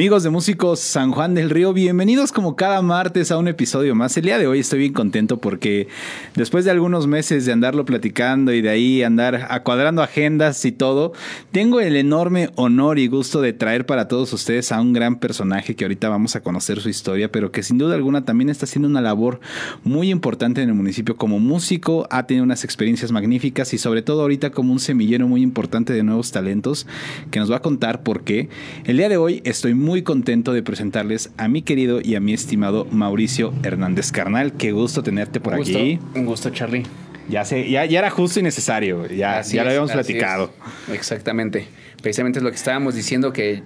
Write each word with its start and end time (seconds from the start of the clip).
Amigos 0.00 0.22
de 0.22 0.30
Músicos 0.30 0.80
San 0.80 1.12
Juan 1.12 1.34
del 1.34 1.50
Río, 1.50 1.74
bienvenidos 1.74 2.32
como 2.32 2.56
cada 2.56 2.80
martes 2.80 3.30
a 3.30 3.36
un 3.36 3.48
episodio 3.48 3.94
más. 3.94 4.16
El 4.16 4.24
día 4.24 4.38
de 4.38 4.46
hoy 4.46 4.60
estoy 4.60 4.78
bien 4.78 4.94
contento 4.94 5.36
porque 5.36 5.88
después 6.34 6.64
de 6.64 6.70
algunos 6.70 7.06
meses 7.06 7.44
de 7.44 7.52
andarlo 7.52 7.84
platicando 7.84 8.54
y 8.54 8.62
de 8.62 8.70
ahí 8.70 9.02
andar 9.02 9.48
acuadrando 9.50 10.02
agendas 10.02 10.64
y 10.64 10.72
todo, 10.72 11.12
tengo 11.52 11.80
el 11.80 11.96
enorme 11.96 12.48
honor 12.56 12.98
y 12.98 13.08
gusto 13.08 13.42
de 13.42 13.52
traer 13.52 13.84
para 13.84 14.08
todos 14.08 14.32
ustedes 14.32 14.72
a 14.72 14.80
un 14.80 14.94
gran 14.94 15.16
personaje 15.16 15.76
que 15.76 15.84
ahorita 15.84 16.08
vamos 16.08 16.34
a 16.34 16.40
conocer 16.40 16.80
su 16.80 16.88
historia, 16.88 17.30
pero 17.30 17.52
que 17.52 17.62
sin 17.62 17.76
duda 17.76 17.94
alguna 17.94 18.24
también 18.24 18.48
está 18.48 18.64
haciendo 18.64 18.88
una 18.88 19.02
labor 19.02 19.38
muy 19.84 20.08
importante 20.08 20.62
en 20.62 20.70
el 20.70 20.74
municipio 20.74 21.18
como 21.18 21.40
músico, 21.40 22.08
ha 22.10 22.26
tenido 22.26 22.44
unas 22.44 22.64
experiencias 22.64 23.12
magníficas 23.12 23.74
y 23.74 23.76
sobre 23.76 24.00
todo 24.00 24.22
ahorita 24.22 24.48
como 24.48 24.72
un 24.72 24.80
semillero 24.80 25.28
muy 25.28 25.42
importante 25.42 25.92
de 25.92 26.02
nuevos 26.02 26.32
talentos 26.32 26.86
que 27.30 27.38
nos 27.38 27.52
va 27.52 27.56
a 27.56 27.62
contar 27.62 28.02
por 28.02 28.24
qué. 28.24 28.48
El 28.86 28.96
día 28.96 29.10
de 29.10 29.18
hoy 29.18 29.42
estoy 29.44 29.74
muy 29.74 29.89
contento 30.02 30.52
de 30.52 30.62
presentarles 30.62 31.30
a 31.36 31.48
mi 31.48 31.62
querido 31.62 32.00
y 32.02 32.14
a 32.14 32.20
mi 32.20 32.32
estimado 32.32 32.86
Mauricio 32.90 33.52
Hernández 33.62 34.12
Carnal. 34.12 34.52
Qué 34.52 34.72
gusto 34.72 35.02
tenerte 35.02 35.40
por 35.40 35.54
aquí. 35.54 35.98
Un 36.14 36.24
gusto, 36.24 36.50
Charlie. 36.50 36.84
Ya 37.28 37.44
sé, 37.44 37.68
ya, 37.68 37.84
ya 37.84 37.98
era 37.98 38.10
justo 38.10 38.40
y 38.40 38.42
necesario. 38.42 39.06
Ya, 39.06 39.42
ya 39.42 39.64
lo 39.64 39.70
habíamos 39.70 39.92
platicado. 39.92 40.52
Exactamente. 40.92 41.66
Precisamente 42.02 42.38
es 42.38 42.42
lo 42.42 42.50
que 42.50 42.56
estábamos 42.56 42.94
diciendo 42.94 43.32
que 43.32 43.62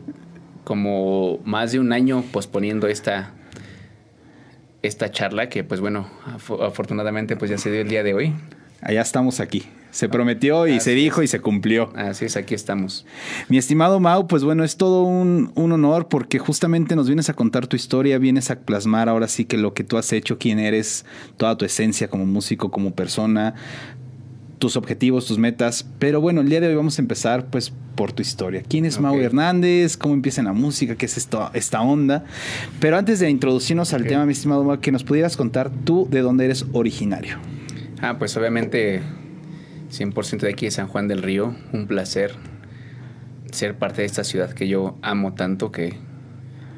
como 0.65 1.41
más 1.45 1.73
de 1.73 1.79
un 1.79 1.93
año 1.93 2.25
posponiendo 2.33 2.89
esta 2.89 3.35
esta 4.83 5.11
charla 5.11 5.49
que 5.49 5.65
pues 5.65 5.81
bueno, 5.81 6.11
afortunadamente 6.61 7.37
pues 7.37 7.51
ya 7.51 7.59
se 7.59 7.71
dio 7.71 7.81
el 7.81 7.89
día 7.89 8.03
de 8.03 8.15
hoy. 8.15 8.35
Allá 8.81 9.01
estamos 9.01 9.41
aquí. 9.41 9.65
Se 9.95 10.09
prometió 10.09 10.67
y 10.67 10.81
se 10.81 10.93
dijo 10.93 11.23
y 11.23 11.29
se 11.29 11.39
cumplió. 11.39 11.93
Así 11.95 12.25
es, 12.25 12.37
aquí 12.37 12.53
estamos. 12.53 13.07
Mi 13.49 13.59
estimado 13.59 14.01
Mau, 14.01 14.27
pues 14.27 14.43
bueno, 14.43 14.65
es 14.65 14.77
todo 14.77 15.05
un, 15.05 15.53
honor 15.55 16.09
porque 16.09 16.41
justamente 16.41 16.97
nos 16.97 17.07
vienes 17.07 17.31
a 17.31 17.35
contar 17.35 17.69
tu 17.69 17.77
historia, 17.77 18.19
vienes 18.19 18.51
a 18.51 18.59
plasmar 18.59 19.09
ahora 19.09 19.29
sí 19.29 19.45
que 19.45 19.57
lo 19.57 19.73
que 19.73 19.85
tú 19.85 19.97
has 19.97 20.13
hecho, 20.13 20.37
quién 20.37 20.59
eres, 20.59 21.05
toda 21.37 21.57
tu 21.57 21.65
esencia 21.65 22.09
como 22.09 22.27
músico, 22.27 22.73
como 22.73 22.93
persona, 22.93 23.55
tus 24.59 24.77
objetivos, 24.77 25.27
tus 25.27 25.39
metas. 25.39 25.87
Pero 26.01 26.21
bueno, 26.21 26.41
el 26.41 26.49
día 26.49 26.61
de 26.61 26.67
hoy 26.67 26.75
vamos 26.75 26.99
a 26.99 27.03
empezar 27.03 27.47
pues 27.47 27.73
por 27.95 28.11
tu 28.11 28.21
historia. 28.21 28.65
¿Quién 28.69 28.87
es 28.87 28.99
Mau 28.99 29.15
Hernández? 29.21 29.97
¿Cómo 29.97 30.15
empieza 30.15 30.41
en 30.41 30.49
la 30.49 30.55
música? 30.55 30.97
¿Qué 30.97 31.07
es 31.07 31.17
esto, 31.17 31.53
esta 31.55 31.81
onda? 31.83 32.25
Pero 32.81 32.99
antes 32.99 33.21
de 33.21 33.31
introducirnos 33.31 33.93
al 33.93 34.09
tema, 34.09 34.27
mi 34.27 34.33
estimado 34.33 34.65
Mau, 34.65 34.81
que 34.81 34.91
nos 34.91 35.05
pudieras 35.05 35.37
contar 35.37 35.71
tú 35.85 36.09
de 36.11 36.21
dónde 36.21 36.47
eres 36.47 36.67
originario. 36.73 37.39
Ah, 38.03 38.19
pues 38.19 38.37
obviamente 38.37 39.01
100% 39.91 40.41
de 40.41 40.51
aquí 40.51 40.67
de 40.67 40.71
San 40.71 40.89
Juan 40.89 41.09
del 41.09 41.23
Río. 41.23 41.55
Un 41.73 41.87
placer 41.87 42.35
ser 43.53 43.77
parte 43.77 44.03
de 44.03 44.07
esta 44.07 44.25
ciudad 44.25 44.53
que 44.53 44.69
yo 44.69 44.99
amo 45.03 45.35
tanto 45.35 45.71
que, 45.71 45.95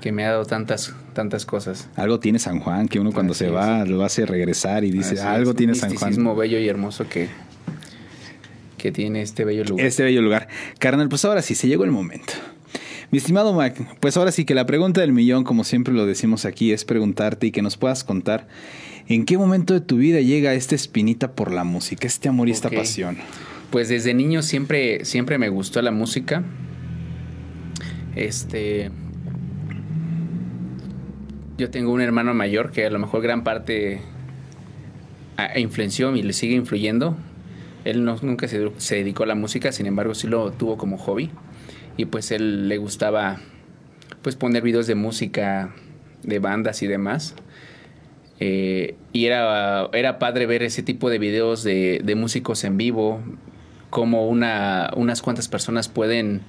que 0.00 0.12
me 0.12 0.24
ha 0.24 0.30
dado 0.30 0.44
tantas 0.44 0.94
tantas 1.16 1.46
cosas. 1.46 1.88
Algo 1.96 2.20
tiene 2.20 2.38
San 2.38 2.60
Juan 2.60 2.88
que 2.88 3.00
uno 3.00 3.10
cuando 3.10 3.34
se 3.34 3.48
va 3.48 3.84
lo 3.84 4.04
hace 4.04 4.26
regresar 4.26 4.84
y 4.84 4.90
dice, 4.90 5.18
algo 5.20 5.54
tiene 5.54 5.74
San 5.74 5.94
Juan. 5.94 6.26
Un 6.26 6.38
bello 6.38 6.58
y 6.58 6.68
hermoso 6.68 7.08
que, 7.08 7.28
que 8.76 8.92
tiene 8.92 9.22
este 9.22 9.44
bello 9.44 9.64
lugar. 9.64 9.86
Este 9.86 10.04
bello 10.04 10.22
lugar. 10.22 10.48
Carnal, 10.78 11.08
pues 11.08 11.24
ahora 11.24 11.42
sí, 11.42 11.54
se 11.54 11.66
llegó 11.66 11.84
el 11.84 11.90
momento. 11.90 12.34
Mi 13.10 13.18
estimado 13.18 13.52
Mac, 13.52 13.98
pues 14.00 14.16
ahora 14.16 14.32
sí 14.32 14.44
que 14.44 14.54
la 14.54 14.66
pregunta 14.66 15.00
del 15.00 15.12
millón, 15.12 15.44
como 15.44 15.64
siempre 15.64 15.94
lo 15.94 16.06
decimos 16.06 16.44
aquí, 16.44 16.72
es 16.72 16.84
preguntarte 16.84 17.46
y 17.46 17.50
que 17.52 17.62
nos 17.62 17.76
puedas 17.76 18.02
contar 18.04 18.48
¿En 19.08 19.24
qué 19.24 19.38
momento 19.38 19.72
de 19.72 19.80
tu 19.80 19.98
vida 19.98 20.20
llega 20.20 20.54
esta 20.54 20.74
espinita 20.74 21.32
por 21.32 21.52
la 21.52 21.62
música, 21.62 22.06
este 22.06 22.28
amor 22.28 22.48
y 22.48 22.52
esta 22.52 22.70
pasión? 22.70 23.16
Pues 23.70 23.88
desde 23.88 24.14
niño 24.14 24.42
siempre, 24.42 25.04
siempre 25.04 25.38
me 25.38 25.48
gustó 25.48 25.80
la 25.80 25.92
música. 25.92 26.42
Este. 28.16 28.90
Yo 31.56 31.70
tengo 31.70 31.92
un 31.92 32.00
hermano 32.00 32.34
mayor 32.34 32.72
que 32.72 32.84
a 32.84 32.90
lo 32.90 32.98
mejor 32.98 33.22
gran 33.22 33.44
parte 33.44 34.00
influenció 35.54 36.14
y 36.16 36.22
le 36.22 36.32
sigue 36.32 36.56
influyendo. 36.56 37.16
Él 37.84 38.04
no, 38.04 38.16
nunca 38.22 38.48
se, 38.48 38.72
se, 38.78 38.96
dedicó 38.96 39.22
a 39.22 39.26
la 39.26 39.36
música, 39.36 39.70
sin 39.70 39.86
embargo 39.86 40.16
sí 40.16 40.26
lo 40.26 40.50
tuvo 40.50 40.76
como 40.76 40.98
hobby. 40.98 41.30
Y 41.96 42.06
pues 42.06 42.30
él 42.30 42.68
le 42.68 42.76
gustaba 42.78 43.38
pues 44.22 44.36
poner 44.36 44.62
videos 44.62 44.86
de 44.86 44.94
música, 44.94 45.74
de 46.22 46.38
bandas 46.38 46.82
y 46.82 46.86
demás. 46.86 47.34
Eh, 48.38 48.96
y 49.12 49.26
era, 49.26 49.88
era 49.92 50.18
padre 50.18 50.46
ver 50.46 50.62
ese 50.62 50.82
tipo 50.82 51.08
de 51.08 51.18
videos 51.18 51.62
de, 51.62 52.14
músicos 52.16 52.64
en 52.64 52.76
vivo, 52.76 53.20
como 53.88 54.28
una, 54.28 54.90
unas 54.96 55.22
cuantas 55.22 55.48
personas 55.48 55.88
pueden 55.88 56.42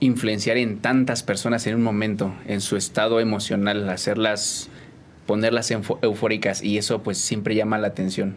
influenciar 0.00 0.56
en 0.56 0.78
tantas 0.78 1.22
personas 1.22 1.66
en 1.66 1.74
un 1.76 1.82
momento, 1.82 2.34
en 2.46 2.60
su 2.60 2.76
estado 2.76 3.20
emocional, 3.20 3.88
hacerlas, 3.88 4.70
ponerlas 5.26 5.70
eufóricas 5.70 6.62
y 6.62 6.78
eso 6.78 7.02
pues 7.02 7.18
siempre 7.18 7.54
llama 7.54 7.78
la 7.78 7.88
atención. 7.88 8.36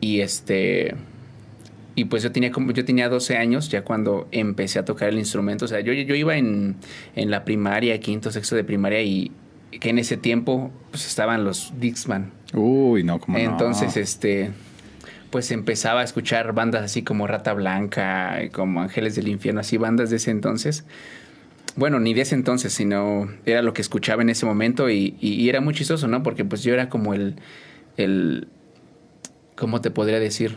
Y 0.00 0.20
este 0.20 0.94
y 1.96 2.04
pues 2.04 2.22
yo 2.22 2.30
tenía 2.30 2.52
como 2.52 2.70
yo 2.72 2.84
tenía 2.84 3.08
12 3.08 3.36
años 3.36 3.70
ya 3.70 3.82
cuando 3.82 4.28
empecé 4.30 4.78
a 4.78 4.84
tocar 4.84 5.08
el 5.08 5.18
instrumento, 5.18 5.64
o 5.64 5.68
sea, 5.68 5.80
yo, 5.80 5.92
yo 5.94 6.14
iba 6.14 6.36
en, 6.36 6.76
en 7.16 7.30
la 7.30 7.44
primaria, 7.44 7.98
quinto, 7.98 8.30
sexto 8.30 8.54
de 8.54 8.62
primaria 8.62 9.02
y 9.02 9.32
que 9.80 9.88
en 9.88 9.98
ese 9.98 10.16
tiempo 10.16 10.70
pues 10.90 11.06
estaban 11.06 11.42
los 11.44 11.72
Dixman. 11.80 12.30
Uy, 12.54 13.02
no, 13.02 13.18
como 13.18 13.38
Entonces, 13.38 13.96
este 13.96 14.50
pues 15.30 15.50
empezaba 15.50 16.02
a 16.02 16.04
escuchar 16.04 16.52
bandas 16.52 16.82
así 16.82 17.02
como 17.02 17.26
Rata 17.26 17.52
Blanca, 17.52 18.38
como 18.52 18.80
Ángeles 18.80 19.16
del 19.16 19.28
Infierno, 19.28 19.60
así 19.60 19.76
bandas 19.76 20.10
de 20.10 20.16
ese 20.16 20.30
entonces. 20.30 20.84
Bueno, 21.74 21.98
ni 21.98 22.14
de 22.14 22.22
ese 22.22 22.34
entonces, 22.34 22.72
sino 22.72 23.28
era 23.44 23.60
lo 23.60 23.74
que 23.74 23.82
escuchaba 23.82 24.22
en 24.22 24.30
ese 24.30 24.46
momento 24.46 24.88
y, 24.88 25.16
y, 25.20 25.48
era 25.48 25.60
muy 25.60 25.74
chistoso, 25.74 26.08
¿no? 26.08 26.22
Porque 26.22 26.44
pues 26.44 26.62
yo 26.62 26.72
era 26.72 26.88
como 26.88 27.12
el, 27.12 27.36
el 27.98 28.48
¿cómo 29.56 29.80
te 29.80 29.90
podría 29.90 30.20
decir? 30.20 30.56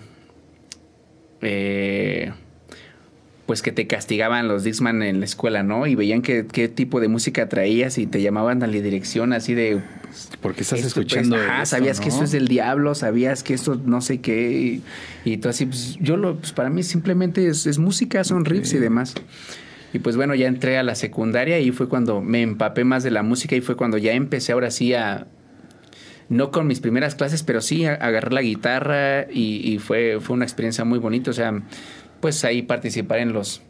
Eh, 1.42 2.32
pues 3.50 3.64
que 3.64 3.72
te 3.72 3.88
castigaban 3.88 4.48
los 4.48 4.64
Dixman 4.64 5.02
en 5.02 5.20
la 5.20 5.26
escuela, 5.26 5.64
¿no? 5.64 5.88
Y 5.88 5.96
veían 5.96 6.22
qué, 6.22 6.46
qué 6.46 6.68
tipo 6.68 7.00
de 7.00 7.08
música 7.08 7.50
traías 7.50 7.98
y 7.98 8.06
te 8.06 8.22
llamaban 8.22 8.62
a 8.62 8.68
la 8.68 8.74
dirección 8.74 9.34
así 9.34 9.56
de... 9.56 9.82
Porque 10.40 10.62
estás 10.62 10.82
pues, 10.82 10.96
escuchando... 10.96 11.36
ah, 11.36 11.66
sabías 11.66 12.00
que 12.00 12.10
esto 12.10 12.26
es 12.26 12.32
del 12.32 12.48
diablo, 12.48 12.94
sabías 12.94 13.42
que 13.42 13.56
esto 13.56 13.74
no 13.74 14.02
sé 14.02 14.22
qué. 14.22 14.82
Y, 15.26 15.38
tú 15.38 15.50
así, 15.50 15.66
pues 15.66 15.98
yo 16.00 16.16
lo, 16.16 16.36
pues 16.36 16.52
para 16.52 16.70
mí 16.70 16.84
simplemente 16.84 17.48
es, 17.48 17.80
música, 17.80 18.24
son 18.24 18.46
riffs 18.46 18.74
y 18.74 18.78
demás. 18.78 19.16
Y 19.94 19.98
pues 19.98 20.16
bueno, 20.16 20.36
ya 20.36 20.48
entré 20.48 20.78
a 20.78 20.84
la 20.84 20.94
secundaria 20.94 21.60
y 21.60 21.72
fue 21.72 21.90
cuando 21.90 22.22
me 22.22 22.44
empapé 22.44 22.84
más 22.84 23.02
de 23.02 23.10
la 23.10 23.24
música 23.24 23.56
y 23.56 23.62
fue 23.62 23.76
cuando 23.76 23.98
ya 23.98 24.12
empecé 24.12 24.52
ahora 24.52 24.70
sí 24.70 24.94
a, 24.94 25.26
no 26.30 26.52
con 26.52 26.68
mis 26.68 26.80
primeras 26.80 27.16
clases, 27.16 27.44
pero 27.44 27.62
sí 27.62 27.86
a, 27.86 27.94
agarrar 27.96 28.34
la 28.34 28.42
guitarra 28.42 29.24
y, 29.32 29.62
y, 29.74 29.80
fue, 29.80 30.20
fue 30.22 30.36
una 30.36 30.46
experiencia 30.46 30.86
muy 30.86 31.00
bonita. 31.00 31.32
O 31.32 31.34
sea, 31.34 31.62
pues 32.20 32.46
ahí 32.46 32.62
participar 32.62 33.20
en 33.20 33.34
los 33.34 33.62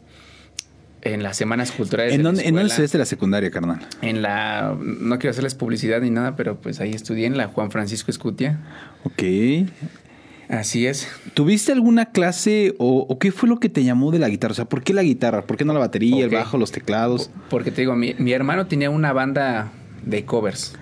en 1.02 1.22
las 1.22 1.36
semanas 1.36 1.72
culturales. 1.72 2.14
¿En 2.14 2.22
dónde, 2.22 2.46
¿en 2.46 2.54
dónde 2.54 2.68
estudiaste 2.68 2.98
la 2.98 3.04
secundaria, 3.04 3.50
carnal? 3.50 3.80
En 4.02 4.22
la, 4.22 4.76
no 4.78 5.18
quiero 5.18 5.30
hacerles 5.30 5.54
publicidad 5.54 6.02
ni 6.02 6.10
nada, 6.10 6.36
pero 6.36 6.60
pues 6.60 6.80
ahí 6.80 6.90
estudié 6.90 7.26
en 7.26 7.36
la 7.36 7.46
Juan 7.48 7.70
Francisco 7.70 8.10
Escutia. 8.10 8.58
Ok. 9.04 9.22
Así 10.48 10.86
es. 10.86 11.08
¿Tuviste 11.34 11.72
alguna 11.72 12.06
clase 12.06 12.74
o, 12.78 13.18
qué 13.18 13.30
fue 13.30 13.48
lo 13.48 13.60
que 13.60 13.68
te 13.68 13.84
llamó 13.84 14.10
de 14.10 14.18
la 14.18 14.28
guitarra? 14.28 14.52
O 14.52 14.56
sea, 14.56 14.64
¿por 14.64 14.82
qué 14.82 14.92
la 14.92 15.02
guitarra? 15.02 15.42
¿Por 15.42 15.56
qué 15.56 15.64
no 15.64 15.72
la 15.72 15.78
batería, 15.78 16.24
el 16.24 16.30
bajo, 16.30 16.58
los 16.58 16.72
teclados? 16.72 17.30
Porque 17.48 17.70
te 17.70 17.82
digo, 17.82 17.94
mi, 17.94 18.14
mi, 18.18 18.32
hermano 18.32 18.66
tenía 18.66 18.90
una 18.90 19.12
banda 19.12 19.70
de 20.04 20.24
covers 20.24 20.74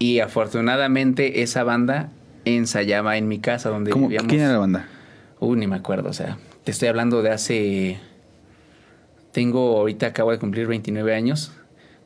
y 0.00 0.18
afortunadamente 0.20 1.42
esa 1.42 1.62
banda 1.62 2.10
ensayaba 2.46 3.18
en 3.18 3.28
mi 3.28 3.38
casa 3.38 3.68
donde 3.68 3.90
¿Cómo, 3.90 4.08
vivíamos. 4.08 4.28
¿Quién 4.28 4.40
era 4.40 4.54
la 4.54 4.58
banda? 4.58 4.88
Uh, 5.38 5.54
ni 5.54 5.66
me 5.66 5.76
acuerdo, 5.76 6.08
o 6.08 6.12
sea, 6.12 6.38
te 6.64 6.72
estoy 6.72 6.88
hablando 6.88 7.22
de 7.22 7.30
hace... 7.30 8.00
Tengo, 9.30 9.78
ahorita 9.78 10.06
acabo 10.06 10.32
de 10.32 10.38
cumplir 10.38 10.66
29 10.66 11.14
años. 11.14 11.52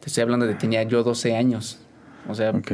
Te 0.00 0.08
estoy 0.08 0.22
hablando 0.22 0.44
de 0.46 0.54
tenía 0.54 0.82
yo 0.82 1.04
12 1.04 1.36
años. 1.36 1.78
O 2.28 2.34
sea... 2.34 2.50
Ok. 2.50 2.72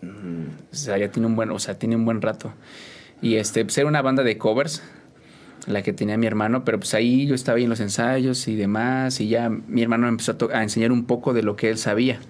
Mm, 0.00 0.46
o 0.72 0.74
sea, 0.74 0.96
ya 0.96 1.10
tiene 1.10 1.26
un 1.26 1.34
buen, 1.34 1.50
o 1.50 1.58
sea, 1.58 1.78
tiene 1.78 1.96
un 1.96 2.04
buen 2.04 2.22
rato. 2.22 2.54
Y 3.20 3.34
este, 3.34 3.64
pues 3.64 3.76
era 3.78 3.88
una 3.88 4.00
banda 4.00 4.22
de 4.22 4.38
covers, 4.38 4.82
la 5.66 5.82
que 5.82 5.92
tenía 5.92 6.16
mi 6.16 6.26
hermano, 6.26 6.64
pero 6.64 6.78
pues 6.78 6.94
ahí 6.94 7.26
yo 7.26 7.34
estaba 7.34 7.58
ahí 7.58 7.64
en 7.64 7.70
los 7.70 7.80
ensayos 7.80 8.46
y 8.46 8.54
demás, 8.54 9.20
y 9.20 9.28
ya 9.28 9.48
mi 9.48 9.82
hermano 9.82 10.04
me 10.04 10.10
empezó 10.10 10.36
a, 10.52 10.62
enseñar 10.62 10.92
un 10.92 11.04
poco 11.04 11.32
de 11.32 11.42
lo 11.42 11.56
que 11.56 11.68
él 11.68 11.78
sabía. 11.78 12.20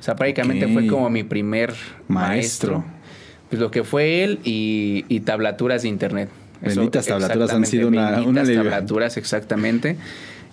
O 0.00 0.02
sea, 0.02 0.16
prácticamente 0.16 0.68
fue 0.68 0.86
como 0.86 1.10
mi 1.10 1.22
primer 1.22 1.74
maestro. 2.08 2.84
Pues 3.48 3.60
lo 3.60 3.70
que 3.70 3.84
fue 3.84 4.24
él 4.24 4.40
y, 4.44 5.04
y 5.08 5.20
tablaturas 5.20 5.82
de 5.82 5.88
internet. 5.88 6.28
Benditas 6.60 7.06
tablaturas 7.06 7.52
han 7.52 7.66
sido 7.66 7.88
una, 7.88 8.22
una 8.22 8.44
tablaturas, 8.44 9.16
exactamente. 9.16 9.96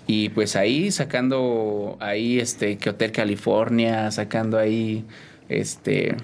Y 0.05 0.29
pues 0.29 0.55
ahí 0.55 0.91
sacando 0.91 1.97
ahí 1.99 2.39
este 2.39 2.77
que 2.77 2.89
Hotel 2.89 3.11
California, 3.11 4.11
sacando 4.11 4.57
ahí 4.57 5.05
este 5.49 6.15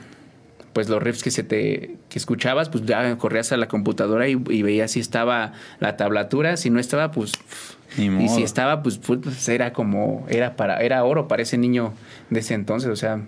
pues 0.74 0.90
los 0.90 1.02
riffs 1.02 1.24
que 1.24 1.32
se 1.32 1.44
te 1.44 1.96
que 2.10 2.20
escuchabas, 2.20 2.70
pues 2.70 2.86
ya 2.86 3.18
corrías 3.18 3.52
a 3.52 3.58
la 3.58 3.68
computadora 3.68 4.28
y, 4.28 4.34
y 4.50 4.62
veías 4.62 4.92
si 4.92 5.00
estaba 5.00 5.54
la 5.80 5.98
tablatura, 5.98 6.58
si 6.58 6.70
no 6.70 6.80
estaba, 6.80 7.12
pues 7.12 7.32
y 7.98 8.30
si 8.30 8.44
estaba, 8.44 8.84
pues, 8.84 8.98
pues, 8.98 9.50
era 9.50 9.74
como 9.74 10.26
era 10.30 10.56
para 10.56 10.82
era 10.82 11.04
oro 11.04 11.28
para 11.28 11.42
ese 11.42 11.58
niño 11.58 11.94
de 12.30 12.40
ese 12.42 12.54
entonces, 12.54 12.90
o 12.90 12.96
sea, 12.96 13.22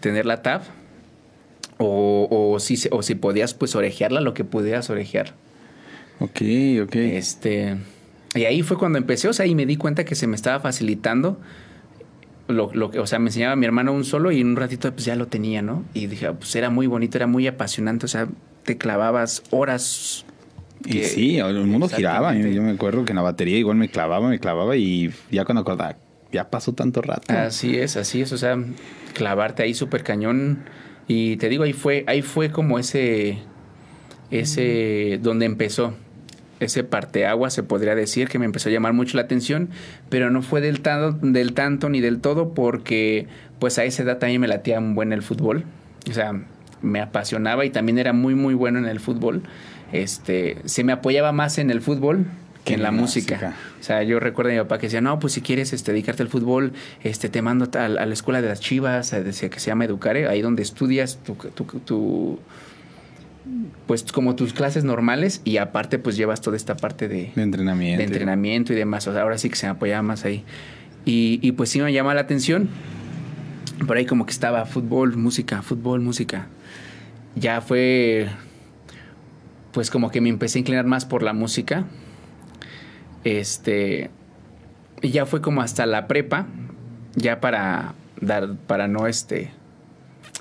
tener 0.00 0.26
la 0.26 0.42
tab 0.42 0.62
o, 1.78 2.28
o 2.30 2.60
si 2.60 2.76
o 2.90 3.02
si 3.02 3.14
podías 3.14 3.54
pues 3.54 3.74
orejearla 3.74 4.20
lo 4.20 4.34
que 4.34 4.44
pudieras 4.44 4.90
orejear. 4.90 5.34
Ok, 6.20 6.42
ok. 6.82 6.96
Este, 6.96 7.76
y 8.34 8.44
ahí 8.44 8.62
fue 8.62 8.76
cuando 8.76 8.98
empecé, 8.98 9.28
o 9.28 9.32
sea, 9.32 9.46
y 9.46 9.54
me 9.54 9.66
di 9.66 9.76
cuenta 9.76 10.04
que 10.04 10.14
se 10.14 10.26
me 10.26 10.36
estaba 10.36 10.60
facilitando. 10.60 11.38
Lo, 12.48 12.70
lo 12.72 12.88
o 12.88 13.06
sea, 13.06 13.18
me 13.18 13.28
enseñaba 13.28 13.56
mi 13.56 13.66
hermano 13.66 13.92
un 13.92 14.04
solo 14.04 14.32
y 14.32 14.40
en 14.40 14.48
un 14.48 14.56
ratito 14.56 14.90
pues 14.92 15.04
ya 15.04 15.16
lo 15.16 15.26
tenía, 15.26 15.62
¿no? 15.62 15.84
Y 15.94 16.06
dije, 16.06 16.26
ah, 16.26 16.32
pues 16.32 16.54
era 16.56 16.70
muy 16.70 16.86
bonito, 16.86 17.18
era 17.18 17.26
muy 17.26 17.46
apasionante, 17.46 18.06
o 18.06 18.08
sea, 18.08 18.26
te 18.64 18.78
clavabas 18.78 19.42
horas. 19.50 20.24
Y 20.84 21.02
sí, 21.04 21.38
el 21.38 21.64
mundo 21.66 21.88
giraba. 21.88 22.34
Yo 22.34 22.62
me 22.62 22.72
acuerdo 22.72 23.04
que 23.04 23.12
en 23.12 23.16
la 23.16 23.22
batería 23.22 23.58
igual 23.58 23.76
me 23.76 23.88
clavaba, 23.88 24.28
me 24.28 24.38
clavaba 24.38 24.76
y 24.76 25.10
ya 25.30 25.44
cuando 25.44 25.62
acordaba, 25.62 25.96
ya 26.32 26.50
pasó 26.50 26.72
tanto 26.72 27.02
rato. 27.02 27.32
Así 27.32 27.76
es, 27.76 27.96
así 27.96 28.20
es, 28.20 28.32
o 28.32 28.38
sea, 28.38 28.58
clavarte 29.14 29.62
ahí 29.62 29.74
súper 29.74 30.04
cañón. 30.04 30.64
Y 31.06 31.36
te 31.36 31.48
digo, 31.48 31.64
ahí 31.64 31.72
fue, 31.72 32.04
ahí 32.06 32.22
fue 32.22 32.50
como 32.50 32.78
ese, 32.78 33.38
ese, 34.30 35.18
donde 35.22 35.46
empezó. 35.46 35.94
Ese 36.60 36.82
parteagua 36.82 37.50
se 37.50 37.62
podría 37.62 37.94
decir 37.94 38.28
que 38.28 38.38
me 38.38 38.44
empezó 38.44 38.68
a 38.68 38.72
llamar 38.72 38.92
mucho 38.92 39.16
la 39.16 39.22
atención, 39.22 39.70
pero 40.08 40.30
no 40.30 40.42
fue 40.42 40.60
del 40.60 40.80
tanto, 40.80 41.26
del 41.26 41.52
tanto 41.54 41.88
ni 41.88 42.00
del 42.00 42.20
todo 42.20 42.52
porque 42.52 43.28
pues 43.60 43.78
a 43.78 43.84
esa 43.84 44.02
edad 44.02 44.18
también 44.18 44.40
me 44.40 44.48
latía 44.48 44.78
un 44.80 44.94
buen 44.94 45.12
el 45.12 45.22
fútbol. 45.22 45.64
O 46.10 46.12
sea, 46.12 46.32
me 46.82 47.00
apasionaba 47.00 47.64
y 47.64 47.70
también 47.70 47.98
era 47.98 48.12
muy 48.12 48.34
muy 48.34 48.54
bueno 48.54 48.78
en 48.78 48.86
el 48.86 49.00
fútbol. 49.00 49.42
Este, 49.92 50.58
se 50.66 50.84
me 50.84 50.92
apoyaba 50.92 51.32
más 51.32 51.58
en 51.58 51.70
el 51.70 51.80
fútbol 51.80 52.26
que 52.64 52.74
en 52.74 52.82
la 52.82 52.90
música. 52.90 53.54
O 53.80 53.82
sea, 53.82 54.02
yo 54.02 54.20
recuerdo 54.20 54.50
a 54.50 54.54
mi 54.54 54.60
papá 54.60 54.76
que 54.78 54.86
decía, 54.88 55.00
no, 55.00 55.18
pues 55.18 55.32
si 55.32 55.40
quieres 55.40 55.72
este, 55.72 55.92
dedicarte 55.92 56.22
al 56.22 56.28
fútbol, 56.28 56.72
este, 57.02 57.30
te 57.30 57.40
mando 57.40 57.68
a, 57.78 57.84
a 57.86 57.88
la 57.88 58.12
escuela 58.12 58.42
de 58.42 58.48
las 58.48 58.60
chivas, 58.60 59.10
decía 59.10 59.48
que 59.48 59.58
se 59.60 59.68
llama 59.68 59.86
Educare, 59.86 60.28
ahí 60.28 60.42
donde 60.42 60.62
estudias 60.62 61.18
tu, 61.24 61.34
tu, 61.34 61.64
tu- 61.64 62.38
pues 63.86 64.02
como 64.12 64.34
tus 64.36 64.52
clases 64.52 64.84
normales 64.84 65.40
y 65.44 65.56
aparte 65.56 65.98
pues 65.98 66.16
llevas 66.18 66.42
toda 66.42 66.56
esta 66.58 66.76
parte 66.76 67.08
de, 67.08 67.32
De 67.34 67.42
entrenamiento. 67.42 67.98
de 67.98 68.04
entrenamiento 68.04 68.72
y 68.74 68.76
demás. 68.76 69.06
O 69.08 69.12
sea, 69.12 69.22
ahora 69.22 69.38
sí 69.38 69.48
que 69.48 69.56
se 69.56 69.66
me 69.66 69.70
apoyaba 69.70 70.02
más 70.02 70.26
ahí. 70.26 70.44
Y, 71.06 71.38
y 71.40 71.52
pues 71.52 71.70
sí 71.70 71.80
me 71.80 71.90
llama 71.92 72.12
la 72.14 72.20
atención. 72.20 72.68
Por 73.86 73.96
ahí 73.96 74.04
como 74.04 74.26
que 74.26 74.32
estaba 74.32 74.66
fútbol, 74.66 75.16
música, 75.16 75.62
fútbol, 75.62 76.00
música. 76.00 76.48
Ya 77.38 77.60
fue, 77.60 78.28
pues 79.72 79.90
como 79.90 80.10
que 80.10 80.20
me 80.20 80.28
empecé 80.28 80.58
a 80.58 80.60
inclinar 80.60 80.86
más 80.86 81.04
por 81.04 81.22
la 81.22 81.32
música. 81.32 81.84
Este, 83.24 84.10
y 85.02 85.10
ya 85.10 85.26
fue 85.26 85.40
como 85.40 85.60
hasta 85.60 85.86
la 85.86 86.06
prepa, 86.08 86.46
ya 87.14 87.40
para 87.40 87.94
dar, 88.20 88.56
para 88.56 88.88
no 88.88 89.06
este, 89.06 89.50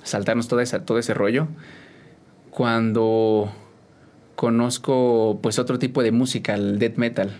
saltarnos 0.04 0.48
toda 0.48 0.64
esa, 0.64 0.86
todo 0.86 0.98
ese 0.98 1.14
rollo. 1.14 1.48
Cuando 2.52 3.52
conozco 4.36 5.40
pues 5.42 5.60
otro 5.60 5.80
tipo 5.80 6.02
de 6.04 6.12
música, 6.12 6.56
el 6.56 6.80
death 6.80 6.96
metal. 6.98 7.38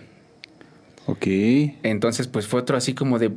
Ok. 1.06 1.26
Entonces, 1.82 2.26
pues 2.28 2.46
fue 2.46 2.60
otro 2.60 2.76
así 2.76 2.94
como 2.94 3.18
de. 3.18 3.32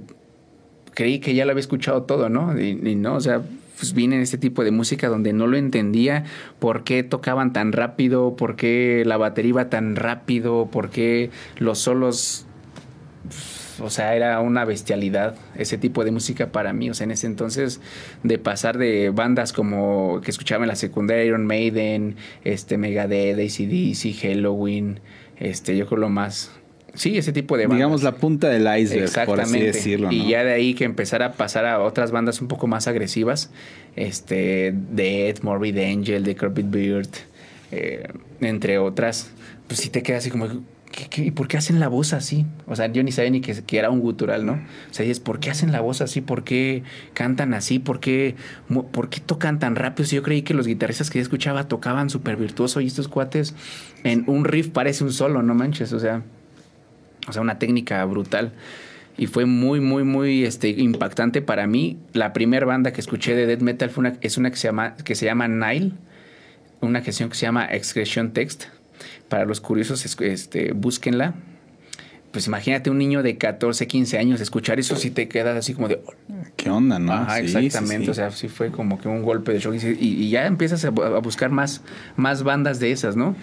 Creí 0.94 1.20
que 1.20 1.34
ya 1.34 1.46
lo 1.46 1.52
había 1.52 1.62
escuchado 1.62 2.04
todo, 2.04 2.28
¿no? 2.28 2.60
Y, 2.60 2.70
y 2.84 2.96
no, 2.96 3.16
o 3.16 3.22
sea, 3.22 3.42
pues 3.82 3.94
vine 3.94 4.16
en 4.16 4.22
este 4.22 4.38
tipo 4.38 4.64
de 4.64 4.70
música 4.70 5.08
donde 5.08 5.34
no 5.34 5.48
lo 5.48 5.58
entendía 5.58 6.26
por 6.60 6.84
qué 6.84 7.02
tocaban 7.02 7.52
tan 7.52 7.72
rápido, 7.72 8.36
por 8.36 8.56
qué 8.56 9.02
la 9.08 9.18
batería 9.18 9.50
iba 9.50 9.70
tan 9.72 9.96
rápido, 9.96 10.70
por 10.72 10.92
qué 10.92 11.32
los 11.58 11.80
solos. 11.80 12.46
O 13.80 13.90
sea, 13.90 14.16
era 14.16 14.40
una 14.40 14.66
bestialidad 14.66 15.34
ese 15.56 15.80
tipo 15.80 16.04
de 16.04 16.12
música 16.12 16.52
para 16.52 16.74
mí. 16.74 16.92
O 16.92 16.94
sea, 16.94 17.06
en 17.06 17.12
ese 17.12 17.26
entonces, 17.26 17.82
de 18.22 18.38
pasar 18.38 18.78
de 18.78 19.10
bandas 19.10 19.52
como 19.52 20.22
que 20.24 20.30
escuchaba 20.30 20.64
en 20.64 20.68
la 20.68 20.76
secundaria, 20.76 21.26
Iron 21.26 21.48
Maiden, 21.48 22.18
este, 22.44 22.78
Megadeth, 22.78 23.40
ACDC, 23.40 24.14
Halloween, 24.22 25.00
este, 25.40 25.76
yo 25.76 25.88
creo 25.88 26.02
lo 26.02 26.10
más. 26.10 26.52
Sí, 26.94 27.18
ese 27.18 27.32
tipo 27.32 27.58
de 27.58 27.66
bandas. 27.66 27.78
Digamos 27.78 28.04
la 28.04 28.16
punta 28.16 28.50
del 28.50 28.64
iceberg, 28.64 29.10
por 29.26 29.40
así 29.40 29.58
Exactamente. 29.58 29.66
decirlo. 29.66 30.12
Y 30.12 30.28
ya 30.28 30.44
de 30.44 30.54
ahí 30.54 30.74
que 30.74 30.84
empezar 30.84 31.24
a 31.24 31.34
pasar 31.34 31.66
a 31.66 31.80
otras 31.80 32.12
bandas 32.12 32.42
un 32.42 32.48
poco 32.48 32.68
más 32.68 32.88
agresivas, 32.88 33.50
este, 33.96 34.74
Dead, 34.92 35.38
Morbid 35.42 35.78
Angel, 35.78 36.24
The 36.24 36.36
Carpet 36.36 36.70
Beard, 36.70 37.10
eh, 37.72 38.10
entre 38.42 38.78
otras, 38.78 39.32
pues 39.68 39.80
sí 39.80 39.90
te 39.90 40.04
queda 40.04 40.18
así 40.18 40.30
como, 40.30 40.48
¿qué, 40.92 41.08
qué, 41.10 41.24
y 41.24 41.32
por 41.32 41.48
qué 41.48 41.56
hacen 41.56 41.80
la 41.80 41.88
voz 41.88 42.12
así? 42.12 42.46
O 42.68 42.76
sea, 42.76 42.92
yo 42.92 43.04
ni 43.04 43.14
sabía 43.14 43.32
ni 43.32 43.40
que, 43.40 43.54
que 43.54 43.78
era 43.78 43.90
un 43.90 44.02
gutural, 44.02 44.46
¿no? 44.46 44.54
O 44.54 44.94
sea, 44.94 45.06
dices, 45.06 45.22
¿por 45.22 45.40
qué 45.40 45.50
hacen 45.50 45.72
la 45.72 45.80
voz 45.80 46.02
así? 46.02 46.20
¿Por 46.20 46.44
qué 46.44 46.84
cantan 47.14 47.54
así? 47.54 47.80
¿Por 47.80 48.02
qué, 48.02 48.36
por 48.92 49.10
qué 49.10 49.22
tocan 49.22 49.60
tan 49.60 49.78
rápido? 49.78 50.06
Si 50.06 50.18
yo 50.18 50.24
creí 50.24 50.42
que 50.42 50.54
los 50.54 50.68
guitarristas 50.68 51.10
que 51.10 51.20
yo 51.20 51.24
escuchaba 51.24 51.70
tocaban 51.70 52.10
súper 52.10 52.36
virtuoso 52.36 52.82
y 52.82 52.88
estos 52.88 53.08
cuates 53.08 53.56
en 54.04 54.26
un 54.28 54.44
riff 54.44 54.68
parece 54.68 55.06
un 55.06 55.14
solo, 55.14 55.42
no 55.42 55.56
manches, 55.56 55.94
o 55.94 56.00
sea 56.00 56.24
o 57.28 57.34
sea, 57.34 57.42
una 57.42 57.60
técnica 57.60 58.04
brutal. 58.06 58.54
Y 59.18 59.28
fue 59.28 59.46
muy, 59.46 59.82
muy, 59.82 60.04
muy 60.04 60.46
este, 60.46 60.70
impactante 60.70 61.42
para 61.42 61.68
mí. 61.68 61.98
La 62.14 62.34
primera 62.34 62.66
banda 62.66 62.92
que 62.94 63.02
escuché 63.02 63.36
de 63.36 63.46
death 63.46 63.62
metal 63.62 63.90
fue 63.90 64.02
una, 64.02 64.18
es 64.22 64.38
una 64.38 64.50
que 64.50 64.58
se 64.58 64.68
llama, 64.68 64.96
que 64.96 65.16
se 65.16 65.26
llama 65.26 65.48
Nile, 65.48 65.92
una 66.80 67.02
canción 67.04 67.30
que 67.30 67.36
se 67.36 67.46
llama 67.46 67.66
Excretion 67.66 68.32
Text. 68.32 68.64
Para 69.30 69.46
los 69.46 69.62
curiosos, 69.62 70.06
es- 70.06 70.18
este, 70.22 70.72
búsquenla. 70.74 71.36
Pues 72.32 72.48
imagínate 72.48 72.90
un 72.90 72.98
niño 72.98 73.24
de 73.24 73.38
14, 73.38 73.88
15 73.88 74.18
años 74.18 74.40
escuchar 74.40 74.80
eso, 74.80 74.96
si 74.96 75.12
te 75.12 75.28
quedas 75.28 75.58
así 75.58 75.74
como 75.74 75.90
de, 75.90 76.00
¿Qué 76.56 76.70
onda, 76.70 76.98
no? 76.98 77.12
Ajá, 77.12 77.40
Sí, 77.46 77.58
exactamente. 77.58 78.06
sí. 78.06 78.12
O 78.12 78.14
sea, 78.14 78.32
sí 78.32 78.48
fue 78.48 78.72
como 78.72 79.00
que 79.02 79.10
un 79.10 79.22
golpe 79.22 79.52
de 79.52 79.60
shock. 79.60 79.76
Y, 79.76 80.08
y 80.08 80.30
ya 80.30 80.46
empiezas 80.48 80.86
a, 80.86 80.88
a 80.88 81.20
buscar 81.20 81.50
más, 81.52 81.82
más 82.16 82.44
bandas 82.44 82.80
de 82.80 82.92
esas, 82.94 83.18
¿no? 83.18 83.36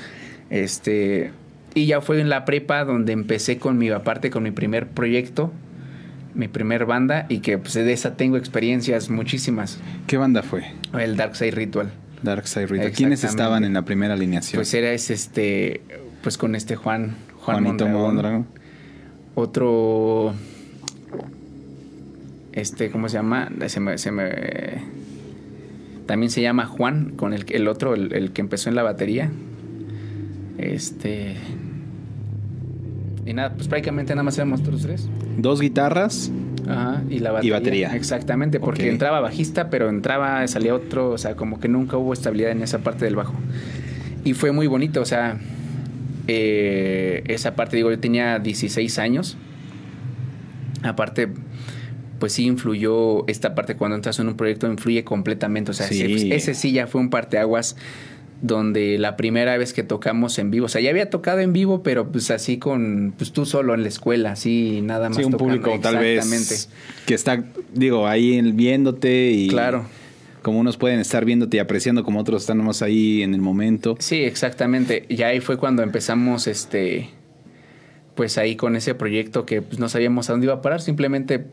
Este. 0.48 1.30
Y 1.78 1.86
ya 1.86 2.00
fue 2.00 2.20
en 2.20 2.28
la 2.28 2.44
prepa 2.44 2.84
donde 2.84 3.12
empecé 3.12 3.58
con 3.58 3.78
mi, 3.78 3.88
aparte 3.90 4.30
con 4.30 4.42
mi 4.42 4.50
primer 4.50 4.88
proyecto, 4.88 5.52
mi 6.34 6.48
primer 6.48 6.86
banda, 6.86 7.26
y 7.28 7.38
que 7.38 7.56
pues, 7.56 7.74
de 7.74 7.92
esa 7.92 8.16
tengo 8.16 8.36
experiencias 8.36 9.10
muchísimas. 9.10 9.78
¿Qué 10.08 10.16
banda 10.16 10.42
fue? 10.42 10.64
El 10.98 11.16
Dark 11.16 11.36
Side 11.36 11.52
Ritual. 11.52 11.92
Dark 12.24 12.48
Side 12.48 12.66
Ritual. 12.66 12.90
¿Quiénes 12.90 13.22
estaban 13.22 13.62
en 13.62 13.74
la 13.74 13.82
primera 13.82 14.14
alineación? 14.14 14.58
Pues 14.58 14.74
era 14.74 14.90
ese, 14.90 15.14
este, 15.14 15.82
pues 16.20 16.36
con 16.36 16.56
este 16.56 16.74
Juan, 16.74 17.14
Juan 17.42 17.62
Juanito 17.62 17.84
Mondragón. 17.86 18.14
Mondragón. 18.14 18.46
Otro. 19.36 20.34
Este, 22.54 22.90
¿cómo 22.90 23.08
se 23.08 23.18
llama? 23.18 23.50
Se 23.68 23.78
me, 23.78 23.98
se 23.98 24.10
me- 24.10 24.82
también 26.06 26.30
se 26.30 26.42
llama 26.42 26.66
Juan, 26.66 27.12
con 27.14 27.32
el, 27.34 27.44
el 27.50 27.68
otro, 27.68 27.94
el, 27.94 28.12
el 28.14 28.32
que 28.32 28.40
empezó 28.40 28.68
en 28.68 28.74
la 28.74 28.82
batería. 28.82 29.30
Este. 30.58 31.36
Y 33.28 33.34
nada, 33.34 33.52
pues 33.54 33.68
prácticamente 33.68 34.14
nada 34.14 34.22
más 34.22 34.36
éramos 34.38 34.60
nosotros 34.60 34.82
tres. 34.82 35.08
Dos 35.36 35.60
guitarras. 35.60 36.30
Ajá, 36.66 37.02
y 37.10 37.18
la 37.18 37.30
Y 37.30 37.32
batería. 37.32 37.52
batería. 37.58 37.96
Exactamente, 37.96 38.58
porque 38.60 38.88
entraba 38.88 39.20
bajista, 39.20 39.68
pero 39.70 39.88
entraba, 39.88 40.46
salía 40.48 40.74
otro, 40.74 41.10
o 41.10 41.18
sea, 41.18 41.34
como 41.34 41.60
que 41.60 41.68
nunca 41.68 41.96
hubo 41.96 42.12
estabilidad 42.12 42.50
en 42.52 42.62
esa 42.62 42.78
parte 42.78 43.04
del 43.04 43.16
bajo. 43.16 43.34
Y 44.24 44.34
fue 44.34 44.52
muy 44.52 44.66
bonito, 44.66 45.00
o 45.00 45.04
sea, 45.04 45.38
eh, 46.26 47.22
esa 47.28 47.54
parte, 47.54 47.76
digo, 47.76 47.90
yo 47.90 47.98
tenía 47.98 48.38
16 48.38 48.98
años. 48.98 49.36
Aparte, 50.82 51.28
pues 52.18 52.32
sí 52.32 52.44
influyó 52.46 53.26
esta 53.28 53.54
parte 53.54 53.76
cuando 53.76 53.96
entras 53.96 54.18
en 54.18 54.28
un 54.28 54.36
proyecto, 54.36 54.66
influye 54.70 55.04
completamente. 55.04 55.70
O 55.70 55.74
sea, 55.74 55.86
Sí. 55.86 56.02
ese, 56.02 56.34
ese 56.34 56.54
sí 56.54 56.72
ya 56.72 56.86
fue 56.86 57.00
un 57.00 57.10
parteaguas 57.10 57.76
donde 58.40 58.98
la 58.98 59.16
primera 59.16 59.56
vez 59.58 59.72
que 59.72 59.82
tocamos 59.82 60.38
en 60.38 60.50
vivo, 60.50 60.66
o 60.66 60.68
sea, 60.68 60.80
ya 60.80 60.90
había 60.90 61.10
tocado 61.10 61.40
en 61.40 61.52
vivo, 61.52 61.82
pero 61.82 62.10
pues 62.12 62.30
así 62.30 62.58
con, 62.58 63.12
pues 63.16 63.32
tú 63.32 63.44
solo 63.46 63.74
en 63.74 63.82
la 63.82 63.88
escuela, 63.88 64.32
así 64.32 64.80
nada 64.82 65.08
más. 65.08 65.16
Sí, 65.18 65.24
un 65.24 65.32
tocando. 65.32 65.60
público 65.60 65.80
tal 65.80 65.98
vez 65.98 66.68
que 67.06 67.14
está, 67.14 67.44
digo, 67.74 68.06
ahí 68.06 68.40
viéndote 68.52 69.30
y 69.32 69.48
Claro. 69.48 69.86
como 70.42 70.60
unos 70.60 70.76
pueden 70.76 71.00
estar 71.00 71.24
viéndote 71.24 71.56
y 71.56 71.60
apreciando 71.60 72.04
como 72.04 72.20
otros 72.20 72.42
están 72.42 72.58
nomás 72.58 72.80
ahí 72.82 73.22
en 73.22 73.34
el 73.34 73.40
momento. 73.40 73.96
Sí, 73.98 74.22
exactamente. 74.22 75.04
Y 75.08 75.22
ahí 75.22 75.40
fue 75.40 75.56
cuando 75.58 75.82
empezamos, 75.82 76.46
este, 76.46 77.10
pues 78.14 78.38
ahí 78.38 78.54
con 78.56 78.76
ese 78.76 78.94
proyecto 78.94 79.44
que 79.46 79.62
pues, 79.62 79.78
no 79.80 79.88
sabíamos 79.88 80.28
a 80.28 80.32
dónde 80.34 80.46
iba 80.46 80.54
a 80.54 80.62
parar. 80.62 80.80
Simplemente, 80.80 81.44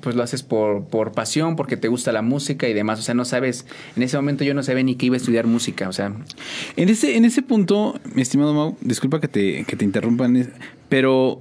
pues 0.00 0.16
lo 0.16 0.22
haces 0.22 0.42
por, 0.42 0.84
por 0.86 1.12
pasión, 1.12 1.56
porque 1.56 1.76
te 1.76 1.88
gusta 1.88 2.12
la 2.12 2.22
música 2.22 2.68
y 2.68 2.74
demás. 2.74 2.98
O 2.98 3.02
sea, 3.02 3.14
no 3.14 3.24
sabes, 3.24 3.66
en 3.96 4.02
ese 4.02 4.16
momento 4.16 4.44
yo 4.44 4.54
no 4.54 4.62
sabía 4.62 4.82
ni 4.82 4.94
que 4.96 5.06
iba 5.06 5.14
a 5.14 5.18
estudiar 5.18 5.46
música. 5.46 5.88
O 5.88 5.92
sea, 5.92 6.12
En 6.76 6.88
ese, 6.88 7.16
en 7.16 7.24
ese 7.24 7.42
punto, 7.42 7.98
mi 8.14 8.22
estimado 8.22 8.52
Mau, 8.54 8.76
disculpa 8.80 9.20
que 9.20 9.28
te, 9.28 9.64
que 9.64 9.76
te 9.76 9.84
interrumpan, 9.84 10.52
pero 10.88 11.40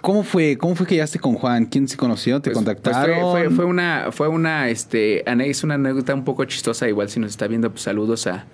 ¿Cómo 0.00 0.24
fue? 0.24 0.58
¿Cómo 0.58 0.74
fue 0.74 0.84
que 0.86 0.94
llegaste 0.96 1.20
con 1.20 1.34
Juan? 1.34 1.66
¿Quién 1.66 1.86
se 1.86 1.96
conoció? 1.96 2.40
¿Te 2.40 2.50
Pues- 2.50 2.64
pues 2.64 2.74
contactaron? 2.76 3.30
fue, 3.32 3.44
fue- 3.44 3.50
fue 3.56 3.64
una, 3.66 4.08
fue 4.10 4.26
una, 4.28 4.68
este, 4.68 5.22
es 5.48 5.62
una 5.62 5.74
anécdota 5.74 6.12
un 6.14 6.24
poco 6.24 6.44
chistosa, 6.44 6.88
igual 6.88 7.08
si 7.08 7.20
nos 7.20 7.30
está 7.30 7.46
viendo, 7.46 7.70
pues 7.70 7.82
saludos 7.82 8.26
a, 8.26 8.46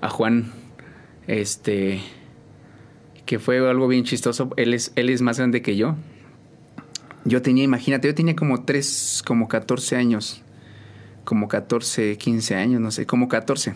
a 0.00 0.08
Juan, 0.08 0.50
este, 1.28 2.00
que 3.26 3.38
fue 3.38 3.58
algo 3.68 3.86
bien 3.86 4.02
chistoso. 4.04 4.50
Él 4.56 4.74
es, 4.74 4.90
él 4.96 5.10
es 5.10 5.22
más 5.22 5.38
grande 5.38 5.62
que 5.62 5.76
yo. 5.76 5.94
Yo 7.24 7.42
tenía, 7.42 7.64
imagínate, 7.64 8.08
yo 8.08 8.14
tenía 8.14 8.36
como 8.36 8.64
tres, 8.64 9.22
como 9.26 9.48
14 9.48 9.96
años, 9.96 10.42
como 11.24 11.48
14, 11.48 12.16
15 12.16 12.54
años, 12.54 12.80
no 12.80 12.90
sé, 12.90 13.06
como 13.06 13.28
14. 13.28 13.74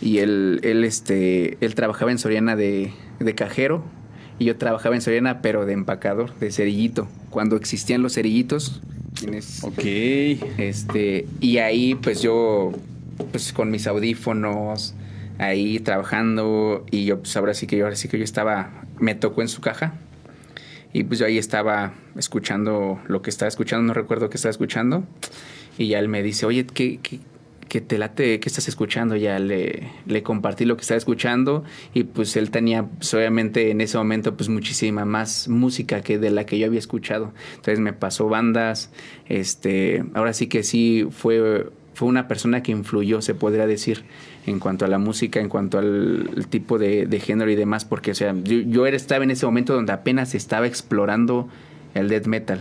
Y 0.00 0.18
él, 0.18 0.60
él, 0.62 0.84
este, 0.84 1.56
él 1.64 1.74
trabajaba 1.74 2.10
en 2.10 2.18
Soriana 2.18 2.54
de, 2.54 2.92
de 3.18 3.34
cajero 3.34 3.82
y 4.38 4.44
yo 4.44 4.56
trabajaba 4.56 4.94
en 4.94 5.00
Soriana, 5.00 5.40
pero 5.40 5.64
de 5.64 5.72
empacador, 5.72 6.38
de 6.38 6.50
cerillito. 6.50 7.08
Cuando 7.30 7.56
existían 7.56 8.02
los 8.02 8.14
cerillitos, 8.14 8.82
¿quiénes? 9.18 9.64
Ok. 9.64 9.78
Este, 10.58 11.26
y 11.40 11.58
ahí 11.58 11.94
pues 11.94 12.20
yo, 12.20 12.72
pues 13.30 13.52
con 13.52 13.70
mis 13.70 13.86
audífonos, 13.86 14.94
ahí 15.38 15.80
trabajando, 15.80 16.84
y 16.90 17.06
yo 17.06 17.20
pues 17.20 17.36
ahora 17.36 17.54
sí 17.54 17.66
que 17.66 17.78
yo, 17.78 17.84
ahora 17.84 17.96
sí 17.96 18.08
que 18.08 18.18
yo 18.18 18.24
estaba, 18.24 18.84
me 18.98 19.14
tocó 19.14 19.42
en 19.42 19.48
su 19.48 19.60
caja. 19.60 19.94
Y 20.96 21.04
pues 21.04 21.20
yo 21.20 21.26
ahí 21.26 21.36
estaba 21.36 21.92
escuchando 22.16 22.98
lo 23.06 23.20
que 23.20 23.28
estaba 23.28 23.50
escuchando, 23.50 23.86
no 23.86 23.92
recuerdo 23.92 24.30
qué 24.30 24.36
estaba 24.36 24.50
escuchando. 24.50 25.04
Y 25.76 25.88
ya 25.88 25.98
él 25.98 26.08
me 26.08 26.22
dice, 26.22 26.46
oye, 26.46 26.64
¿qué, 26.64 27.00
qué, 27.68 27.80
te 27.82 27.98
late? 27.98 28.40
¿Qué 28.40 28.48
estás 28.48 28.66
escuchando? 28.66 29.14
Ya 29.14 29.38
le, 29.38 29.90
le 30.06 30.22
compartí 30.22 30.64
lo 30.64 30.74
que 30.78 30.80
estaba 30.80 30.96
escuchando. 30.96 31.64
Y 31.92 32.04
pues 32.04 32.34
él 32.38 32.50
tenía, 32.50 32.84
pues, 32.86 33.12
obviamente 33.12 33.70
en 33.70 33.82
ese 33.82 33.98
momento, 33.98 34.38
pues 34.38 34.48
muchísima 34.48 35.04
más 35.04 35.48
música 35.48 36.00
que 36.00 36.18
de 36.18 36.30
la 36.30 36.46
que 36.46 36.58
yo 36.58 36.64
había 36.64 36.78
escuchado. 36.78 37.34
Entonces 37.50 37.78
me 37.78 37.92
pasó 37.92 38.30
bandas. 38.30 38.90
Este, 39.28 40.02
ahora 40.14 40.32
sí 40.32 40.46
que 40.46 40.62
sí 40.62 41.06
fue, 41.10 41.68
fue 41.92 42.08
una 42.08 42.26
persona 42.26 42.62
que 42.62 42.72
influyó, 42.72 43.20
se 43.20 43.34
podría 43.34 43.66
decir, 43.66 44.04
en 44.46 44.60
cuanto 44.60 44.84
a 44.84 44.88
la 44.88 44.98
música, 44.98 45.40
en 45.40 45.48
cuanto 45.48 45.78
al 45.78 46.46
tipo 46.48 46.78
de, 46.78 47.20
género 47.20 47.50
y 47.50 47.56
demás. 47.56 47.84
Porque, 47.84 48.12
o 48.12 48.14
sea, 48.14 48.34
yo, 48.44 48.58
yo 48.58 48.86
estaba 48.86 49.24
en 49.24 49.32
ese 49.32 49.44
momento 49.44 49.74
donde 49.74 49.92
apenas 49.92 50.34
estaba 50.34 50.66
explorando 50.66 51.48
el 51.94 52.08
death 52.08 52.26
metal. 52.26 52.60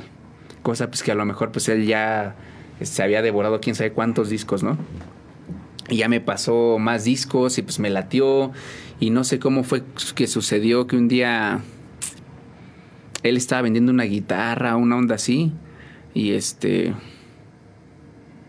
Cosa 0.64 0.88
pues 0.88 1.04
que 1.04 1.12
a 1.12 1.16
lo 1.16 1.26
mejor 1.26 1.52
pues 1.52 1.70
él 1.70 1.86
ya 1.86 2.36
se 2.82 3.04
había 3.04 3.22
devorado 3.22 3.62
quién 3.62 3.76
sabe 3.76 3.92
cuántos 3.92 4.30
discos, 4.30 4.64
¿no? 4.64 4.78
Y 5.90 5.98
ya 5.98 6.10
me 6.10 6.20
pasó 6.20 6.78
más 6.80 7.04
discos 7.04 7.58
y 7.60 7.62
pues 7.62 7.80
me 7.80 7.90
latió. 7.90 8.52
Y 9.00 9.12
no 9.12 9.24
sé 9.24 9.40
cómo 9.40 9.64
fue 9.64 9.84
que 10.16 10.26
sucedió 10.26 10.88
que 10.88 10.96
un 10.96 11.08
día 11.08 11.62
él 13.24 13.38
estaba 13.38 13.62
vendiendo 13.62 13.92
una 13.92 14.06
guitarra, 14.06 14.76
una 14.76 14.96
onda 14.96 15.16
así. 15.16 15.52
Y 16.14 16.32
este. 16.32 16.94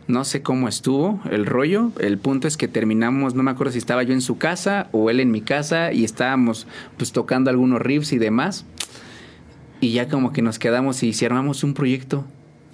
No 0.08 0.24
sé 0.24 0.42
cómo 0.42 0.68
estuvo 0.68 1.20
el 1.30 1.46
rollo. 1.46 1.90
El 1.98 2.18
punto 2.18 2.46
es 2.46 2.56
que 2.56 2.68
terminamos, 2.68 3.34
no 3.34 3.42
me 3.42 3.50
acuerdo 3.50 3.72
si 3.72 3.78
estaba 3.78 4.02
yo 4.04 4.12
en 4.14 4.20
su 4.20 4.38
casa 4.38 4.88
o 4.92 5.10
él 5.10 5.18
en 5.20 5.30
mi 5.32 5.40
casa 5.40 5.92
y 5.92 6.04
estábamos 6.04 6.66
pues 6.96 7.12
tocando 7.12 7.50
algunos 7.50 7.80
riffs 7.82 8.12
y 8.12 8.18
demás. 8.18 8.64
Y 9.80 9.92
ya 9.92 10.08
como 10.08 10.32
que 10.32 10.42
nos 10.42 10.58
quedamos 10.58 11.02
y 11.02 11.12
si 11.12 11.24
armamos 11.24 11.64
un 11.64 11.74
proyecto. 11.74 12.24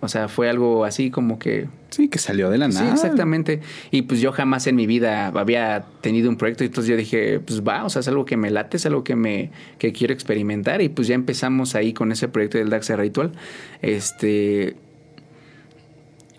O 0.04 0.08
sea, 0.08 0.26
fue 0.28 0.50
algo 0.50 0.84
así 0.84 1.10
como 1.10 1.38
que 1.38 1.68
Sí, 1.90 2.08
que 2.08 2.18
salió 2.18 2.50
de 2.50 2.58
la 2.58 2.70
Sí, 2.72 2.78
nada. 2.80 2.92
exactamente. 2.92 3.60
Y 3.92 4.02
pues 4.02 4.20
yo 4.20 4.32
jamás 4.32 4.66
en 4.66 4.74
mi 4.74 4.86
vida 4.86 5.28
había 5.28 5.84
tenido 6.00 6.28
un 6.28 6.36
proyecto, 6.36 6.64
y 6.64 6.68
entonces 6.68 6.90
yo 6.90 6.96
dije, 6.96 7.38
pues 7.38 7.62
va, 7.62 7.84
o 7.84 7.88
sea, 7.90 8.00
es 8.00 8.08
algo 8.08 8.24
que 8.24 8.36
me 8.36 8.50
late, 8.50 8.78
es 8.78 8.86
algo 8.86 9.04
que 9.04 9.14
me 9.14 9.50
que 9.78 9.92
quiero 9.92 10.12
experimentar 10.12 10.82
y 10.82 10.88
pues 10.88 11.06
ya 11.06 11.14
empezamos 11.14 11.76
ahí 11.76 11.92
con 11.92 12.10
ese 12.10 12.26
proyecto 12.28 12.58
del 12.58 12.82
Side 12.82 12.96
Ritual. 12.96 13.32
Este 13.80 14.74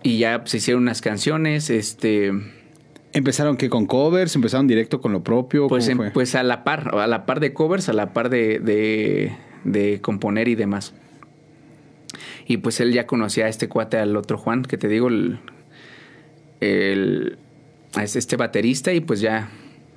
y 0.03 0.17
ya 0.19 0.41
se 0.45 0.57
hicieron 0.57 0.83
unas 0.83 1.01
canciones, 1.01 1.69
este 1.69 2.31
¿Empezaron 3.15 3.57
que 3.57 3.69
con 3.69 3.86
covers? 3.86 4.36
¿Empezaron 4.36 4.67
directo 4.67 5.00
con 5.00 5.12
lo 5.12 5.24
propio? 5.24 5.67
pues, 5.67 5.86
¿Cómo 5.88 5.91
en- 5.91 5.98
fue? 6.10 6.12
pues 6.13 6.33
a 6.36 6.41
la 6.43 6.63
par, 6.63 6.95
a 6.95 7.05
la 7.07 7.25
par 7.27 7.39
de 7.39 7.53
covers, 7.53 7.88
a 7.89 7.93
la 7.93 8.12
par 8.12 8.29
de, 8.29 8.60
de, 8.60 9.31
de 9.65 10.01
componer 10.01 10.48
y 10.48 10.55
demás. 10.55 10.93
Y 12.48 12.57
pues 12.57 12.79
él 12.79 12.91
ya 12.91 13.05
conocía 13.07 13.45
a 13.45 13.50
este 13.50 13.69
cuate, 13.69 13.98
al 13.98 14.15
otro 14.17 14.38
Juan, 14.38 14.63
que 14.63 14.77
te 14.77 14.88
digo, 14.88 15.07
el, 15.10 15.38
el- 16.60 17.38
a 17.95 18.03
este- 18.03 18.19
este 18.19 18.36
baterista, 18.36 18.91
y 18.93 19.00
pues 19.01 19.22
ya, 19.22 19.50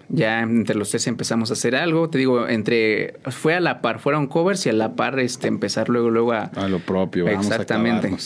ya 0.09 0.43
entre 0.43 0.77
los 0.77 0.91
tres 0.91 1.07
empezamos 1.07 1.51
a 1.51 1.55
hacer 1.55 1.75
algo. 1.75 2.11
Te 2.11 2.19
digo, 2.19 2.47
entre, 2.49 3.15
fue 3.31 3.55
a 3.55 3.61
la 3.61 3.81
par, 3.81 3.99
fueron 3.99 4.27
covers 4.27 4.67
y 4.67 4.69
a 4.69 4.73
la 4.75 4.95
par 4.95 5.19
este, 5.19 5.49
empezar 5.49 5.89
luego, 5.89 6.11
luego 6.11 6.33
a, 6.33 6.45
a 6.55 6.69
lo 6.69 6.79
propio. 6.81 7.25
Vamos 7.25 7.47
Exactamente. 7.47 8.09
A. 8.09 8.19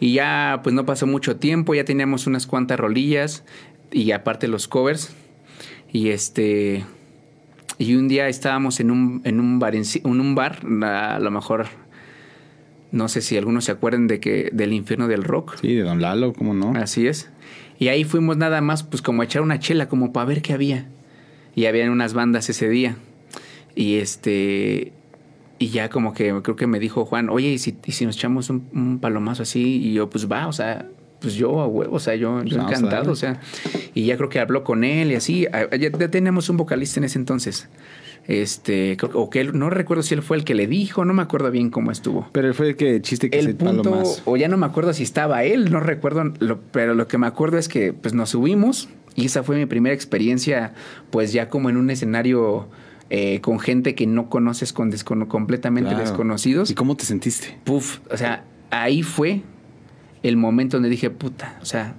y 0.00 0.14
ya 0.14 0.60
pues 0.64 0.74
no 0.74 0.86
pasó 0.86 1.06
mucho 1.06 1.36
tiempo, 1.36 1.74
ya 1.74 1.84
teníamos 1.84 2.26
unas 2.26 2.46
cuantas 2.46 2.80
rolillas 2.80 3.44
y 3.92 4.10
aparte 4.12 4.48
los 4.48 4.66
covers. 4.66 5.14
Y 5.92 6.08
este 6.08 6.84
y 7.78 7.94
un 7.94 8.08
día 8.08 8.28
estábamos 8.28 8.80
en 8.80 8.90
un 8.90 9.20
en 9.24 9.38
un 9.38 9.58
bar 9.58 9.74
en, 9.76 9.84
un 10.04 10.34
bar, 10.34 10.60
a 10.82 11.18
lo 11.20 11.30
mejor 11.30 11.66
no 12.92 13.08
sé 13.08 13.20
si 13.20 13.36
algunos 13.36 13.66
se 13.66 13.72
acuerdan 13.72 14.06
de 14.06 14.20
que 14.20 14.50
del 14.52 14.72
infierno 14.72 15.06
del 15.06 15.22
rock. 15.22 15.58
Sí, 15.60 15.74
de 15.74 15.82
Don 15.82 16.00
Lalo, 16.00 16.32
¿cómo 16.32 16.54
no? 16.54 16.72
Así 16.74 17.06
es. 17.06 17.30
Y 17.78 17.88
ahí 17.88 18.04
fuimos 18.04 18.36
nada 18.36 18.60
más 18.62 18.82
pues 18.82 19.02
como 19.02 19.22
a 19.22 19.26
echar 19.26 19.42
una 19.42 19.58
chela 19.58 19.88
como 19.88 20.12
para 20.12 20.26
ver 20.26 20.42
qué 20.42 20.54
había. 20.54 20.86
Y 21.54 21.66
habían 21.66 21.90
unas 21.90 22.14
bandas 22.14 22.48
ese 22.48 22.68
día. 22.68 22.96
Y 23.74 23.96
este 23.96 24.92
y 25.60 25.68
ya 25.68 25.88
como 25.90 26.12
que 26.14 26.34
creo 26.42 26.56
que 26.56 26.66
me 26.66 26.80
dijo 26.80 27.04
Juan, 27.04 27.28
oye, 27.30 27.50
¿y 27.50 27.58
si, 27.58 27.76
y 27.86 27.92
si 27.92 28.04
nos 28.06 28.16
echamos 28.16 28.50
un, 28.50 28.68
un 28.74 28.98
palomazo 28.98 29.44
así? 29.44 29.76
Y 29.76 29.92
yo, 29.92 30.10
pues 30.10 30.26
va, 30.28 30.48
o 30.48 30.52
sea, 30.52 30.88
pues 31.20 31.34
yo 31.34 31.60
a 31.60 31.66
huevo, 31.68 31.94
o 31.94 32.00
sea, 32.00 32.16
yo, 32.16 32.38
a 32.38 32.42
encantado, 32.42 33.12
o 33.12 33.16
sea. 33.16 33.40
Y 33.94 34.06
ya 34.06 34.16
creo 34.16 34.28
que 34.30 34.40
habló 34.40 34.64
con 34.64 34.82
él 34.84 35.12
y 35.12 35.14
así. 35.14 35.46
Ah, 35.52 35.68
Ya, 35.76 35.90
ya 35.96 36.10
teníamos 36.10 36.48
un 36.48 36.56
vocalista 36.56 36.98
en 36.98 37.04
ese 37.04 37.18
entonces. 37.18 37.68
Este, 38.26 38.96
o 39.14 39.28
que 39.30 39.40
él, 39.40 39.58
no 39.58 39.70
recuerdo 39.70 40.02
si 40.02 40.14
él 40.14 40.22
fue 40.22 40.36
el 40.36 40.44
que 40.44 40.54
le 40.54 40.66
dijo, 40.66 41.04
no 41.04 41.12
me 41.14 41.22
acuerdo 41.22 41.50
bien 41.50 41.70
cómo 41.70 41.90
estuvo. 41.90 42.28
Pero 42.32 42.48
él 42.48 42.54
fue 42.54 42.68
el 42.70 42.76
que 42.76 43.00
chiste 43.02 43.28
que 43.30 43.42
se 43.42 43.50
El 43.50 43.56
punto, 43.56 43.90
más. 43.90 44.22
o 44.24 44.36
ya 44.36 44.46
no 44.48 44.56
me 44.56 44.66
acuerdo 44.66 44.92
si 44.92 45.02
estaba 45.02 45.42
él, 45.44 45.70
no 45.72 45.80
recuerdo, 45.80 46.24
lo- 46.38 46.60
pero 46.70 46.94
lo 46.94 47.08
que 47.08 47.18
me 47.18 47.26
acuerdo 47.26 47.58
es 47.58 47.68
que 47.68 47.92
pues 47.92 48.14
nos 48.14 48.30
subimos 48.30 48.88
y 49.16 49.26
esa 49.26 49.42
fue 49.42 49.56
mi 49.56 49.66
primera 49.66 49.94
experiencia, 49.94 50.74
pues 51.10 51.32
ya 51.32 51.48
como 51.48 51.70
en 51.70 51.76
un 51.76 51.90
escenario 51.90 52.68
eh, 53.10 53.40
con 53.40 53.58
gente 53.58 53.94
que 53.94 54.06
no 54.06 54.28
conoces, 54.30 54.72
con 54.72 54.90
descono- 54.90 55.26
completamente 55.28 55.90
Claro. 55.90 56.04
desconocidos. 56.04 56.70
¿Y 56.70 56.74
cómo 56.74 56.96
te 56.96 57.04
sentiste? 57.04 57.58
Puf, 57.64 57.98
o 58.10 58.16
sea, 58.16 58.44
ahí 58.70 59.02
fue 59.02 59.42
el 60.22 60.36
momento 60.36 60.76
donde 60.76 60.88
dije, 60.90 61.10
puta, 61.10 61.58
o 61.60 61.64
sea, 61.64 61.94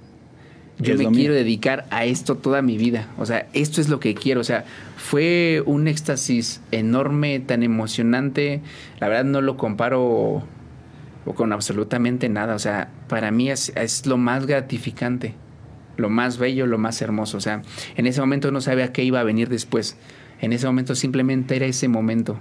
yo 0.78 0.94
me 0.96 1.00
mío. 1.00 1.10
quiero 1.12 1.34
dedicar 1.34 1.86
a 1.90 2.04
esto 2.06 2.36
toda 2.36 2.62
mi 2.62 2.76
vida. 2.78 3.08
O 3.18 3.26
sea, 3.26 3.46
esto 3.52 3.80
es 3.80 3.88
lo 3.88 4.00
que 4.00 4.14
quiero. 4.14 4.40
O 4.40 4.44
sea, 4.44 4.64
fue 4.96 5.62
un 5.66 5.86
éxtasis 5.86 6.60
enorme, 6.72 7.38
tan 7.40 7.62
emocionante. 7.62 8.62
La 8.98 9.08
verdad 9.08 9.24
no 9.24 9.40
lo 9.42 9.56
comparo 9.56 10.42
con 11.36 11.52
absolutamente 11.52 12.28
nada. 12.28 12.54
O 12.54 12.58
sea, 12.58 12.90
para 13.08 13.30
mí 13.30 13.50
es, 13.50 13.70
es 13.76 14.06
lo 14.06 14.16
más 14.16 14.46
gratificante, 14.46 15.34
lo 15.98 16.08
más 16.10 16.38
bello, 16.38 16.66
lo 16.66 16.78
más 16.78 17.00
hermoso. 17.02 17.36
O 17.36 17.40
sea, 17.40 17.62
en 17.96 18.06
ese 18.06 18.20
momento 18.20 18.50
no 18.50 18.60
sabía 18.60 18.92
qué 18.92 19.04
iba 19.04 19.20
a 19.20 19.24
venir 19.24 19.48
después. 19.50 19.96
En 20.42 20.52
ese 20.52 20.66
momento 20.66 20.94
simplemente 20.94 21.56
era 21.56 21.64
ese 21.64 21.88
momento. 21.88 22.38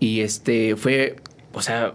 Y 0.00 0.20
este 0.20 0.76
fue, 0.76 1.16
o 1.52 1.62
sea, 1.62 1.94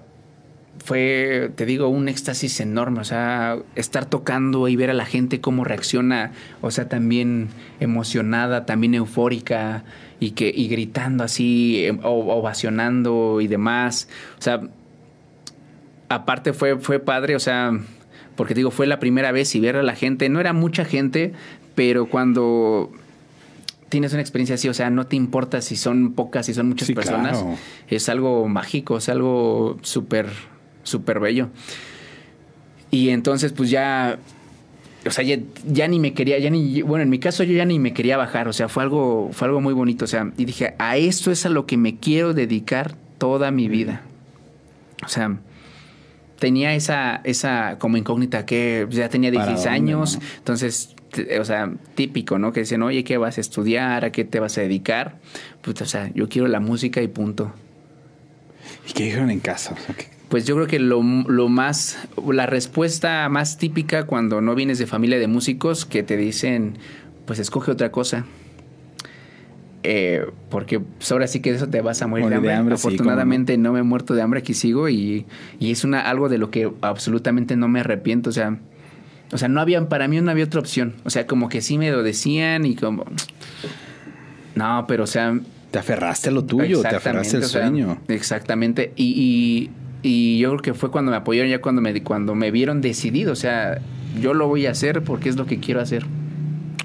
fue, 0.84 1.52
te 1.56 1.66
digo, 1.66 1.90
un 1.90 2.08
éxtasis 2.08 2.62
enorme. 2.62 3.02
O 3.02 3.04
sea, 3.04 3.58
estar 3.76 4.06
tocando 4.06 4.70
y 4.70 4.78
ver 4.78 4.90
a 4.90 4.94
la 4.94 5.06
gente 5.06 5.42
cómo 5.42 5.66
reacciona, 5.66 6.32
o 6.62 6.72
sea, 6.72 6.88
también 6.88 7.50
emocionada, 7.82 8.66
también 8.66 8.96
eufórica 8.96 9.84
y 10.22 10.32
que 10.32 10.52
y 10.56 10.70
gritando 10.70 11.26
así, 11.26 11.84
em, 11.86 12.00
ovacionando 12.04 13.42
y 13.42 13.48
demás. 13.48 14.08
O 14.40 14.42
sea, 14.42 14.62
aparte 16.08 16.54
fue, 16.54 16.78
fue 16.78 17.00
padre, 17.00 17.36
o 17.36 17.40
sea, 17.40 17.78
porque 18.38 18.54
digo, 18.54 18.72
fue 18.72 18.88
la 18.88 19.00
primera 19.00 19.34
vez 19.34 19.54
y 19.56 19.60
ver 19.60 19.76
a 19.76 19.84
la 19.84 19.96
gente, 19.96 20.30
no 20.30 20.40
era 20.40 20.54
mucha 20.54 20.86
gente, 20.86 21.34
pero 21.76 22.06
cuando 22.06 22.92
tienes 23.90 24.12
una 24.14 24.22
experiencia 24.22 24.56
así, 24.56 24.68
o 24.70 24.74
sea, 24.74 24.90
no 24.90 25.08
te 25.08 25.16
importa 25.16 25.62
si 25.62 25.76
son 25.76 26.14
pocas, 26.14 26.46
si 26.46 26.54
son 26.54 26.68
muchas 26.70 26.88
Sí, 26.88 26.94
personas, 26.94 27.40
claro. 27.40 27.58
es 27.88 28.10
algo 28.10 28.48
mágico, 28.48 28.98
es 28.98 29.10
algo 29.10 29.78
súper, 29.82 30.28
súper 30.84 31.20
bello. 31.20 31.50
Y 32.92 33.10
entonces, 33.10 33.52
pues 33.54 33.70
ya, 33.70 34.18
o 35.06 35.12
sea, 35.12 35.24
ya, 35.24 35.38
ya 35.66 35.88
ni 35.88 36.00
me 36.00 36.14
quería, 36.14 36.40
ya 36.40 36.50
ni, 36.50 36.82
bueno, 36.82 37.04
en 37.04 37.10
mi 37.10 37.20
caso 37.20 37.44
yo 37.44 37.54
ya 37.54 37.66
ni 37.66 37.80
me 37.80 37.94
quería 37.94 38.18
bajar, 38.18 38.48
o 38.48 38.54
sea, 38.54 38.70
fue 38.70 38.84
algo, 38.84 39.30
fue 39.34 39.48
algo 39.48 39.62
muy 39.62 39.74
bonito, 39.74 40.06
o 40.06 40.08
sea, 40.08 40.32
y 40.38 40.46
dije, 40.46 40.74
a 40.80 40.98
esto 40.98 41.32
es 41.32 41.46
a 41.46 41.50
lo 41.50 41.66
que 41.66 41.78
me 41.78 41.98
quiero 41.98 42.34
dedicar 42.34 42.96
toda 43.18 43.52
mi 43.52 43.68
vida. 43.68 44.02
O 45.06 45.10
sea, 45.10 45.38
tenía 46.40 46.74
esa, 46.76 47.22
esa 47.24 47.78
como 47.80 47.98
incógnita 47.98 48.46
que 48.46 48.88
ya 48.90 49.10
tenía 49.10 49.32
¿Para 49.32 49.46
16 49.48 49.64
dónde, 49.66 49.70
años, 49.94 50.18
no? 50.18 50.26
entonces, 50.38 50.96
o 51.40 51.46
sea, 51.46 51.72
típico, 51.96 52.40
¿no? 52.40 52.54
Que 52.54 52.62
dicen, 52.62 52.84
oye, 52.84 53.04
¿qué 53.04 53.18
vas 53.18 53.38
a 53.38 53.42
estudiar? 53.42 54.06
¿A 54.06 54.12
qué 54.12 54.26
te 54.26 54.40
vas 54.40 54.58
a 54.58 54.62
dedicar? 54.62 55.20
Pues, 55.62 55.82
o 55.82 55.86
sea, 55.86 56.12
yo 56.14 56.30
quiero 56.30 56.48
la 56.48 56.60
música 56.60 57.02
y 57.02 57.08
punto. 57.08 57.54
¿Y 58.88 58.94
qué 58.94 59.04
dijeron 59.06 59.30
en 59.30 59.40
casa? 59.40 59.76
Pues 60.30 60.46
yo 60.46 60.56
creo 60.56 60.68
que 60.68 60.80
lo, 60.80 61.02
lo, 61.02 61.48
más, 61.48 61.98
la 62.32 62.46
respuesta 62.46 63.28
más 63.30 63.58
típica 63.58 64.06
cuando 64.06 64.42
no 64.42 64.56
vienes 64.56 64.78
de 64.78 64.86
familia 64.86 65.20
de 65.20 65.28
músicos 65.28 65.86
que 65.86 66.04
te 66.04 66.18
dicen, 66.18 66.78
pues 67.26 67.40
escoge 67.40 67.72
otra 67.72 67.92
cosa. 67.92 68.26
Eh, 69.84 70.26
porque 70.50 70.82
pues, 70.82 71.10
ahora 71.14 71.28
sí 71.28 71.40
que 71.40 71.52
eso 71.52 71.70
te 71.70 71.80
vas 71.80 72.02
a 72.02 72.08
morir 72.08 72.28
de 72.28 72.54
hambre. 72.54 72.76
Afortunadamente 72.76 73.58
no. 73.58 73.72
me 73.72 73.80
he 73.80 73.84
muerto 73.84 74.16
de 74.16 74.22
hambre, 74.22 74.42
aquí 74.42 74.54
sigo 74.54 74.90
y, 74.90 75.26
y, 75.60 75.72
es 75.72 75.86
una, 75.86 76.02
algo 76.02 76.28
de 76.28 76.38
lo 76.38 76.52
que 76.52 76.70
absolutamente 76.82 77.56
no 77.56 77.70
me 77.70 77.80
arrepiento. 77.80 78.30
O 78.30 78.34
sea, 78.34 78.60
o 79.32 79.38
sea, 79.38 79.50
no 79.50 79.60
había, 79.60 79.88
para 79.90 80.08
mí 80.08 80.20
no 80.22 80.32
había 80.32 80.46
otra 80.46 80.60
opción. 80.60 80.96
O 81.04 81.10
sea, 81.10 81.28
como 81.28 81.50
que 81.50 81.62
sí 81.62 81.78
me 81.78 81.92
lo 81.92 82.04
decían 82.04 82.66
y 82.66 82.76
como... 82.76 83.06
No, 84.56 84.86
pero 84.88 85.04
o 85.04 85.08
sea... 85.08 85.38
Te 85.72 85.80
aferraste 85.80 86.30
a 86.30 86.32
lo 86.32 86.46
tuyo, 86.46 86.82
te 86.82 86.96
aferraste 86.96 87.38
al 87.38 87.44
sueño. 87.44 88.00
exactamente. 88.08 88.94
Y, 88.96 89.70
y, 90.02 90.40
yo 90.40 90.50
creo 90.52 90.62
que 90.62 90.74
fue 90.74 90.92
cuando 90.92 91.12
me 91.12 91.18
apoyaron, 91.18 91.52
ya 91.52 91.60
cuando 91.60 91.82
me, 91.82 92.02
cuando 92.04 92.36
me 92.36 92.52
vieron 92.52 92.80
decidido. 92.80 93.34
O 93.34 93.36
sea, 93.36 93.82
yo 94.22 94.34
lo 94.34 94.48
voy 94.48 94.66
a 94.66 94.72
hacer 94.72 95.04
porque 95.04 95.28
es 95.28 95.36
lo 95.36 95.46
que 95.46 95.60
quiero 95.60 95.82
hacer. 95.82 96.06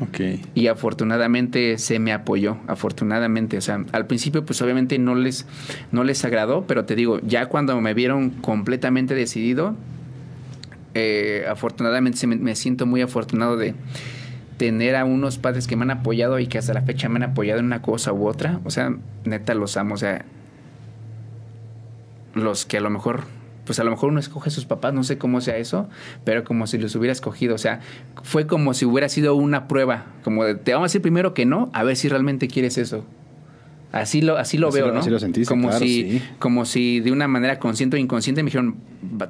Okay. 0.00 0.42
Y 0.56 0.66
afortunadamente 0.66 1.78
se 1.78 2.00
me 2.00 2.12
apoyó, 2.12 2.56
afortunadamente. 2.66 3.56
O 3.56 3.60
sea, 3.60 3.84
al 3.92 4.06
principio 4.08 4.44
pues 4.44 4.60
obviamente 4.62 4.98
no 4.98 5.14
les, 5.14 5.46
no 5.92 6.02
les 6.02 6.24
agradó, 6.24 6.66
pero 6.66 6.84
te 6.84 6.96
digo, 6.96 7.20
ya 7.24 7.46
cuando 7.46 7.80
me 7.80 7.94
vieron 7.94 8.30
completamente 8.30 9.14
decidido, 9.14 9.76
eh, 10.94 11.46
afortunadamente 11.48 12.26
me, 12.26 12.54
siento 12.54 12.86
muy 12.86 13.02
afortunado 13.02 13.56
de 13.56 13.74
tener 14.56 14.96
a 14.96 15.04
unos 15.04 15.38
padres 15.38 15.66
que 15.66 15.76
me 15.76 15.82
han 15.82 15.90
apoyado 15.90 16.38
y 16.38 16.46
que 16.46 16.58
hasta 16.58 16.74
la 16.74 16.82
fecha 16.82 17.08
me 17.08 17.16
han 17.16 17.30
apoyado 17.30 17.60
en 17.60 17.66
una 17.66 17.82
cosa 17.82 18.12
u 18.12 18.26
otra. 18.26 18.60
O 18.64 18.70
sea, 18.70 18.94
neta 19.24 19.54
los 19.54 19.76
amo. 19.76 19.94
O 19.94 19.98
sea, 19.98 20.24
los 22.34 22.66
que 22.66 22.76
a 22.76 22.80
lo 22.80 22.90
mejor, 22.90 23.24
pues 23.64 23.80
a 23.80 23.84
lo 23.84 23.90
mejor 23.90 24.10
uno 24.10 24.20
escoge 24.20 24.50
a 24.50 24.52
sus 24.52 24.66
papás, 24.66 24.92
no 24.92 25.04
sé 25.04 25.18
cómo 25.18 25.40
sea 25.40 25.56
eso, 25.56 25.88
pero 26.24 26.44
como 26.44 26.66
si 26.66 26.78
los 26.78 26.94
hubiera 26.94 27.12
escogido. 27.12 27.54
O 27.54 27.58
sea, 27.58 27.80
fue 28.22 28.46
como 28.46 28.74
si 28.74 28.84
hubiera 28.84 29.08
sido 29.08 29.34
una 29.34 29.68
prueba. 29.68 30.06
Como 30.22 30.44
de, 30.44 30.54
te 30.54 30.72
vamos 30.72 30.86
a 30.86 30.88
decir 30.88 31.02
primero 31.02 31.34
que 31.34 31.46
no, 31.46 31.70
a 31.72 31.82
ver 31.82 31.96
si 31.96 32.08
realmente 32.08 32.48
quieres 32.48 32.78
eso. 32.78 33.04
Así 33.92 34.22
lo, 34.22 34.38
así 34.38 34.56
lo 34.56 34.70
veo, 34.70 34.90
¿no? 34.90 35.00
Así 35.00 35.10
lo 35.10 35.20
sentiste, 35.20 35.46
como 35.46 35.68
claro, 35.68 35.84
si, 35.84 36.22
como 36.38 36.64
si 36.64 37.00
de 37.00 37.12
una 37.12 37.28
manera 37.28 37.58
consciente 37.58 37.96
o 37.96 38.00
inconsciente 38.00 38.42
me 38.42 38.46
dijeron, 38.46 38.76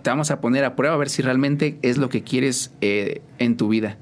te 0.02 0.08
vamos 0.08 0.30
a 0.30 0.40
poner 0.40 0.64
a 0.64 0.76
prueba 0.76 0.94
a 0.94 0.98
ver 0.98 1.10
si 1.10 1.20
realmente 1.20 1.78
es 1.82 1.98
lo 1.98 2.08
que 2.08 2.22
quieres 2.22 2.72
eh, 2.80 3.22
en 3.38 3.56
tu 3.56 3.68
vida. 3.68 3.98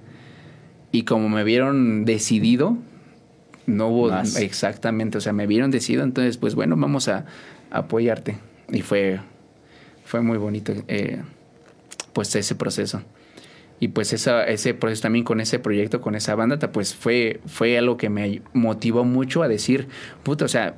Y 0.93 1.05
como 1.05 1.31
me 1.31 1.45
vieron 1.45 2.05
decidido, 2.05 2.77
no 3.65 3.89
hubo 3.89 4.13
exactamente, 4.39 5.17
o 5.17 5.21
sea, 5.23 5.33
me 5.33 5.47
vieron 5.47 5.71
decidido, 5.71 6.05
entonces 6.05 6.37
pues 6.37 6.55
bueno, 6.55 6.77
vamos 6.77 7.09
a, 7.09 7.25
apoyarte. 7.71 8.37
Y 8.71 8.83
fue, 8.83 9.21
fue 10.05 10.21
muy 10.21 10.37
bonito 10.37 10.75
eh, 10.89 11.23
pues 12.13 12.35
ese 12.37 12.55
proceso 12.55 13.03
y 13.81 13.89
pues 13.89 14.13
esa, 14.13 14.45
ese 14.45 14.75
proceso 14.75 15.03
también 15.03 15.25
con 15.25 15.41
ese 15.41 15.59
proyecto, 15.59 16.03
con 16.03 16.15
esa 16.15 16.35
banda, 16.35 16.59
pues 16.71 16.95
fue, 16.95 17.41
fue 17.47 17.79
algo 17.79 17.97
que 17.97 18.11
me 18.11 18.43
motivó 18.53 19.05
mucho 19.05 19.43
a 19.43 19.49
decir, 19.49 19.89
puta, 20.23 20.45
o 20.45 20.49
sea, 20.49 20.75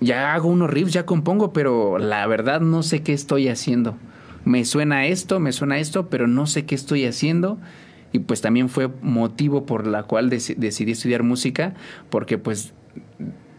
ya 0.00 0.32
hago 0.32 0.48
unos 0.48 0.70
riffs, 0.70 0.92
ya 0.92 1.04
compongo, 1.04 1.52
pero 1.52 1.98
la 1.98 2.24
verdad 2.28 2.60
no 2.60 2.84
sé 2.84 3.02
qué 3.02 3.12
estoy 3.12 3.48
haciendo. 3.48 3.96
Me 4.44 4.64
suena 4.64 5.06
esto, 5.06 5.40
me 5.40 5.50
suena 5.50 5.78
esto, 5.78 6.08
pero 6.08 6.28
no 6.28 6.46
sé 6.46 6.66
qué 6.66 6.76
estoy 6.76 7.04
haciendo. 7.04 7.58
Y 8.12 8.20
pues 8.20 8.40
también 8.40 8.68
fue 8.68 8.88
motivo 9.02 9.66
por 9.66 9.88
la 9.88 10.04
cual 10.04 10.30
decidí 10.30 10.92
estudiar 10.92 11.24
música, 11.24 11.74
porque 12.10 12.38
pues 12.38 12.72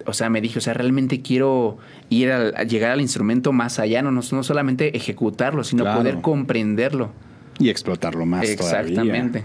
o 0.05 0.13
sea, 0.13 0.29
me 0.29 0.39
dije, 0.39 0.59
o 0.59 0.61
sea, 0.61 0.73
realmente 0.73 1.21
quiero 1.21 1.77
ir 2.09 2.31
a, 2.31 2.63
llegar 2.63 2.91
al 2.91 3.01
instrumento 3.01 3.51
más 3.51 3.77
allá, 3.77 4.01
no, 4.01 4.11
no, 4.11 4.21
solamente 4.21 4.95
ejecutarlo, 4.95 5.65
sino 5.65 5.83
poder 5.83 6.21
comprenderlo. 6.21 7.11
Y 7.59 7.69
explotarlo 7.69 8.25
más 8.25 8.47
Exactamente. 8.47 9.43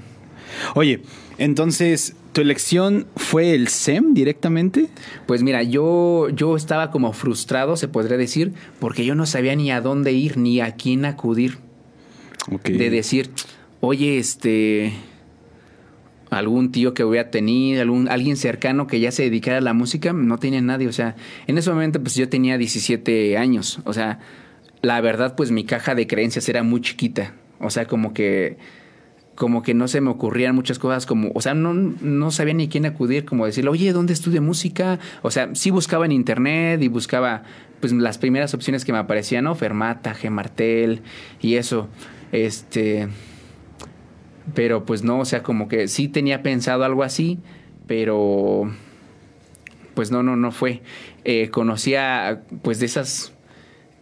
Oye, 0.74 1.02
entonces, 1.38 2.14
¿tu 2.32 2.40
elección 2.40 3.06
fue 3.16 3.54
el 3.54 3.68
SEM 3.68 4.14
directamente? 4.14 4.88
Pues 5.26 5.42
mira, 5.42 5.62
yo, 5.62 6.28
yo 6.30 6.56
estaba 6.56 6.90
como 6.90 7.12
frustrado, 7.12 7.76
se 7.76 7.88
podría 7.88 8.16
decir, 8.16 8.52
porque 8.78 9.04
yo 9.04 9.14
no 9.14 9.26
sabía 9.26 9.56
ni 9.56 9.70
a 9.70 9.80
dónde 9.80 10.12
ir, 10.12 10.36
ni 10.36 10.60
a 10.60 10.72
quién 10.76 11.04
acudir. 11.04 11.58
De 12.64 12.90
decir, 12.90 13.30
oye, 13.80 14.18
este 14.18 14.92
algún 16.30 16.72
tío 16.72 16.94
que 16.94 17.04
hubiera 17.04 17.30
tenido, 17.30 17.82
algún, 17.82 18.08
alguien 18.08 18.36
cercano 18.36 18.86
que 18.86 19.00
ya 19.00 19.12
se 19.12 19.22
dedicara 19.24 19.58
a 19.58 19.60
la 19.60 19.74
música, 19.74 20.14
no 20.14 20.38
tenía 20.38 20.62
nadie. 20.62 20.88
O 20.88 20.92
sea, 20.92 21.14
en 21.46 21.58
ese 21.58 21.70
momento 21.70 22.02
pues 22.02 22.14
yo 22.14 22.28
tenía 22.28 22.56
17 22.56 23.36
años. 23.36 23.80
O 23.84 23.92
sea, 23.92 24.18
la 24.80 25.00
verdad 25.02 25.36
pues 25.36 25.50
mi 25.50 25.64
caja 25.64 25.94
de 25.94 26.06
creencias 26.06 26.48
era 26.48 26.62
muy 26.62 26.80
chiquita. 26.80 27.34
O 27.62 27.70
sea, 27.70 27.86
como 27.86 28.12
que 28.12 28.58
como 29.34 29.62
que 29.62 29.72
no 29.74 29.88
se 29.88 30.00
me 30.00 30.10
ocurrían 30.10 30.54
muchas 30.54 30.78
cosas 30.78 31.06
como, 31.06 31.30
o 31.34 31.40
sea, 31.40 31.54
no, 31.54 31.72
no 31.72 32.30
sabía 32.30 32.54
ni 32.54 32.68
quién 32.68 32.84
acudir, 32.84 33.24
como 33.24 33.46
decirle, 33.46 33.70
oye, 33.70 33.92
¿dónde 33.92 34.12
estudia 34.12 34.40
música? 34.40 34.98
O 35.22 35.30
sea, 35.30 35.48
sí 35.54 35.70
buscaba 35.70 36.04
en 36.04 36.12
internet 36.12 36.82
y 36.82 36.88
buscaba 36.88 37.42
pues 37.80 37.92
las 37.92 38.18
primeras 38.18 38.54
opciones 38.54 38.84
que 38.84 38.92
me 38.92 38.98
aparecían, 38.98 39.44
¿no? 39.44 39.54
Fermata, 39.54 40.14
G. 40.14 40.30
Martel 40.30 41.00
y 41.40 41.56
eso. 41.56 41.88
Este, 42.30 43.08
pero 44.54 44.84
pues 44.84 45.02
no, 45.02 45.20
o 45.20 45.24
sea, 45.24 45.42
como 45.42 45.66
que 45.66 45.88
sí 45.88 46.08
tenía 46.08 46.42
pensado 46.42 46.84
algo 46.84 47.02
así, 47.02 47.38
pero 47.86 48.70
pues 49.94 50.10
no, 50.10 50.22
no, 50.22 50.36
no 50.36 50.52
fue. 50.52 50.82
Eh, 51.24 51.48
conocía 51.50 52.42
pues 52.62 52.78
de 52.80 52.86
esas 52.86 53.32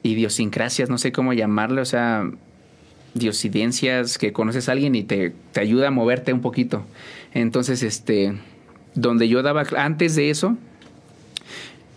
idiosincrasias, 0.02 0.90
no 0.90 0.98
sé 0.98 1.12
cómo 1.12 1.32
llamarle, 1.32 1.80
o 1.80 1.86
sea, 1.86 2.30
diosidencias, 3.14 4.18
que 4.18 4.32
conoces 4.32 4.68
a 4.68 4.72
alguien 4.72 4.94
y 4.94 5.02
te, 5.02 5.32
te 5.52 5.60
ayuda 5.60 5.88
a 5.88 5.90
moverte 5.90 6.32
un 6.32 6.40
poquito. 6.40 6.84
Entonces, 7.32 7.82
este, 7.82 8.34
donde 8.94 9.28
yo 9.28 9.42
daba, 9.42 9.64
antes 9.76 10.14
de 10.16 10.30
eso, 10.30 10.56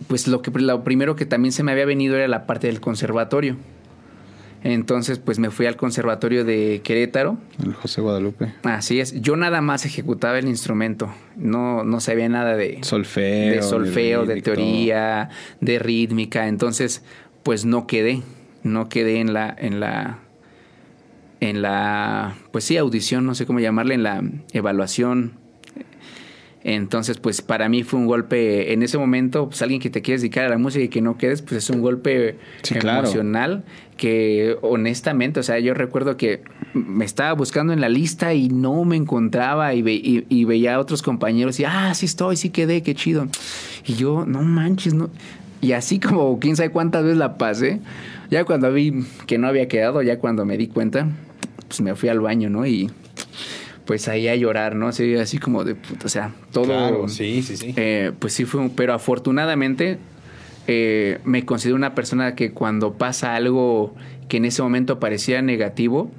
pues 0.08 0.28
lo, 0.28 0.42
que, 0.42 0.50
lo 0.50 0.84
primero 0.84 1.16
que 1.16 1.26
también 1.26 1.52
se 1.52 1.62
me 1.62 1.72
había 1.72 1.86
venido 1.86 2.16
era 2.16 2.28
la 2.28 2.46
parte 2.46 2.66
del 2.66 2.80
conservatorio. 2.80 3.56
Entonces, 4.62 5.18
pues 5.18 5.38
me 5.38 5.50
fui 5.50 5.66
al 5.66 5.76
conservatorio 5.76 6.42
de 6.42 6.80
Querétaro. 6.82 7.36
El 7.62 7.74
José 7.74 8.00
Guadalupe. 8.00 8.54
Así 8.62 8.98
es. 8.98 9.20
Yo 9.20 9.36
nada 9.36 9.60
más 9.60 9.84
ejecutaba 9.84 10.38
el 10.38 10.48
instrumento. 10.48 11.14
No, 11.36 11.84
no 11.84 12.00
sabía 12.00 12.30
nada 12.30 12.56
de 12.56 12.78
solfeo, 12.82 13.56
de, 13.56 13.62
solfeo, 13.62 14.24
de, 14.24 14.40
teoría, 14.40 15.28
de 15.60 15.78
rítmica. 15.78 16.48
Entonces, 16.48 17.02
pues 17.42 17.66
no 17.66 17.86
quedé. 17.86 18.22
No 18.62 18.88
quedé 18.88 19.20
en 19.20 19.34
la, 19.34 19.54
en 19.58 19.80
la, 19.80 20.20
en 21.40 21.62
la, 21.62 22.34
pues 22.52 22.64
sí, 22.64 22.76
audición, 22.76 23.26
no 23.26 23.34
sé 23.34 23.46
cómo 23.46 23.60
llamarle, 23.60 23.94
en 23.94 24.02
la 24.02 24.22
evaluación. 24.52 25.32
Entonces, 26.66 27.18
pues 27.18 27.42
para 27.42 27.68
mí 27.68 27.82
fue 27.82 28.00
un 28.00 28.06
golpe 28.06 28.72
en 28.72 28.82
ese 28.82 28.96
momento, 28.96 29.48
pues 29.48 29.60
alguien 29.60 29.82
que 29.82 29.90
te 29.90 30.00
quieres 30.00 30.22
dedicar 30.22 30.46
a 30.46 30.48
la 30.48 30.56
música 30.56 30.82
y 30.82 30.88
que 30.88 31.02
no 31.02 31.18
quedes, 31.18 31.42
pues 31.42 31.64
es 31.64 31.68
un 31.68 31.82
golpe 31.82 32.38
emocional 32.70 33.64
que 33.98 34.56
honestamente, 34.62 35.40
o 35.40 35.42
sea, 35.42 35.58
yo 35.58 35.74
recuerdo 35.74 36.16
que 36.16 36.42
me 36.72 37.04
estaba 37.04 37.34
buscando 37.34 37.74
en 37.74 37.82
la 37.82 37.90
lista 37.90 38.32
y 38.32 38.48
no 38.48 38.82
me 38.84 38.96
encontraba 38.96 39.74
y, 39.74 40.24
y, 40.28 40.44
veía 40.46 40.76
a 40.76 40.80
otros 40.80 41.02
compañeros 41.02 41.60
y, 41.60 41.64
ah, 41.64 41.92
sí 41.94 42.06
estoy, 42.06 42.36
sí 42.36 42.48
quedé, 42.48 42.82
qué 42.82 42.94
chido. 42.94 43.28
Y 43.86 43.94
yo, 43.96 44.24
no 44.26 44.40
manches, 44.40 44.94
no. 44.94 45.10
Y 45.60 45.72
así 45.72 46.00
como 46.00 46.38
quién 46.40 46.56
sabe 46.56 46.70
cuántas 46.70 47.04
veces 47.04 47.18
la 47.18 47.36
pasé, 47.36 47.80
ya 48.34 48.44
cuando 48.44 48.72
vi 48.72 49.04
que 49.28 49.38
no 49.38 49.46
había 49.46 49.68
quedado, 49.68 50.02
ya 50.02 50.18
cuando 50.18 50.44
me 50.44 50.58
di 50.58 50.66
cuenta, 50.66 51.06
pues 51.68 51.80
me 51.80 51.94
fui 51.94 52.08
al 52.08 52.18
baño, 52.18 52.50
¿no? 52.50 52.66
Y 52.66 52.90
pues 53.84 54.08
ahí 54.08 54.26
a 54.26 54.34
llorar, 54.34 54.74
¿no? 54.74 54.88
Así, 54.88 55.14
así 55.14 55.38
como 55.38 55.62
de, 55.62 55.76
o 56.04 56.08
sea, 56.08 56.32
todo... 56.50 56.64
Claro, 56.64 57.08
sí, 57.08 57.42
sí, 57.42 57.56
sí. 57.56 57.74
Eh, 57.76 58.10
pues 58.18 58.32
sí 58.32 58.44
fue, 58.44 58.68
pero 58.74 58.92
afortunadamente 58.92 59.98
eh, 60.66 61.20
me 61.24 61.44
considero 61.44 61.76
una 61.76 61.94
persona 61.94 62.34
que 62.34 62.50
cuando 62.50 62.94
pasa 62.94 63.36
algo 63.36 63.94
que 64.28 64.38
en 64.38 64.46
ese 64.46 64.62
momento 64.62 64.98
parecía 64.98 65.40
negativo, 65.40 66.10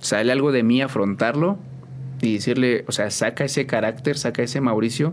sale 0.00 0.32
algo 0.32 0.52
de 0.52 0.62
mí 0.62 0.80
afrontarlo 0.80 1.58
y 2.22 2.32
decirle, 2.32 2.86
o 2.88 2.92
sea, 2.92 3.10
saca 3.10 3.44
ese 3.44 3.66
carácter, 3.66 4.16
saca 4.16 4.42
ese 4.42 4.62
Mauricio 4.62 5.12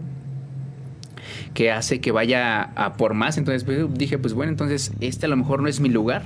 que 1.53 1.71
hace 1.71 2.01
que 2.01 2.11
vaya 2.11 2.61
a 2.75 2.93
por 2.93 3.13
más. 3.13 3.37
Entonces 3.37 3.63
pues, 3.63 3.77
dije, 3.93 4.17
pues 4.17 4.33
bueno, 4.33 4.51
entonces 4.51 4.91
este 4.99 5.25
a 5.25 5.29
lo 5.29 5.37
mejor 5.37 5.61
no 5.61 5.67
es 5.67 5.79
mi 5.79 5.89
lugar 5.89 6.23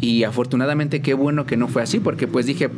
y 0.00 0.24
afortunadamente 0.24 1.00
qué 1.00 1.14
bueno 1.14 1.46
que 1.46 1.56
no 1.56 1.68
fue 1.68 1.82
así, 1.82 2.00
porque 2.00 2.26
pues 2.26 2.46
dije, 2.46 2.70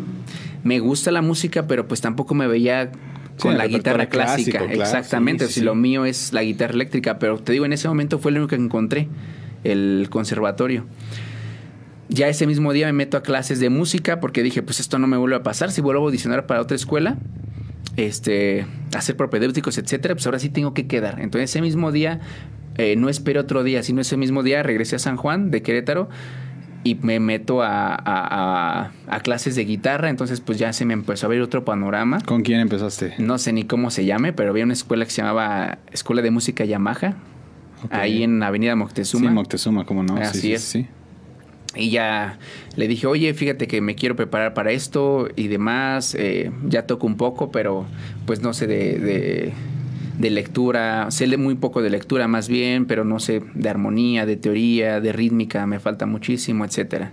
me 0.62 0.78
gusta 0.80 1.10
la 1.10 1.22
música, 1.22 1.66
pero 1.66 1.88
pues 1.88 2.00
tampoco 2.00 2.34
me 2.34 2.46
veía 2.46 2.90
con 3.38 3.56
la 3.56 3.66
guitarra 3.66 4.06
clásica. 4.06 4.64
Exactamente, 4.64 5.48
si 5.48 5.60
lo 5.60 5.74
mío 5.74 6.04
es 6.04 6.32
la 6.32 6.42
guitarra 6.42 6.74
eléctrica, 6.74 7.18
pero 7.18 7.38
te 7.38 7.52
digo, 7.52 7.64
en 7.64 7.72
ese 7.72 7.88
momento 7.88 8.18
fue 8.18 8.32
lo 8.32 8.38
único 8.38 8.50
que 8.50 8.56
encontré, 8.56 9.08
el 9.64 10.08
conservatorio. 10.10 10.86
Ya 12.08 12.28
ese 12.28 12.46
mismo 12.46 12.72
día 12.72 12.86
me 12.86 12.92
meto 12.92 13.16
a 13.16 13.22
clases 13.22 13.60
de 13.60 13.68
música 13.68 14.18
porque 14.20 14.42
dije, 14.42 14.62
pues 14.62 14.80
esto 14.80 14.98
no 14.98 15.06
me 15.06 15.16
vuelve 15.16 15.36
a 15.36 15.42
pasar, 15.42 15.70
si 15.70 15.80
vuelvo 15.80 16.02
a 16.02 16.04
audicionar 16.06 16.46
para 16.46 16.60
otra 16.60 16.74
escuela, 16.74 17.18
este, 17.98 18.64
hacer 18.96 19.16
propedéuticos, 19.16 19.76
etcétera, 19.76 20.14
pues 20.14 20.24
ahora 20.24 20.38
sí 20.38 20.50
tengo 20.50 20.72
que 20.72 20.86
quedar. 20.86 21.20
Entonces 21.20 21.50
ese 21.50 21.60
mismo 21.60 21.90
día, 21.90 22.20
eh, 22.76 22.94
no 22.96 23.08
esperé 23.08 23.40
otro 23.40 23.64
día, 23.64 23.82
sino 23.82 24.00
ese 24.00 24.16
mismo 24.16 24.44
día 24.44 24.62
regresé 24.62 24.96
a 24.96 24.98
San 25.00 25.16
Juan 25.16 25.50
de 25.50 25.62
Querétaro 25.62 26.08
y 26.84 26.94
me 26.94 27.18
meto 27.18 27.60
a, 27.60 27.92
a, 27.92 28.92
a, 29.08 29.20
clases 29.20 29.56
de 29.56 29.64
guitarra, 29.64 30.10
entonces 30.10 30.40
pues 30.40 30.58
ya 30.58 30.72
se 30.72 30.84
me 30.84 30.94
empezó 30.94 31.26
a 31.26 31.28
ver 31.28 31.42
otro 31.42 31.64
panorama. 31.64 32.20
¿Con 32.20 32.42
quién 32.42 32.60
empezaste? 32.60 33.14
No 33.18 33.36
sé 33.38 33.52
ni 33.52 33.64
cómo 33.64 33.90
se 33.90 34.04
llame, 34.04 34.32
pero 34.32 34.50
había 34.50 34.62
una 34.62 34.74
escuela 34.74 35.04
que 35.04 35.10
se 35.10 35.20
llamaba 35.22 35.78
Escuela 35.90 36.22
de 36.22 36.30
Música 36.30 36.64
Yamaha, 36.64 37.16
ahí 37.90 38.22
en 38.22 38.40
Avenida 38.44 38.76
Moctezuma. 38.76 39.28
Sí, 39.28 39.34
Moctezuma, 39.34 39.84
¿cómo 39.84 40.04
no? 40.04 40.18
Así 40.18 40.40
sí, 40.40 40.52
es. 40.54 40.62
Sí, 40.62 40.86
Y 41.78 41.90
ya 41.90 42.38
le 42.76 42.88
dije, 42.88 43.06
oye, 43.06 43.32
fíjate 43.34 43.66
que 43.68 43.80
me 43.80 43.94
quiero 43.94 44.16
preparar 44.16 44.54
para 44.54 44.72
esto 44.72 45.28
y 45.36 45.48
demás. 45.48 46.14
eh, 46.18 46.50
ya 46.66 46.86
toco 46.86 47.06
un 47.06 47.16
poco, 47.16 47.50
pero 47.50 47.86
pues 48.26 48.42
no 48.42 48.52
sé 48.52 48.66
de, 48.66 48.98
de, 48.98 49.52
de 50.18 50.30
lectura. 50.30 51.10
Sé 51.10 51.36
muy 51.36 51.54
poco 51.54 51.80
de 51.82 51.90
lectura 51.90 52.28
más 52.28 52.48
bien, 52.48 52.86
pero 52.86 53.04
no 53.04 53.20
sé 53.20 53.42
de 53.54 53.68
armonía, 53.68 54.26
de 54.26 54.36
teoría, 54.36 55.00
de 55.00 55.12
rítmica. 55.12 55.66
Me 55.66 55.78
falta 55.80 56.06
muchísimo, 56.06 56.64
etcétera. 56.64 57.12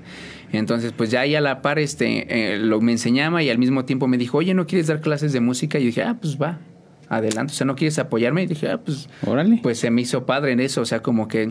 Entonces, 0.51 0.93
pues 0.93 1.11
ya 1.11 1.21
ahí 1.21 1.35
a 1.35 1.41
la 1.41 1.61
par 1.61 1.79
este, 1.79 2.53
eh, 2.53 2.57
lo 2.57 2.79
me 2.81 2.91
enseñaba 2.93 3.43
y 3.43 3.49
al 3.49 3.57
mismo 3.57 3.85
tiempo 3.85 4.07
me 4.07 4.17
dijo, 4.17 4.37
oye, 4.37 4.53
¿no 4.53 4.65
quieres 4.67 4.87
dar 4.87 5.01
clases 5.01 5.33
de 5.33 5.39
música? 5.41 5.79
Y 5.79 5.83
yo 5.83 5.85
dije, 5.87 6.03
ah, 6.03 6.17
pues 6.19 6.39
va, 6.41 6.59
adelante. 7.09 7.51
O 7.51 7.55
sea, 7.55 7.65
¿no 7.67 7.75
quieres 7.75 7.99
apoyarme? 7.99 8.43
Y 8.43 8.47
dije, 8.47 8.69
ah, 8.69 8.77
pues 8.77 9.09
Órale. 9.25 9.59
pues 9.61 9.79
se 9.79 9.89
me 9.91 10.01
hizo 10.01 10.25
padre 10.25 10.53
en 10.53 10.59
eso, 10.59 10.81
o 10.81 10.85
sea, 10.85 11.01
como 11.01 11.27
que 11.27 11.49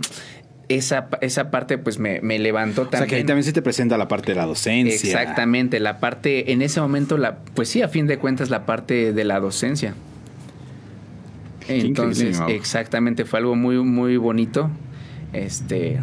esa, 0.68 1.08
esa 1.20 1.50
parte 1.50 1.78
pues 1.78 1.98
me, 1.98 2.20
me 2.20 2.38
levantó 2.38 2.82
o 2.82 2.84
también. 2.84 3.00
sea, 3.00 3.06
que 3.08 3.16
ahí 3.16 3.24
también 3.24 3.44
se 3.44 3.52
te 3.52 3.62
presenta 3.62 3.98
la 3.98 4.08
parte 4.08 4.32
de 4.32 4.36
la 4.36 4.46
docencia. 4.46 4.94
Exactamente, 4.94 5.80
la 5.80 5.98
parte, 6.00 6.52
en 6.52 6.62
ese 6.62 6.80
momento, 6.80 7.18
la, 7.18 7.38
pues 7.54 7.68
sí, 7.68 7.82
a 7.82 7.88
fin 7.88 8.06
de 8.06 8.18
cuentas, 8.18 8.50
la 8.50 8.66
parte 8.66 9.12
de 9.12 9.24
la 9.24 9.40
docencia. 9.40 9.94
Qué 11.66 11.80
Entonces, 11.80 12.40
exactamente, 12.48 13.24
fue 13.24 13.38
algo 13.40 13.56
muy, 13.56 13.76
muy 13.78 14.16
bonito. 14.16 14.70
Este. 15.32 15.98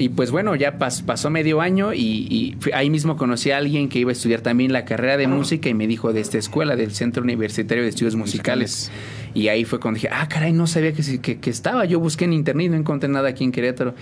Y 0.00 0.10
pues 0.10 0.30
bueno, 0.30 0.54
ya 0.54 0.78
pas- 0.78 1.02
pasó 1.02 1.28
medio 1.28 1.60
año 1.60 1.92
y, 1.92 2.56
ahí 2.72 2.88
mismo 2.88 3.16
conocí 3.16 3.50
a 3.50 3.56
alguien 3.56 3.88
que 3.88 3.98
iba 3.98 4.10
a 4.10 4.12
estudiar 4.12 4.42
también 4.42 4.72
la 4.72 4.84
carrera 4.84 5.16
de 5.16 5.26
música 5.26 5.68
y 5.68 5.74
me 5.74 5.88
dijo 5.88 6.12
de 6.12 6.20
esta 6.20 6.38
escuela, 6.38 6.76
del 6.76 6.92
Centro 6.92 7.22
Universitario 7.24 7.82
de 7.82 7.90
Estudios 7.90 8.14
Musicales. 8.14 8.92
Y 9.34 9.48
ahí 9.48 9.64
fue 9.64 9.78
cuando 9.80 9.96
dije, 9.96 10.08
ah, 10.12 10.28
caray, 10.28 10.52
no 10.52 10.66
sabía 10.66 10.92
que, 10.92 11.20
que, 11.20 11.38
que 11.38 11.50
estaba. 11.50 11.84
Yo 11.84 12.00
busqué 12.00 12.24
en 12.24 12.32
internet 12.32 12.70
no 12.70 12.76
encontré 12.76 13.08
nada 13.08 13.28
aquí 13.28 13.44
en 13.44 13.52
Querétaro. 13.52 13.94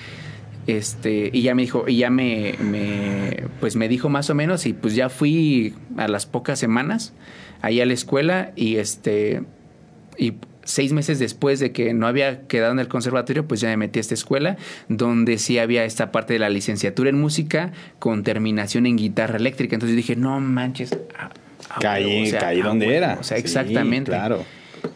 Este, 0.66 1.30
y 1.32 1.42
ya 1.42 1.54
me 1.54 1.62
dijo, 1.62 1.84
y 1.86 1.98
ya 1.98 2.10
me, 2.10 2.54
me, 2.60 3.44
pues 3.60 3.76
me 3.76 3.88
dijo 3.88 4.08
más 4.08 4.30
o 4.30 4.34
menos, 4.34 4.66
y 4.66 4.72
pues 4.72 4.94
ya 4.96 5.08
fui 5.08 5.74
a 5.96 6.08
las 6.08 6.26
pocas 6.26 6.58
semanas 6.58 7.12
ahí 7.62 7.80
a 7.80 7.86
la 7.86 7.92
escuela, 7.94 8.52
y 8.56 8.76
este, 8.76 9.42
y 10.18 10.34
seis 10.64 10.92
meses 10.92 11.20
después 11.20 11.60
de 11.60 11.70
que 11.70 11.94
no 11.94 12.08
había 12.08 12.48
quedado 12.48 12.72
en 12.72 12.80
el 12.80 12.88
conservatorio, 12.88 13.46
pues 13.46 13.60
ya 13.60 13.68
me 13.68 13.76
metí 13.76 13.98
a 13.98 14.00
esta 14.00 14.14
escuela, 14.14 14.56
donde 14.88 15.38
sí 15.38 15.58
había 15.60 15.84
esta 15.84 16.10
parte 16.10 16.32
de 16.32 16.40
la 16.40 16.48
licenciatura 16.48 17.10
en 17.10 17.20
música 17.20 17.70
con 18.00 18.24
terminación 18.24 18.86
en 18.86 18.96
guitarra 18.96 19.36
eléctrica. 19.36 19.76
Entonces 19.76 19.96
dije, 19.96 20.16
no 20.16 20.40
manches. 20.40 20.92
a- 21.16 21.30
a 21.68 21.80
Caí, 21.80 22.04
huevo, 22.04 22.22
o 22.22 22.26
sea, 22.30 22.38
caí 22.40 22.60
a 22.60 22.64
donde 22.64 22.96
era. 22.96 23.18
O 23.20 23.22
sea, 23.22 23.36
Sí, 23.38 23.42
exactamente. 23.44 24.10
claro. 24.10 24.44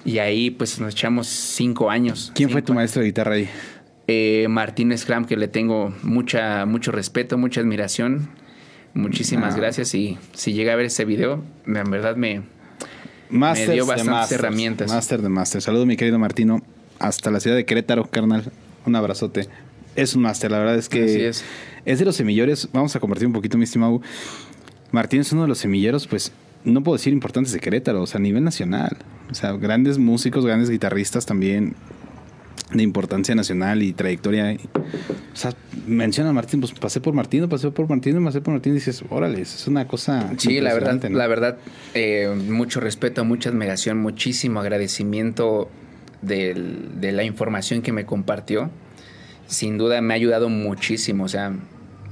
Y 0.05 0.19
ahí 0.19 0.51
pues 0.51 0.81
nos 0.81 0.93
echamos 0.95 1.27
cinco 1.29 1.91
años. 1.91 2.33
¿Quién 2.35 2.51
fue 2.51 2.63
tu 2.63 2.75
maestro 2.75 3.01
de 3.03 3.07
guitarra 3.09 3.35
ahí? 3.35 3.49
eh, 4.13 4.47
Martín 4.49 4.97
Scram, 4.99 5.25
que 5.25 5.37
le 5.37 5.47
tengo 5.47 5.95
mucha, 6.03 6.67
mucho 6.67 6.91
respeto, 6.91 7.39
mucha 7.39 7.61
admiración. 7.61 8.29
Muchísimas 8.93 9.55
Ah. 9.55 9.57
gracias. 9.59 9.95
Y 9.95 10.19
si 10.33 10.53
llega 10.53 10.73
a 10.73 10.77
ver 10.77 10.87
ese 10.87 11.05
video, 11.05 11.45
me- 11.65 11.79
en 11.81 11.91
verdad 11.93 12.17
me. 12.17 12.43
Masters 13.29 13.71
dio 13.73 13.87
bastantes 13.87 14.11
Masters. 14.13 14.41
herramientas. 14.41 14.91
Master 14.91 15.23
de 15.23 15.29
Master. 15.29 15.63
Saludo, 15.63 15.87
mi 15.87 15.97
querido 15.97 16.19
Martino. 16.19 16.61
Hasta 16.99 17.31
la 17.31 17.39
ciudad 17.39 17.57
de 17.57 17.65
Querétaro, 17.65 18.05
carnal. 18.11 18.51
Un 18.85 18.97
abrazote. 18.97 19.49
Es 19.95 20.15
un 20.17 20.23
máster, 20.23 20.51
la 20.51 20.59
verdad 20.59 20.77
es 20.77 20.89
que 20.89 21.05
Así 21.05 21.21
es. 21.21 21.45
es 21.85 21.99
de 22.01 22.05
los 22.05 22.17
semilleros. 22.17 22.69
Vamos 22.73 22.97
a 22.97 23.01
compartir 23.01 23.27
un 23.29 23.33
poquito, 23.33 23.57
mi 23.59 23.65
estimado. 23.65 24.01
Martín 24.91 25.21
es 25.21 25.31
uno 25.33 25.43
de 25.43 25.49
los 25.49 25.59
semilleros, 25.59 26.07
pues, 26.09 26.33
no 26.65 26.83
puedo 26.83 26.97
decir 26.97 27.13
importantes 27.13 27.53
de 27.53 27.61
Querétaro, 27.61 28.03
o 28.03 28.07
sea, 28.07 28.19
a 28.19 28.23
nivel 28.23 28.45
nacional. 28.45 28.97
O 29.31 29.35
sea, 29.35 29.53
grandes 29.53 29.99
músicos, 29.99 30.45
grandes 30.45 30.71
guitarristas 30.71 31.27
también 31.27 31.75
de 32.73 32.83
importancia 32.83 33.35
nacional 33.35 33.83
y 33.83 33.93
trayectoria. 33.93 34.57
O 35.33 35.37
sea, 35.37 35.53
menciona 35.87 36.31
a 36.31 36.33
Martín, 36.33 36.61
pues 36.61 36.73
pasé 36.73 37.01
por 37.01 37.15
Martín, 37.15 37.49
pasé 37.49 37.71
por 37.71 37.89
Martín, 37.89 38.23
pasé 38.25 38.41
por 38.41 38.53
Martín 38.55 38.73
y 38.73 38.75
dices, 38.77 39.03
órale, 39.11 39.41
es 39.41 39.67
una 39.67 39.87
cosa. 39.89 40.33
Sí, 40.37 40.61
la 40.61 40.75
verdad, 40.75 41.03
la 41.11 41.27
verdad, 41.27 41.59
eh, 41.95 42.29
mucho 42.49 42.79
respeto, 42.81 43.25
mucha 43.25 43.51
admiración, 43.51 43.99
muchísimo 43.99 44.61
agradecimiento 44.61 45.69
del- 46.23 47.01
de 47.01 47.13
la 47.13 47.25
información 47.25 47.83
que 47.83 47.93
me 47.93 48.05
compartió. 48.07 48.71
Sin 49.47 49.79
duda 49.79 50.01
me 50.01 50.15
ha 50.15 50.17
ayudado 50.17 50.49
muchísimo, 50.49 51.25
o 51.25 51.29
sea, 51.29 51.53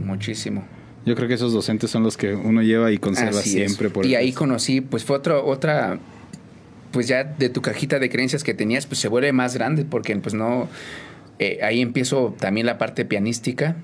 muchísimo. 0.00 0.64
Yo 1.08 1.14
creo 1.16 1.26
que 1.26 1.34
esos 1.34 1.52
docentes 1.52 1.90
son 1.90 2.02
los 2.02 2.16
que 2.16 2.34
uno 2.34 2.62
lleva 2.62 2.92
y 2.92 2.98
conserva 2.98 3.40
Así 3.40 3.50
siempre. 3.50 3.88
Por 3.88 4.04
y 4.04 4.14
ahí 4.14 4.32
conocí, 4.32 4.80
pues 4.82 5.04
fue 5.04 5.16
otro, 5.16 5.46
otra, 5.46 5.98
pues 6.92 7.08
ya 7.08 7.24
de 7.24 7.48
tu 7.48 7.62
cajita 7.62 7.98
de 7.98 8.10
creencias 8.10 8.44
que 8.44 8.52
tenías, 8.54 8.86
pues 8.86 9.00
se 9.00 9.08
vuelve 9.08 9.32
más 9.32 9.54
grande 9.54 9.84
porque 9.84 10.14
pues 10.16 10.34
no, 10.34 10.68
eh, 11.38 11.60
ahí 11.62 11.80
empiezo 11.80 12.36
también 12.38 12.66
la 12.66 12.76
parte 12.76 13.04
pianística, 13.04 13.76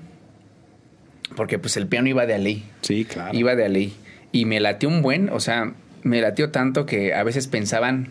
porque 1.35 1.57
pues 1.59 1.77
el 1.77 1.87
piano 1.87 2.07
iba 2.07 2.25
de 2.25 2.35
a 2.35 2.37
ley, 2.37 2.63
Sí, 2.81 3.05
claro. 3.05 3.37
iba 3.37 3.55
de 3.55 3.65
a 3.65 3.69
ley. 3.69 3.93
Y 4.31 4.45
me 4.45 4.59
latió 4.59 4.89
un 4.89 5.01
buen, 5.01 5.29
o 5.29 5.39
sea, 5.39 5.73
me 6.03 6.21
latió 6.21 6.51
tanto 6.51 6.85
que 6.85 7.13
a 7.13 7.23
veces 7.23 7.47
pensaban, 7.47 8.09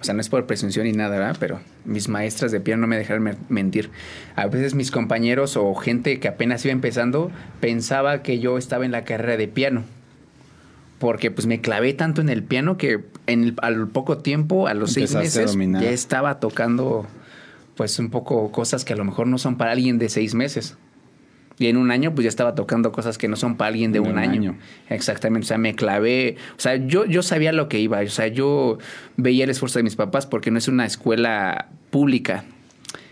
o 0.00 0.04
sea, 0.04 0.14
no 0.14 0.20
es 0.20 0.28
por 0.28 0.46
presunción 0.46 0.84
ni 0.86 0.92
nada, 0.92 1.18
¿verdad? 1.18 1.36
Pero 1.40 1.60
mis 1.84 2.08
maestras 2.08 2.52
de 2.52 2.60
piano 2.60 2.82
no 2.82 2.86
me 2.86 2.96
dejaron 2.98 3.22
me- 3.22 3.36
mentir. 3.48 3.90
A 4.34 4.46
veces 4.46 4.74
mis 4.74 4.90
compañeros 4.90 5.56
o 5.56 5.74
gente 5.74 6.20
que 6.20 6.28
apenas 6.28 6.64
iba 6.64 6.72
empezando 6.72 7.30
pensaba 7.60 8.22
que 8.22 8.38
yo 8.38 8.58
estaba 8.58 8.84
en 8.84 8.92
la 8.92 9.04
carrera 9.04 9.36
de 9.36 9.48
piano. 9.48 9.84
Porque 10.98 11.30
pues 11.30 11.46
me 11.46 11.60
clavé 11.60 11.92
tanto 11.92 12.20
en 12.22 12.28
el 12.30 12.42
piano 12.42 12.78
que 12.78 13.00
en 13.26 13.44
el- 13.44 13.54
al 13.60 13.88
poco 13.88 14.18
tiempo, 14.18 14.66
a 14.66 14.74
los 14.74 14.92
seis 14.92 15.12
Empezaste 15.14 15.40
meses, 15.40 15.56
ya 15.82 15.90
estaba 15.90 16.40
tocando 16.40 17.06
pues 17.76 17.98
un 17.98 18.08
poco 18.10 18.50
cosas 18.50 18.84
que 18.86 18.94
a 18.94 18.96
lo 18.96 19.04
mejor 19.04 19.26
no 19.26 19.36
son 19.36 19.56
para 19.58 19.72
alguien 19.72 19.98
de 19.98 20.08
seis 20.08 20.34
meses. 20.34 20.76
Y 21.58 21.68
en 21.68 21.78
un 21.78 21.90
año, 21.90 22.14
pues 22.14 22.24
ya 22.24 22.28
estaba 22.28 22.54
tocando 22.54 22.92
cosas 22.92 23.16
que 23.16 23.28
no 23.28 23.36
son 23.36 23.56
para 23.56 23.68
alguien 23.68 23.90
de, 23.92 24.00
un, 24.00 24.18
año. 24.18 24.56
Exactamente. 24.90 25.46
O 25.46 25.48
sea, 25.48 25.56
me 25.58 25.74
clavé. 25.74 26.36
O 26.56 26.60
sea, 26.60 26.76
yo, 26.76 27.06
yo 27.06 27.22
sabía 27.22 27.52
lo 27.52 27.68
que 27.68 27.80
iba. 27.80 28.00
O 28.00 28.08
sea, 28.08 28.26
yo 28.26 28.78
veía 29.16 29.44
el 29.44 29.50
esfuerzo 29.50 29.78
de 29.78 29.82
mis 29.82 29.96
papás 29.96 30.26
porque 30.26 30.50
no 30.50 30.58
es 30.58 30.68
una 30.68 30.84
escuela 30.84 31.68
pública, 31.90 32.44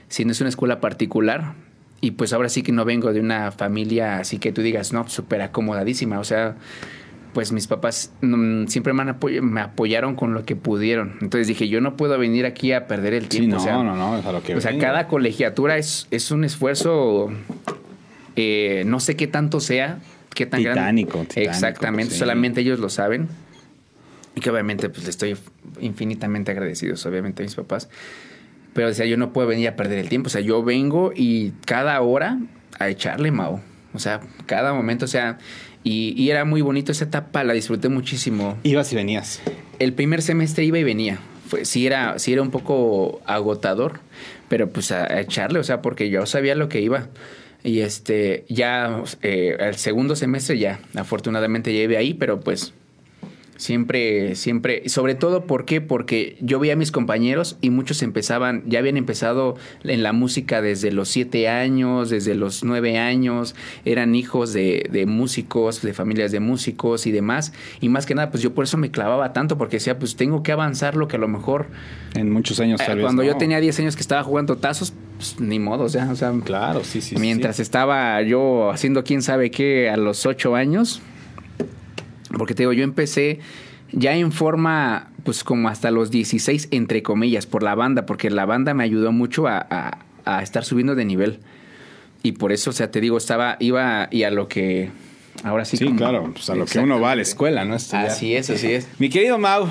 sino 0.09 0.33
es 0.33 0.40
una 0.40 0.50
escuela 0.50 0.80
particular. 0.80 1.54
Y 2.02 2.11
pues 2.11 2.35
ahora 2.35 2.50
sí 2.50 2.62
que 2.62 2.70
no 2.72 2.85
vengo 2.85 3.14
de 3.14 3.20
una 3.20 3.50
familia 3.50 4.18
así 4.18 4.38
que 4.38 4.52
tú 4.52 4.61
digas, 4.61 4.92
no, 4.92 5.09
súper 5.09 5.40
acomodadísima. 5.40 6.18
O 6.18 6.24
sea, 6.24 6.57
pues 7.33 7.50
mis 7.50 7.66
papás 7.66 8.12
mm, 8.20 8.66
siempre 8.66 8.92
me, 8.92 9.00
han 9.02 9.18
apoy- 9.18 9.40
me 9.40 9.62
apoyaron 9.62 10.14
con 10.16 10.35
lo 10.35 10.44
que 10.44 10.54
pudieron. 10.54 11.14
Entonces 11.22 11.48
dije, 11.48 11.68
yo 11.68 11.80
no 11.80 11.96
puedo 11.96 12.18
venir 12.18 12.44
aquí 12.44 12.72
a 12.72 12.87
perder 12.87 13.14
el 13.14 13.22
Sí, 13.24 13.38
tiempo. 13.38 13.57
no, 13.57 13.62
o 13.62 13.64
sea, 13.64 13.83
no, 13.83 13.96
no, 13.96 14.18
es 14.18 14.26
a 14.26 14.33
lo 14.33 14.42
que 14.42 14.54
o 14.54 14.61
sea, 14.61 14.76
cada 14.78 15.09
colegiatura 15.09 15.78
es, 15.78 16.07
es 16.11 16.30
un 16.30 16.44
esfuerzo, 16.44 17.30
eh, 18.37 18.83
no 18.87 19.01
sé 19.01 19.16
qué 19.16 19.27
tanto 19.27 19.61
sea, 19.61 19.99
qué 20.35 20.47
tan 20.47 20.61
Titánico, 20.61 21.27
Exactamente, 21.37 22.12
sí. 22.12 22.18
solamente 22.18 22.61
ellos 22.61 22.79
lo 22.81 22.88
saben. 22.88 23.29
Y 24.37 24.40
que 24.40 24.51
obviamente 24.51 24.88
pues 24.88 25.05
le 25.05 25.11
estoy 25.11 25.37
infinitamente 25.81 26.51
agradecido, 26.51 26.97
obviamente 27.09 27.42
a 27.42 27.47
mis 27.47 27.55
papás. 27.55 27.88
Pero 28.73 28.88
decía, 28.88 29.07
yo 29.07 29.16
no 29.16 29.33
puedo 29.33 29.47
venir 29.47 29.68
a 29.68 29.77
perder 29.77 29.99
el 29.99 30.09
tiempo. 30.09 30.27
O 30.27 30.31
sea, 30.31 30.40
yo 30.40 30.64
vengo 30.64 31.12
y 31.14 31.53
cada 31.64 32.01
hora 32.01 32.40
a 32.81 32.88
echarle, 32.88 33.31
Mao. 33.31 33.61
O 33.92 34.01
sea, 34.01 34.20
cada 34.47 34.75
momento, 34.75 35.05
o 35.05 35.09
sea, 35.09 35.38
y, 35.85 36.20
y 36.20 36.31
era 36.31 36.44
muy 36.44 36.62
bonito 36.62 36.90
esa 36.90 37.05
etapa, 37.05 37.44
la 37.44 37.53
disfruté 37.53 37.88
muchísimo 37.88 38.57
Ibas 38.64 38.92
y 38.92 38.97
venías. 38.97 39.40
el 39.79 39.92
primer 39.92 40.20
semestre 40.23 40.64
iba 40.64 40.79
y 40.81 40.83
venía. 40.83 41.20
Fue, 41.47 41.64
sí, 41.64 41.87
era, 41.87 42.18
sí 42.18 42.33
era 42.33 42.42
un 42.42 42.51
poco 42.51 43.20
agotador, 43.27 44.01
pero 44.49 44.68
pues 44.70 44.90
a, 44.90 45.05
a 45.05 45.20
echarle, 45.20 45.61
o 45.61 45.64
sea, 45.64 45.81
porque 45.81 46.11
yo 46.11 46.27
sabía 46.27 46.57
lo 46.57 46.68
que 46.68 46.81
iba. 46.81 47.07
Y 47.64 47.81
este, 47.81 48.44
ya 48.48 49.03
eh, 49.22 49.57
el 49.59 49.77
segundo 49.77 50.14
semestre 50.16 50.59
ya, 50.59 50.81
afortunadamente 50.94 51.72
iba 51.72 51.98
ahí, 51.98 52.12
pero 52.12 52.38
pues 52.38 52.74
siempre, 53.64 54.35
siempre, 54.35 54.87
sobre 54.90 55.14
todo, 55.14 55.46
¿por 55.46 55.64
qué? 55.64 55.81
Porque 55.81 56.37
yo 56.40 56.59
veía 56.59 56.74
a 56.74 56.77
mis 56.77 56.92
compañeros 56.92 57.57
y 57.62 57.70
muchos 57.70 58.03
empezaban, 58.03 58.62
ya 58.66 58.79
habían 58.79 58.98
empezado 58.98 59.57
en 59.85 60.03
la 60.03 60.12
música 60.12 60.61
desde 60.61 60.92
los 60.92 61.09
siete 61.09 61.48
años, 61.48 62.11
desde 62.11 62.35
los 62.35 62.62
nueve 62.62 62.98
años, 62.98 63.55
eran 63.87 64.14
hijos 64.16 64.53
de, 64.53 64.87
de 64.92 65.07
músicos, 65.07 65.81
de 65.81 65.94
familias 65.94 66.31
de 66.31 66.40
músicos 66.40 67.07
y 67.07 67.11
demás. 67.11 67.55
Y 67.81 67.88
más 67.88 68.05
que 68.05 68.14
nada, 68.14 68.31
pues 68.31 68.42
yo 68.42 68.53
por 68.53 68.64
eso 68.64 68.77
me 68.77 68.90
clavaba 68.90 69.33
tanto, 69.33 69.57
porque 69.57 69.77
decía, 69.77 69.98
pues 69.98 70.14
tengo 70.14 70.42
que 70.42 70.53
avanzar 70.53 70.94
lo 70.94 71.09
que 71.09 71.16
a 71.16 71.18
lo 71.18 71.29
mejor 71.29 71.68
En 72.14 72.31
muchos 72.31 72.61
años 72.61 72.79
eh, 72.83 72.94
vez 72.94 73.03
cuando 73.03 73.22
yo 73.22 73.38
tenía 73.38 73.61
10 73.61 73.81
años 73.81 73.96
que 73.96 74.03
estaba 74.03 74.22
jugando 74.22 74.59
tazos, 74.59 74.92
pues 75.16 75.40
ni 75.40 75.59
modo, 75.59 75.85
o 75.85 75.88
sea, 75.88 76.11
o 76.11 76.16
sea 76.16 76.35
Claro, 76.44 76.85
sí, 76.85 77.00
sí. 77.00 77.14
sí, 77.14 77.16
mientras 77.18 77.57
sí. 77.57 77.62
estaba 77.62 78.20
yo 78.20 78.70
haciendo 78.70 79.05
quién 79.05 79.22
sabe 79.22 79.50
qué 79.50 79.88
a 79.88 79.96
los 79.96 80.27
8 80.27 80.55
años, 80.55 81.00
porque 82.38 82.55
te 82.55 82.62
digo, 82.62 82.73
yo 82.73 82.85
empecé 82.85 83.40
ya 83.92 84.14
en 84.14 84.33
forma, 84.33 85.11
pues 85.25 85.44
como 85.44 85.68
hasta 85.68 85.90
los 85.90 86.11
16, 86.11 86.68
entre 86.73 87.03
comillas, 87.03 87.47
por 87.47 87.62
la 87.62 87.75
banda, 87.75 88.07
porque 88.07 88.31
la 88.31 88.44
banda 88.47 88.75
me 88.75 88.83
ayudó 88.85 89.12
mucho 89.12 89.47
a, 89.47 89.59
a- 89.70 89.99
a 90.25 90.42
estar 90.42 90.64
subiendo 90.64 90.94
de 90.94 91.05
nivel. 91.05 91.40
Y 92.23 92.33
por 92.33 92.53
eso, 92.53 92.70
o 92.70 92.73
sea, 92.73 92.90
te 92.90 93.01
digo, 93.01 93.18
estaba, 93.18 93.57
iba 93.61 94.09
y 94.11 94.23
a 94.23 94.31
lo 94.31 94.49
que 94.49 94.90
ahora 95.42 95.64
sí. 95.66 95.77
Sí, 95.77 95.85
claro, 95.97 96.31
pues 96.33 96.49
a 96.49 96.55
lo 96.55 96.64
que 96.64 96.79
uno 96.79 96.99
va 97.01 97.12
a 97.12 97.16
la 97.16 97.23
escuela, 97.23 97.64
¿no? 97.66 97.75
Así 98.07 98.35
es, 98.35 98.49
así 98.51 98.73
es. 98.73 98.88
Mi 98.99 99.11
querido 99.11 99.38
Mau, 99.38 99.68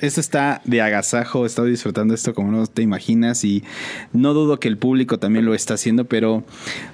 esto 0.00 0.20
está 0.20 0.60
de 0.64 0.80
agasajo, 0.80 1.44
he 1.44 1.46
estado 1.46 1.68
disfrutando 1.68 2.14
esto 2.14 2.34
como 2.34 2.50
no 2.50 2.66
te 2.66 2.82
imaginas 2.82 3.44
y 3.44 3.64
no 4.12 4.34
dudo 4.34 4.60
que 4.60 4.68
el 4.68 4.76
público 4.76 5.18
también 5.18 5.44
lo 5.44 5.54
está 5.54 5.74
haciendo, 5.74 6.04
pero 6.04 6.44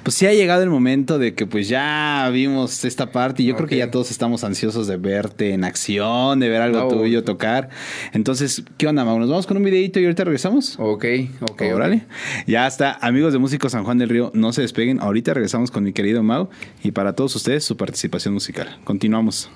pues 0.03 0.15
sí 0.15 0.27
ha 0.27 0.33
llegado 0.33 0.63
el 0.63 0.71
momento 0.71 1.19
de 1.19 1.35
que 1.35 1.47
pues 1.47 1.69
ya 1.69 2.29
vimos 2.33 2.85
esta 2.85 3.13
parte 3.13 3.43
y 3.43 3.47
yo 3.47 3.57
creo 3.57 3.69
que 3.69 3.77
ya 3.77 3.91
todos 3.91 4.11
estamos 4.11 4.45
ansiosos 4.45 4.87
de 4.87 4.97
verte 4.97 5.53
en 5.53 5.65
acción, 5.65 6.41
de 6.41 6.49
ver 6.49 6.63
algo 6.63 6.89
tuyo 6.89 7.25
tocar. 7.25 7.71
Entonces, 8.13 8.63
¿qué 8.77 8.87
onda, 8.87 9.05
Mau? 9.05 9.19
¿Nos 9.19 9.29
vamos 9.29 9.47
con 9.47 9.57
un 9.57 9.65
videito 9.65 10.01
y 10.01 10.05
ahorita 10.05 10.25
regresamos? 10.25 10.77
Ok, 10.79 11.05
ok. 11.41 11.63
Órale. 11.75 12.07
Ya 12.47 12.67
está, 12.67 12.99
amigos 13.01 13.33
de 13.33 13.39
Músicos 13.39 13.73
San 13.73 13.85
Juan 13.85 13.99
del 13.99 14.09
Río, 14.09 14.31
no 14.35 14.53
se 14.53 14.63
despeguen. 14.63 15.01
Ahorita 15.01 15.35
regresamos 15.35 15.71
con 15.71 15.85
mi 15.85 15.93
querido 15.93 16.23
Mau 16.23 16.49
y 16.83 16.93
para 16.93 17.15
todos 17.15 17.35
ustedes 17.37 17.65
su 17.65 17.77
participación 17.77 18.35
musical. 18.35 18.79
Continuamos. 18.85 19.51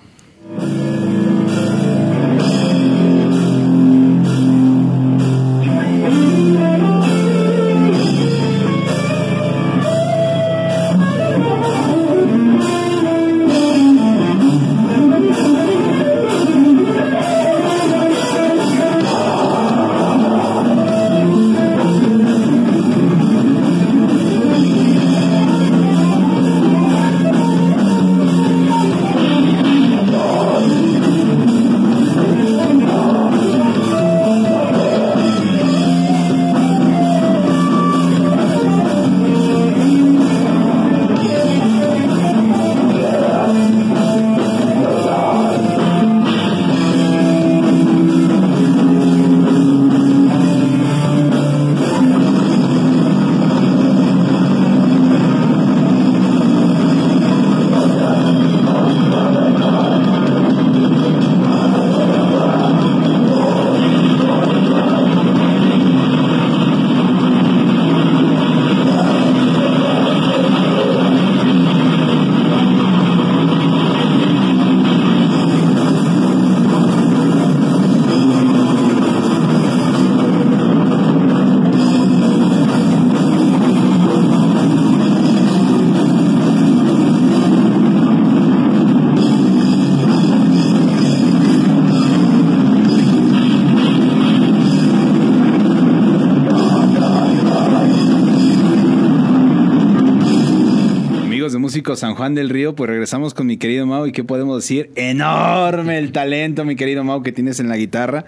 San 101.96 102.14
Juan 102.14 102.35
del 102.35 102.48
Río, 102.48 102.74
pues 102.74 102.88
regresamos 102.88 103.35
con 103.35 103.46
mi 103.46 103.57
querido 103.57 103.87
Mau 103.87 104.07
y 104.07 104.12
qué 104.12 104.24
podemos 104.24 104.62
decir, 104.62 104.90
enorme 104.94 105.98
el 105.98 106.12
talento, 106.12 106.64
mi 106.64 106.77
querido 106.77 107.05
Mau, 107.05 107.22
que 107.22 107.33
tienes 107.33 107.61
en 107.61 107.68
la 107.68 107.77
guitarra. 107.77 108.24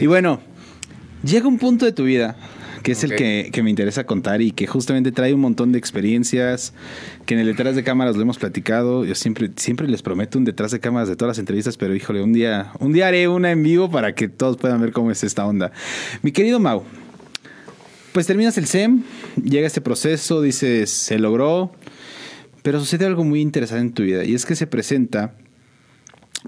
Y 0.00 0.06
bueno, 0.06 0.40
llega 1.22 1.48
un 1.48 1.58
punto 1.58 1.84
de 1.84 1.92
tu 1.92 2.04
vida 2.04 2.36
que 2.82 2.92
es 2.92 3.04
el 3.04 3.16
que, 3.16 3.62
me 3.62 3.70
interesa 3.70 4.04
contar 4.04 4.40
y 4.40 4.52
que 4.52 4.66
justamente 4.66 5.12
trae 5.12 5.34
un 5.34 5.40
montón 5.40 5.72
de 5.72 5.78
experiencias 5.78 6.72
que 7.26 7.34
en 7.34 7.40
el 7.40 7.46
detrás 7.46 7.76
de 7.76 7.84
cámaras 7.84 8.16
lo 8.16 8.22
hemos 8.22 8.38
platicado. 8.38 9.04
Yo 9.04 9.14
siempre, 9.14 9.50
siempre 9.56 9.88
les 9.88 10.02
prometo 10.02 10.38
un 10.38 10.44
detrás 10.44 10.70
de 10.70 10.80
cámaras 10.80 11.08
de 11.08 11.16
todas 11.16 11.36
las 11.36 11.38
entrevistas, 11.38 11.76
pero 11.76 11.94
híjole, 11.94 12.22
un 12.22 12.32
día, 12.32 12.72
un 12.78 12.92
día 12.92 13.08
haré 13.08 13.28
una 13.28 13.50
en 13.50 13.62
vivo 13.62 13.90
para 13.90 14.14
que 14.14 14.28
todos 14.28 14.56
puedan 14.56 14.80
ver 14.80 14.92
cómo 14.92 15.10
es 15.10 15.24
esta 15.24 15.44
onda. 15.46 15.72
Mi 16.22 16.32
querido 16.32 16.60
Mau, 16.60 16.82
pues 18.12 18.26
terminas 18.26 18.56
el 18.58 18.66
SEM, 18.66 19.02
llega 19.42 19.66
este 19.66 19.80
proceso, 19.80 20.40
dices, 20.40 20.90
se 20.90 21.18
logró, 21.18 21.72
pero 22.68 22.80
sucede 22.80 23.06
algo 23.06 23.24
muy 23.24 23.40
interesante 23.40 23.80
en 23.80 23.92
tu 23.94 24.02
vida 24.02 24.26
y 24.26 24.34
es 24.34 24.44
que 24.44 24.54
se 24.54 24.66
presenta, 24.66 25.32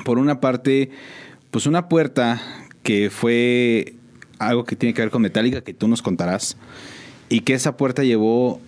por 0.05 0.19
una 0.19 0.39
parte, 0.39 0.91
pues 1.51 1.65
una 1.65 1.89
puerta 1.89 2.43
que 2.83 3.09
fue 3.09 3.95
algo 4.39 4.65
que 4.65 4.77
tiene 4.77 4.93
que 4.93 5.01
ver 5.01 5.11
con 5.11 5.23
Metallica, 5.23 5.63
que 5.63 5.73
tú 5.73 5.89
nos 5.89 6.03
contarás, 6.03 6.59
y 7.31 7.41
que 7.41 7.55
esa 7.55 7.79
puerta 7.79 8.05
llevó 8.05 8.61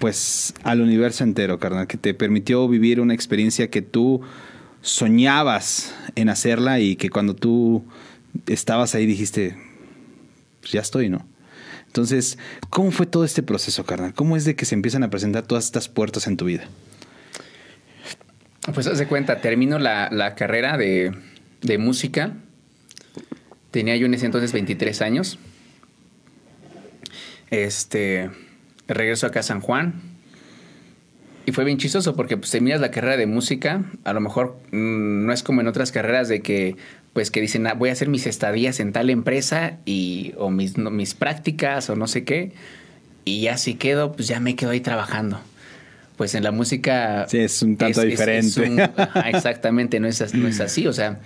pues 0.00 0.52
al 0.64 0.80
universo 0.80 1.22
entero, 1.22 1.60
carnal, 1.60 1.86
que 1.86 1.96
te 1.96 2.12
permitió 2.12 2.66
vivir 2.66 3.00
una 3.00 3.14
experiencia 3.14 3.70
que 3.70 3.82
tú 3.82 4.20
soñabas 4.82 5.94
en 6.16 6.28
hacerla 6.28 6.80
y 6.80 6.96
que 6.96 7.08
cuando 7.08 7.36
tú 7.36 7.84
estabas 8.48 8.96
ahí 8.96 9.06
dijiste, 9.06 9.56
pues 10.58 10.72
ya 10.72 10.80
estoy, 10.80 11.08
¿no? 11.08 11.24
Entonces, 11.96 12.36
¿cómo 12.68 12.90
fue 12.90 13.06
todo 13.06 13.24
este 13.24 13.42
proceso, 13.42 13.86
carnal? 13.86 14.12
¿Cómo 14.12 14.36
es 14.36 14.44
de 14.44 14.54
que 14.54 14.66
se 14.66 14.74
empiezan 14.74 15.02
a 15.02 15.08
presentar 15.08 15.46
todas 15.46 15.64
estas 15.64 15.88
puertas 15.88 16.26
en 16.26 16.36
tu 16.36 16.44
vida? 16.44 16.64
Pues 18.74 18.86
haz 18.86 18.98
de 18.98 19.06
cuenta, 19.06 19.40
termino 19.40 19.78
la, 19.78 20.34
carrera 20.36 20.76
de, 20.76 21.14
música. 21.78 22.34
Tenía 23.70 23.96
yo 23.96 24.04
en 24.04 24.12
ese 24.12 24.26
entonces 24.26 24.52
23 24.52 25.00
años. 25.00 25.38
Este, 27.48 28.30
regreso 28.86 29.26
acá 29.26 29.40
a 29.40 29.42
San 29.42 29.62
Juan. 29.62 29.94
Y 31.46 31.52
fue 31.52 31.64
bien 31.64 31.78
chistoso 31.78 32.14
porque 32.14 32.36
pues, 32.36 32.50
terminas 32.50 32.82
la 32.82 32.90
carrera 32.90 33.16
de 33.16 33.26
música. 33.26 33.84
A 34.04 34.12
lo 34.12 34.20
mejor 34.20 34.58
mm, 34.70 35.24
no 35.24 35.32
es 35.32 35.42
como 35.42 35.62
en 35.62 35.66
otras 35.66 35.92
carreras 35.92 36.28
de 36.28 36.42
que 36.42 36.76
pues 37.16 37.30
que 37.30 37.40
dicen, 37.40 37.66
ah, 37.66 37.72
voy 37.72 37.88
a 37.88 37.92
hacer 37.92 38.10
mis 38.10 38.26
estadías 38.26 38.78
en 38.78 38.92
tal 38.92 39.08
empresa 39.08 39.78
y, 39.86 40.34
o 40.36 40.50
mis, 40.50 40.76
mis 40.76 41.14
prácticas 41.14 41.88
o 41.88 41.96
no 41.96 42.08
sé 42.08 42.24
qué, 42.24 42.52
y 43.24 43.40
ya 43.40 43.56
si 43.56 43.72
quedo, 43.72 44.12
pues 44.12 44.28
ya 44.28 44.38
me 44.38 44.54
quedo 44.54 44.72
ahí 44.72 44.80
trabajando. 44.80 45.40
Pues 46.18 46.34
en 46.34 46.44
la 46.44 46.50
música... 46.50 47.24
Sí, 47.26 47.38
es 47.38 47.62
un 47.62 47.78
tanto 47.78 48.02
diferente. 48.02 48.90
exactamente, 49.32 49.98
no 49.98 50.08
es, 50.08 50.34
no 50.34 50.46
es 50.46 50.60
así. 50.60 50.86
O 50.86 50.92
sea, 50.92 51.20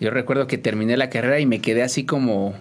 yo 0.00 0.08
recuerdo 0.10 0.46
que 0.46 0.56
terminé 0.56 0.96
la 0.96 1.10
carrera 1.10 1.38
y 1.38 1.44
me 1.44 1.60
quedé 1.60 1.82
así 1.82 2.04
como 2.04 2.54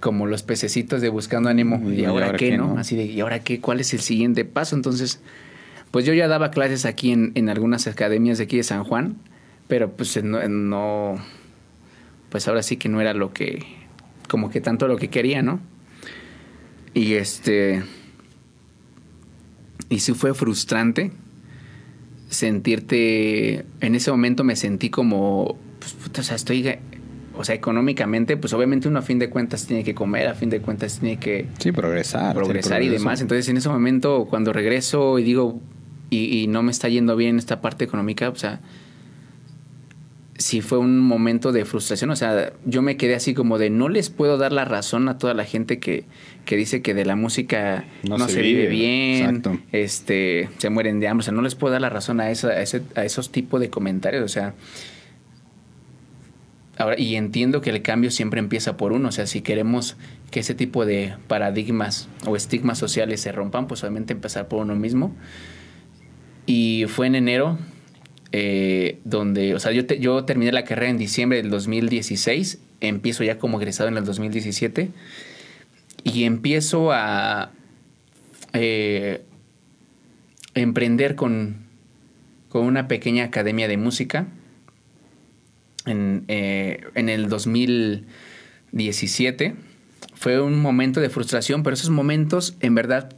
como 0.00 0.24
los 0.24 0.42
pececitos 0.42 1.02
de 1.02 1.10
buscando 1.10 1.50
ánimo. 1.50 1.90
¿Y, 1.90 2.06
ahora, 2.06 2.32
qué, 2.32 2.56
no? 2.56 2.78
Así 2.78 2.96
de, 2.96 3.04
¿y 3.04 3.20
ahora 3.20 3.40
qué? 3.40 3.60
¿Cuál 3.60 3.80
es 3.80 3.92
el 3.92 4.00
siguiente 4.00 4.46
paso? 4.46 4.76
Entonces, 4.76 5.20
pues 5.90 6.06
yo 6.06 6.14
ya 6.14 6.26
daba 6.26 6.50
clases 6.50 6.86
aquí 6.86 7.12
en, 7.12 7.32
en 7.34 7.50
algunas 7.50 7.86
academias 7.86 8.38
de 8.38 8.44
aquí 8.44 8.56
de 8.56 8.62
San 8.62 8.82
Juan, 8.82 9.16
pero 9.68 9.90
pues 9.90 10.24
no, 10.24 10.40
pues 12.32 12.48
ahora 12.48 12.62
sí 12.62 12.78
que 12.78 12.88
no 12.88 13.00
era 13.02 13.12
lo 13.12 13.34
que, 13.34 13.62
como 14.26 14.50
que 14.50 14.62
tanto 14.62 14.88
lo 14.88 14.96
que 14.96 15.08
quería, 15.08 15.42
¿no? 15.42 15.60
Y 16.94 17.12
este, 17.12 17.82
y 19.90 20.00
sí 20.00 20.14
fue 20.14 20.32
frustrante 20.32 21.12
sentirte, 22.30 23.66
en 23.82 23.94
ese 23.94 24.10
momento 24.10 24.44
me 24.44 24.56
sentí 24.56 24.88
como, 24.88 25.58
pues, 25.78 25.92
puta, 25.92 26.22
o 26.22 26.24
sea, 26.24 26.36
estoy, 26.36 26.66
o 27.36 27.44
sea, 27.44 27.54
económicamente, 27.54 28.38
pues 28.38 28.54
obviamente 28.54 28.88
uno 28.88 29.00
a 29.00 29.02
fin 29.02 29.18
de 29.18 29.28
cuentas 29.28 29.66
tiene 29.66 29.84
que 29.84 29.94
comer, 29.94 30.28
a 30.28 30.34
fin 30.34 30.48
de 30.48 30.60
cuentas 30.60 31.00
tiene 31.00 31.18
que... 31.18 31.48
Sí, 31.58 31.70
progresar. 31.70 32.34
Progresar 32.34 32.82
y 32.82 32.88
demás. 32.88 33.20
Entonces, 33.20 33.50
en 33.50 33.58
ese 33.58 33.68
momento, 33.68 34.26
cuando 34.30 34.54
regreso 34.54 35.18
y 35.18 35.24
digo, 35.24 35.60
y, 36.08 36.38
y 36.42 36.46
no 36.46 36.62
me 36.62 36.70
está 36.70 36.88
yendo 36.88 37.14
bien 37.14 37.38
esta 37.38 37.60
parte 37.60 37.84
económica, 37.84 38.30
o 38.30 38.36
sea, 38.36 38.60
sí 40.42 40.60
fue 40.60 40.78
un 40.78 40.98
momento 40.98 41.52
de 41.52 41.64
frustración. 41.64 42.10
O 42.10 42.16
sea, 42.16 42.52
yo 42.64 42.82
me 42.82 42.96
quedé 42.96 43.14
así 43.14 43.32
como 43.32 43.58
de 43.58 43.70
no 43.70 43.88
les 43.88 44.10
puedo 44.10 44.36
dar 44.38 44.52
la 44.52 44.64
razón 44.64 45.08
a 45.08 45.16
toda 45.16 45.34
la 45.34 45.44
gente 45.44 45.78
que, 45.78 46.04
que 46.44 46.56
dice 46.56 46.82
que 46.82 46.94
de 46.94 47.04
la 47.04 47.16
música 47.16 47.84
no, 48.02 48.18
se, 48.28 48.42
vive, 48.42 48.66
bien, 48.66 49.42
este, 49.70 50.48
se 50.58 50.68
mueren 50.68 51.00
de 51.00 51.08
hambre. 51.08 51.22
O 51.22 51.24
sea, 51.24 51.32
no 51.32 51.42
les 51.42 51.54
puedo 51.54 51.72
dar 51.72 51.80
la 51.80 51.90
razón 51.90 52.20
a, 52.20 52.30
esa, 52.30 52.48
a, 52.48 52.60
ese, 52.60 52.82
a 52.96 53.04
esos 53.04 53.30
tipos 53.30 53.60
de 53.60 53.70
comentarios. 53.70 54.24
O 54.24 54.28
sea, 54.28 54.54
ahora, 56.76 56.98
y 56.98 57.14
entiendo 57.14 57.60
que 57.60 57.70
el 57.70 57.82
cambio 57.82 58.10
siempre 58.10 58.40
empieza 58.40 58.76
por 58.76 58.92
uno, 58.92 59.08
o 59.08 59.12
sea, 59.12 59.26
si 59.26 59.42
queremos 59.42 59.96
que 60.30 60.40
ese 60.40 60.54
tipo 60.54 60.84
de 60.84 61.14
paradigmas 61.28 62.08
o 62.26 62.34
estigmas 62.34 62.78
sociales 62.78 63.20
se 63.20 63.30
rompan, 63.30 63.68
pues 63.68 63.82
obviamente 63.84 64.12
empezar 64.12 64.48
por 64.48 64.60
uno 64.60 64.74
mismo. 64.74 65.14
Y 66.46 66.86
fue 66.88 67.06
en 67.06 67.14
enero 67.14 67.58
eh, 68.32 68.98
donde, 69.04 69.54
o 69.54 69.60
sea, 69.60 69.72
yo, 69.72 69.86
yo 69.86 70.24
terminé 70.24 70.52
la 70.52 70.64
carrera 70.64 70.90
en 70.90 70.96
diciembre 70.96 71.42
del 71.42 71.50
2016, 71.50 72.58
empiezo 72.80 73.24
ya 73.24 73.38
como 73.38 73.60
egresado 73.60 73.90
en 73.90 73.98
el 73.98 74.04
2017 74.04 74.88
y 76.04 76.24
empiezo 76.24 76.92
a 76.92 77.50
eh, 78.54 79.22
emprender 80.54 81.14
con, 81.14 81.66
con 82.48 82.64
una 82.64 82.88
pequeña 82.88 83.24
academia 83.24 83.68
de 83.68 83.76
música 83.76 84.28
en, 85.84 86.24
eh, 86.28 86.84
en 86.94 87.10
el 87.10 87.28
2017. 87.28 89.56
Fue 90.14 90.40
un 90.40 90.58
momento 90.60 91.00
de 91.00 91.10
frustración, 91.10 91.62
pero 91.62 91.74
esos 91.74 91.90
momentos 91.90 92.56
en 92.60 92.74
verdad 92.74 93.14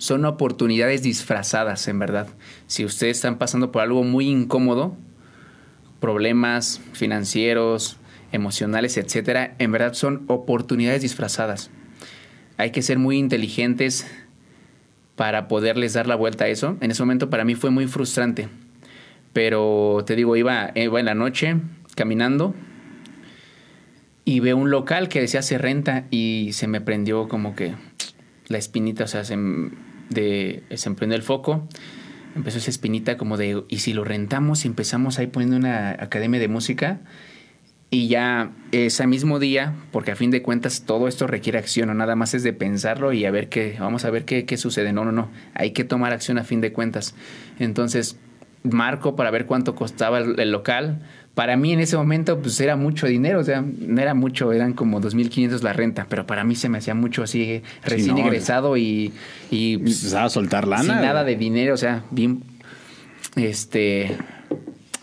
son 0.00 0.24
oportunidades 0.24 1.02
disfrazadas, 1.02 1.86
en 1.86 1.98
verdad. 1.98 2.26
Si 2.66 2.86
ustedes 2.86 3.18
están 3.18 3.36
pasando 3.36 3.70
por 3.70 3.82
algo 3.82 4.02
muy 4.02 4.28
incómodo, 4.28 4.96
problemas 6.00 6.80
financieros, 6.94 7.98
emocionales, 8.32 8.96
etcétera, 8.96 9.54
en 9.58 9.72
verdad 9.72 9.92
son 9.92 10.24
oportunidades 10.28 11.02
disfrazadas. 11.02 11.70
Hay 12.56 12.70
que 12.70 12.80
ser 12.80 12.98
muy 12.98 13.18
inteligentes 13.18 14.10
para 15.16 15.48
poderles 15.48 15.92
dar 15.92 16.06
la 16.06 16.16
vuelta 16.16 16.44
a 16.44 16.48
eso. 16.48 16.78
En 16.80 16.90
ese 16.90 17.02
momento 17.02 17.28
para 17.28 17.44
mí 17.44 17.54
fue 17.54 17.68
muy 17.68 17.86
frustrante. 17.86 18.48
Pero 19.34 20.02
te 20.06 20.16
digo, 20.16 20.34
iba, 20.34 20.70
iba 20.76 20.98
en 20.98 21.04
la 21.04 21.14
noche 21.14 21.56
caminando 21.94 22.54
y 24.24 24.40
veo 24.40 24.56
un 24.56 24.70
local 24.70 25.10
que 25.10 25.20
decía 25.20 25.42
se 25.42 25.58
renta 25.58 26.06
y 26.10 26.52
se 26.54 26.68
me 26.68 26.80
prendió 26.80 27.28
como 27.28 27.54
que 27.54 27.74
la 28.48 28.56
espinita, 28.56 29.04
o 29.04 29.06
sea, 29.06 29.24
se, 29.24 29.36
de, 30.10 30.62
se 30.74 30.90
prendió 30.92 31.16
el 31.16 31.22
foco. 31.22 31.66
Empezó 32.36 32.58
esa 32.58 32.70
espinita 32.70 33.16
como 33.16 33.36
de, 33.36 33.64
¿y 33.68 33.78
si 33.78 33.92
lo 33.92 34.04
rentamos 34.04 34.64
y 34.64 34.68
empezamos 34.68 35.18
ahí 35.18 35.26
poniendo 35.26 35.56
una 35.56 35.90
academia 35.92 36.38
de 36.38 36.48
música? 36.48 37.00
Y 37.92 38.06
ya 38.06 38.52
ese 38.70 39.06
mismo 39.08 39.40
día, 39.40 39.74
porque 39.90 40.12
a 40.12 40.16
fin 40.16 40.30
de 40.30 40.42
cuentas 40.42 40.84
todo 40.86 41.08
esto 41.08 41.26
requiere 41.26 41.58
acción, 41.58 41.88
no 41.88 41.94
nada 41.94 42.14
más 42.14 42.34
es 42.34 42.44
de 42.44 42.52
pensarlo 42.52 43.12
y 43.12 43.24
a 43.24 43.32
ver 43.32 43.48
qué, 43.48 43.76
vamos 43.80 44.04
a 44.04 44.10
ver 44.10 44.24
qué, 44.24 44.44
qué 44.44 44.56
sucede. 44.56 44.92
No, 44.92 45.04
no, 45.04 45.10
no, 45.10 45.28
hay 45.54 45.72
que 45.72 45.82
tomar 45.82 46.12
acción 46.12 46.38
a 46.38 46.44
fin 46.44 46.60
de 46.60 46.72
cuentas. 46.72 47.16
Entonces, 47.58 48.16
marco 48.62 49.16
para 49.16 49.30
ver 49.30 49.46
cuánto 49.46 49.74
costaba 49.74 50.18
el, 50.18 50.50
local. 50.50 51.00
Para 51.34 51.56
mí 51.56 51.72
en 51.72 51.80
ese 51.80 51.96
momento 51.96 52.40
pues 52.40 52.60
era 52.60 52.76
mucho 52.76 53.06
dinero, 53.06 53.40
o 53.40 53.44
sea, 53.44 53.62
no 53.62 54.00
era 54.00 54.14
mucho, 54.14 54.52
eran 54.52 54.72
como 54.72 55.00
2.500 55.00 55.62
la 55.62 55.72
renta, 55.72 56.06
pero 56.08 56.26
para 56.26 56.44
mí 56.44 56.54
se 56.54 56.68
me 56.68 56.78
hacía 56.78 56.94
mucho 56.94 57.22
así 57.22 57.62
recién 57.84 58.18
egresado 58.18 58.76
y... 58.76 59.12
y 59.50 59.78
pues, 59.78 60.12
a 60.12 60.28
soltar 60.28 60.66
lana. 60.66 60.82
Sin 60.82 60.94
nada 60.94 61.24
de 61.24 61.36
dinero, 61.36 61.74
o 61.74 61.78
sea, 61.78 62.04
bien... 62.10 62.42
Este 63.36 64.16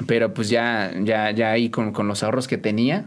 pero 0.06 0.34
pues 0.34 0.50
ya, 0.50 0.94
ya, 1.04 1.32
ya 1.32 1.52
ahí 1.52 1.70
con, 1.70 1.94
los 2.08 2.24
ahorros 2.24 2.48
que 2.48 2.58
tenía, 2.58 3.06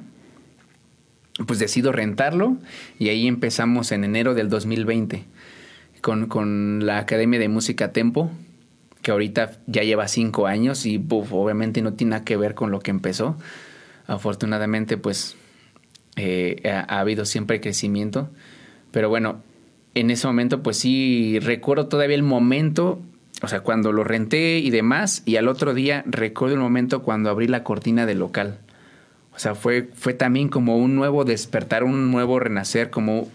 pues 1.47 1.59
decido 1.59 1.93
rentarlo 1.93 2.57
y 2.99 3.09
ahí 3.09 3.29
empezamos 3.29 3.93
en 3.93 4.05
enero 4.05 4.35
del 4.35 4.49
2020 4.49 5.25
con, 6.01 6.27
con 6.27 6.85
la 6.85 6.99
Academia 6.99 7.39
de 7.39 7.49
Música 7.49 7.93
Tempo, 7.93 8.31
que 9.11 9.13
ahorita 9.13 9.59
ya 9.67 9.83
lleva 9.83 10.07
cinco 10.07 10.47
años 10.47 10.87
y 10.87 11.05
obviamente 11.09 11.83
no 11.83 11.95
tiene 11.95 12.11
nada 12.11 12.25
que 12.25 12.37
ver 12.37 12.55
con 12.55 12.71
lo 12.71 12.79
que 12.79 12.93
empezó. 12.93 13.37
Afortunadamente 14.07 14.97
pues 14.97 15.35
eh, 16.15 16.63
ha, 16.65 16.95
ha, 16.95 17.01
habido 17.01 17.25
siempre 17.25 17.61
crecimiento, 17.61 18.31
pero 18.93 19.09
bueno, 19.09 19.43
en 19.97 20.13
ese 20.13 20.29
momento 20.29 20.63
pues 20.63 20.77
sí 20.77 21.41
recuerdo 21.41 21.89
todavía 21.89 22.15
el 22.15 22.23
momento 22.23 23.01
o 23.43 23.49
sea, 23.49 23.61
cuando 23.61 23.91
lo 23.91 24.05
renté 24.05 24.59
y 24.59 24.71
demás, 24.71 25.23
y 25.27 25.37
al 25.37 25.49
otro 25.49 25.75
día 25.75 26.05
recuerdo 26.07 26.55
el 26.55 26.61
momento 26.61 27.03
cuando 27.03 27.31
abrí 27.31 27.49
la 27.49 27.65
cortina 27.65 28.07
del 28.07 28.21
local. 28.21 28.59
O 29.35 29.41
sea, 29.41 29.57
fue, 29.57 29.89
fue 29.95 30.15
también 30.15 30.49
como 30.49 30.77
un 30.77 30.95
nuevo 30.95 31.25
despertar, 31.25 31.83
un 31.83 32.13
nuevo 32.13 32.39
renacer, 32.39 32.91
como 32.91 33.29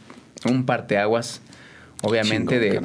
un 0.48 0.66
parteaguas, 0.66 1.42
obviamente, 2.04 2.60
de, 2.60 2.80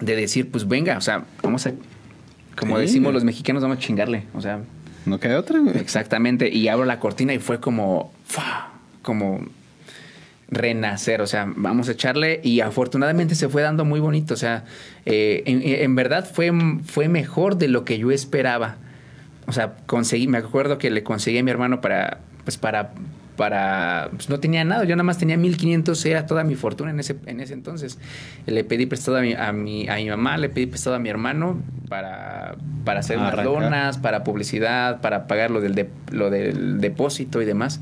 de 0.00 0.16
decir, 0.16 0.50
pues 0.50 0.66
venga, 0.66 0.96
o 0.96 1.00
sea, 1.00 1.24
vamos 1.42 1.66
a, 1.66 1.72
como 2.58 2.78
decimos 2.78 3.12
los 3.12 3.24
mexicanos, 3.24 3.62
vamos 3.62 3.78
a 3.78 3.80
chingarle, 3.80 4.24
o 4.34 4.40
sea. 4.40 4.60
No 5.06 5.18
queda 5.18 5.38
otra, 5.38 5.58
güey. 5.58 5.76
Exactamente, 5.78 6.48
y 6.50 6.68
abro 6.68 6.84
la 6.84 6.98
cortina 7.00 7.32
y 7.32 7.38
fue 7.38 7.60
como, 7.60 8.12
como 9.02 9.40
renacer, 10.48 11.20
o 11.22 11.26
sea, 11.26 11.50
vamos 11.54 11.88
a 11.88 11.92
echarle 11.92 12.40
y 12.42 12.60
afortunadamente 12.60 13.34
se 13.34 13.48
fue 13.48 13.62
dando 13.62 13.84
muy 13.84 14.00
bonito, 14.00 14.34
o 14.34 14.36
sea, 14.36 14.64
eh, 15.06 15.42
en, 15.46 15.94
verdad 15.94 16.28
fue, 16.30 16.52
fue 16.84 17.08
mejor 17.08 17.56
de 17.56 17.68
lo 17.68 17.84
que 17.84 17.98
yo 17.98 18.10
esperaba. 18.10 18.76
O 19.46 19.52
sea, 19.52 19.76
conseguí, 19.86 20.28
me 20.28 20.38
acuerdo 20.38 20.78
que 20.78 20.90
le 20.90 21.02
conseguí 21.02 21.38
a 21.38 21.42
mi 21.42 21.50
hermano 21.50 21.80
para, 21.80 22.20
pues 22.44 22.56
para, 22.56 22.92
para, 23.40 24.10
pues 24.12 24.28
no 24.28 24.38
tenía 24.38 24.64
nada, 24.64 24.84
yo 24.84 24.94
nada 24.96 25.02
más 25.02 25.16
tenía 25.16 25.38
1500, 25.38 26.04
era 26.04 26.26
toda 26.26 26.44
mi 26.44 26.56
fortuna 26.56 26.90
en 26.90 27.00
ese, 27.00 27.16
en 27.24 27.40
ese 27.40 27.54
entonces. 27.54 27.98
Le 28.44 28.64
pedí 28.64 28.84
prestado 28.84 29.16
a 29.16 29.22
mi, 29.22 29.32
a 29.32 29.50
mi, 29.50 29.88
a 29.88 29.94
mi 29.94 30.10
mamá, 30.10 30.36
le 30.36 30.50
pedí 30.50 30.66
prestado 30.66 30.96
a 30.96 30.98
mi 30.98 31.08
hermano 31.08 31.58
para, 31.88 32.56
para 32.84 33.00
hacer 33.00 33.16
unas 33.16 33.42
donas, 33.42 33.96
para 33.96 34.24
publicidad, 34.24 35.00
para 35.00 35.26
pagar 35.26 35.50
lo 35.50 35.62
del, 35.62 35.88
lo 36.10 36.28
del 36.28 36.82
depósito 36.82 37.40
y 37.40 37.46
demás. 37.46 37.80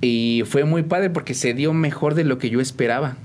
Y 0.00 0.44
fue 0.46 0.62
muy 0.62 0.84
padre 0.84 1.10
porque 1.10 1.34
se 1.34 1.52
dio 1.52 1.72
mejor 1.72 2.14
de 2.14 2.22
lo 2.22 2.38
que 2.38 2.48
yo 2.48 2.60
esperaba. 2.60 3.16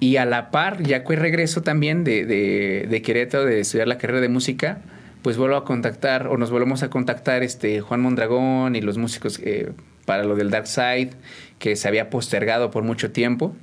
Y 0.00 0.16
a 0.16 0.24
la 0.24 0.50
par, 0.50 0.82
ya 0.82 1.04
que 1.04 1.16
regreso 1.16 1.60
también 1.60 2.02
de, 2.02 2.24
de, 2.24 2.86
de 2.88 3.02
Querétaro, 3.02 3.44
de 3.44 3.60
estudiar 3.60 3.88
la 3.88 3.98
carrera 3.98 4.22
de 4.22 4.30
música, 4.30 4.80
pues 5.22 5.36
vuelvo 5.36 5.56
a 5.56 5.64
contactar, 5.64 6.26
o 6.28 6.36
nos 6.36 6.50
volvemos 6.50 6.82
a 6.82 6.90
contactar 6.90 7.42
este, 7.42 7.80
Juan 7.80 8.00
Mondragón 8.00 8.76
y 8.76 8.80
los 8.80 8.98
músicos 8.98 9.38
eh, 9.42 9.72
para 10.04 10.24
lo 10.24 10.34
del 10.34 10.50
Dark 10.50 10.66
Side, 10.66 11.10
que 11.58 11.76
se 11.76 11.88
había 11.88 12.10
postergado 12.10 12.70
por 12.70 12.82
mucho 12.82 13.12
tiempo 13.12 13.54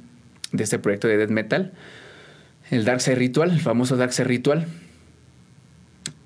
de 0.52 0.64
este 0.64 0.80
proyecto 0.80 1.08
de 1.08 1.18
death 1.18 1.30
metal. 1.30 1.74
El 2.72 2.86
Dark 2.86 3.02
Side 3.02 3.16
Ritual, 3.16 3.52
el 3.52 3.60
famoso 3.60 3.98
Dark 3.98 4.14
Side 4.14 4.28
Ritual. 4.28 4.68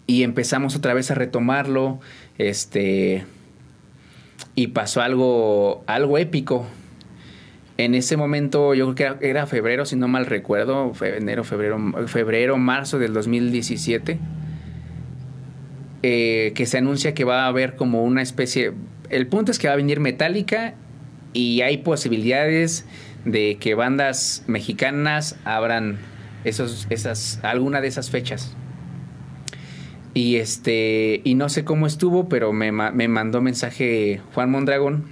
Y 0.06 0.24
empezamos 0.24 0.76
otra 0.76 0.94
vez 0.94 1.10
a 1.12 1.16
retomarlo. 1.16 2.00
Este 2.38 3.26
y 4.56 4.68
pasó 4.68 5.02
algo, 5.02 5.84
algo 5.88 6.18
épico. 6.18 6.66
En 7.78 7.96
ese 7.96 8.18
momento, 8.18 8.74
yo 8.76 8.94
creo 8.94 9.20
que 9.20 9.30
era, 9.30 9.48
febrero, 9.48 9.86
si 9.86 9.96
no 9.96 10.08
mal 10.08 10.28
recuerdo, 10.28 10.94
enero, 11.02 11.44
febrero, 11.44 12.08
febrero, 12.08 12.58
marzo 12.58 13.00
del 13.00 13.14
2017, 13.14 14.20
eh, 16.04 16.52
que 16.56 16.66
se 16.66 16.78
anuncia 16.78 17.14
que 17.14 17.24
va 17.24 17.46
a 17.46 17.48
haber 17.48 17.76
como 17.76 18.04
una 18.04 18.22
especie... 18.22 18.74
El 19.10 19.28
punto 19.28 19.52
es 19.52 19.60
que 19.60 19.68
va 19.68 19.74
a 19.74 19.78
venir 19.78 20.00
Metallica 20.00 20.76
y 21.34 21.62
hay 21.62 21.78
posibilidades 21.78 22.86
de 23.26 23.58
que 23.60 23.74
bandas 23.74 24.44
mexicanas 24.48 25.38
abran 25.46 25.98
esos, 26.44 26.88
esas, 26.90 27.40
alguna 27.44 27.82
de 27.82 27.88
esas 27.88 28.10
fechas. 28.10 28.56
Y 30.14 30.36
este, 30.36 31.22
y 31.24 31.36
no 31.36 31.50
sé 31.50 31.64
cómo 31.64 31.88
estuvo, 31.88 32.30
pero 32.30 32.54
me, 32.54 32.72
me 32.72 33.08
mandó 33.08 33.42
mensaje 33.42 34.22
Juan 34.34 34.52
Mondragón 34.52 35.06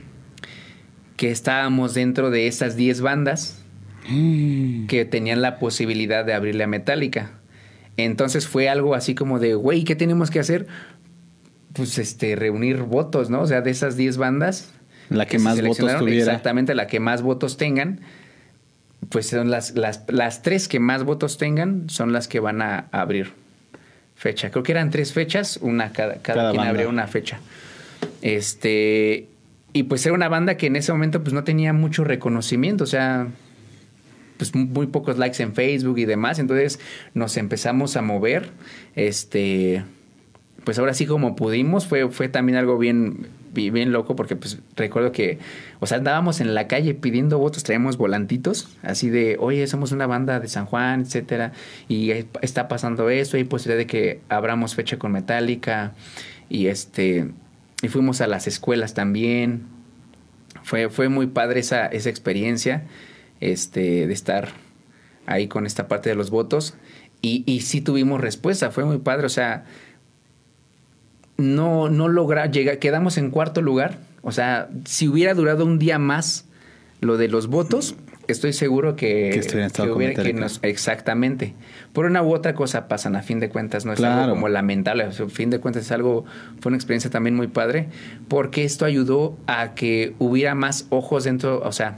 que 1.22 1.30
estábamos 1.32 1.94
dentro 1.94 2.32
de 2.32 2.48
esas 2.48 2.76
10 2.76 3.02
bandas 3.02 3.64
mm. 4.10 4.88
que 4.88 5.06
tenían 5.06 5.42
la 5.42 5.60
posibilidad 5.60 6.26
de 6.26 6.34
abrirle 6.34 6.64
a 6.64 6.68
Metallica. 6.68 7.41
Entonces 8.06 8.48
fue 8.48 8.70
algo 8.70 8.96
así 8.96 9.16
como 9.16 9.40
de, 9.40 9.56
güey, 9.56 9.84
¿qué 9.84 9.96
tenemos 9.96 10.30
que 10.30 10.40
hacer? 10.40 10.68
Pues 11.74 11.98
este, 11.98 12.36
reunir 12.36 12.82
votos, 12.84 13.30
¿no? 13.30 13.42
O 13.42 13.48
sea, 13.48 13.62
de 13.62 13.72
esas 13.72 13.98
10 13.98 14.18
bandas. 14.18 14.72
La 15.10 15.26
que, 15.26 15.40
más 15.40 15.62
votos 15.62 15.98
tuviera. 15.98 16.20
Exactamente, 16.20 16.74
la 16.76 16.88
que 16.88 17.00
más 17.00 17.22
votos 17.22 17.58
tengan. 17.58 18.02
Pues 19.10 19.28
son 19.28 19.50
las, 19.50 19.76
las, 19.76 20.04
las 20.08 20.42
tres 20.42 20.68
que 20.68 20.80
más 20.80 21.04
votos 21.04 21.38
tengan, 21.38 21.90
son 21.90 22.14
las 22.14 22.28
que 22.28 22.40
van 22.40 22.62
a 22.62 22.88
abrir 22.92 23.34
fecha. 24.16 24.52
Creo 24.52 24.64
que 24.64 24.72
eran 24.72 24.92
tres 24.92 25.12
fechas, 25.14 25.58
una 25.62 25.92
cada, 25.92 26.16
cada, 26.22 26.52
quien 26.52 26.64
abrió 26.64 26.88
una 26.88 27.08
fecha. 27.08 27.40
Este, 28.22 29.28
y 29.74 29.84
pues 29.84 30.06
era 30.06 30.14
una 30.14 30.30
banda 30.30 30.56
que 30.58 30.68
en 30.68 30.76
ese 30.76 30.92
momento 30.92 31.24
pues 31.24 31.34
no 31.34 31.44
tenía 31.44 31.74
mucho 31.74 32.04
reconocimiento, 32.04 32.84
o 32.84 32.88
sea, 32.88 33.28
pues 34.42 34.56
muy 34.56 34.88
pocos 34.88 35.20
likes 35.20 35.44
en 35.44 35.54
Facebook 35.54 36.00
y 36.00 36.06
demás, 36.06 36.40
entonces 36.40 36.80
nos 37.14 37.38
empezamos 37.38 37.96
a 37.96 38.02
mover, 38.02 38.50
este, 38.96 39.84
pues 40.64 40.80
ahora 40.80 40.96
sí 40.96 41.06
como 41.06 41.36
pudimos, 41.36 41.86
fue, 41.86 42.10
fue 42.10 42.28
también 42.28 42.58
algo 42.58 42.80
bien, 42.80 43.28
bien 43.54 43.92
loco 43.92 44.16
porque 44.16 44.36
pues 44.36 44.58
recuerdo 44.76 45.12
que, 45.12 45.38
o 45.80 45.86
sea, 45.86 46.00
andábamos 46.00 46.42
en 46.42 46.56
la 46.56 46.68
calle 46.68 46.96
pidiendo 46.96 47.38
votos, 47.38 47.62
traíamos 47.62 47.98
volantitos, 47.98 48.76
así 48.82 49.12
de, 49.12 49.38
oye, 49.40 49.68
somos 49.68 49.92
una 49.92 50.08
banda 50.08 50.40
de 50.40 50.48
San 50.48 50.66
Juan, 50.66 51.02
etcétera, 51.02 51.52
y 51.88 52.10
está 52.42 52.68
pasando 52.68 53.12
eso, 53.12 53.38
hay 53.38 53.44
posibilidad 53.44 53.78
de 53.78 53.86
que 53.86 54.22
abramos 54.28 54.74
fecha 54.74 54.98
con 54.98 55.12
Metallica, 55.12 55.94
y 56.50 56.66
este, 56.66 57.30
y 57.84 57.90
fuimos 57.90 58.22
a 58.22 58.28
las 58.28 58.48
escuelas 58.48 58.96
también. 58.96 59.68
Fue, 60.64 60.90
fue 60.90 61.10
muy 61.10 61.28
padre 61.28 61.60
esa, 61.60 61.86
esa 61.86 62.10
experiencia 62.10 62.86
este, 63.42 64.08
de 64.08 64.14
estar 64.14 64.50
ahí 65.26 65.48
con 65.48 65.66
esta 65.66 65.88
parte 65.88 66.10
de 66.10 66.16
los 66.16 66.30
votos. 66.30 66.76
Y, 67.22 67.44
y 67.46 67.62
sí 67.62 67.82
tuvimos 67.82 68.22
respuesta, 68.22 68.72
fue 68.72 68.86
muy 68.86 69.00
padre. 69.00 69.26
O 69.26 69.30
sea, 69.30 69.66
no, 71.38 71.90
no 71.90 72.08
logra, 72.08 72.46
llega, 72.46 72.78
quedamos 72.78 73.18
en 73.18 73.32
cuarto 73.32 73.62
lugar. 73.62 73.98
O 74.22 74.32
sea, 74.32 74.70
si 74.86 75.08
hubiera 75.08 75.34
durado 75.34 75.66
un 75.66 75.80
día 75.80 76.00
más 76.00 76.46
lo 77.02 77.18
de 77.18 77.28
los 77.28 77.48
votos, 77.48 77.96
estoy 78.28 78.54
seguro 78.54 78.96
que, 78.96 79.42
que, 79.74 79.90
hubiera, 79.90 80.24
que 80.24 80.34
nos, 80.34 80.60
exactamente. 80.62 81.54
Por 81.94 82.06
una 82.06 82.22
u 82.22 82.34
otra 82.34 82.54
cosa 82.54 82.88
pasan, 82.88 83.16
a 83.16 83.24
fin 83.24 83.40
de 83.40 83.50
cuentas, 83.50 83.86
no 83.86 83.94
es 83.94 84.02
algo 84.02 84.34
como 84.34 84.50
lamentable, 84.50 85.04
a 85.04 85.12
fin 85.12 85.50
de 85.50 85.60
cuentas 85.60 85.86
es 85.86 85.92
algo, 85.92 86.26
fue 86.60 86.70
una 86.70 86.78
experiencia 86.78 87.10
también 87.10 87.36
muy 87.36 87.48
padre, 87.48 87.90
porque 88.28 88.64
esto 88.64 88.86
ayudó 88.86 89.38
a 89.48 89.74
que 89.74 90.14
hubiera 90.20 90.56
más 90.56 90.86
ojos 90.90 91.24
dentro, 91.24 91.62
o 91.64 91.72
sea, 91.72 91.98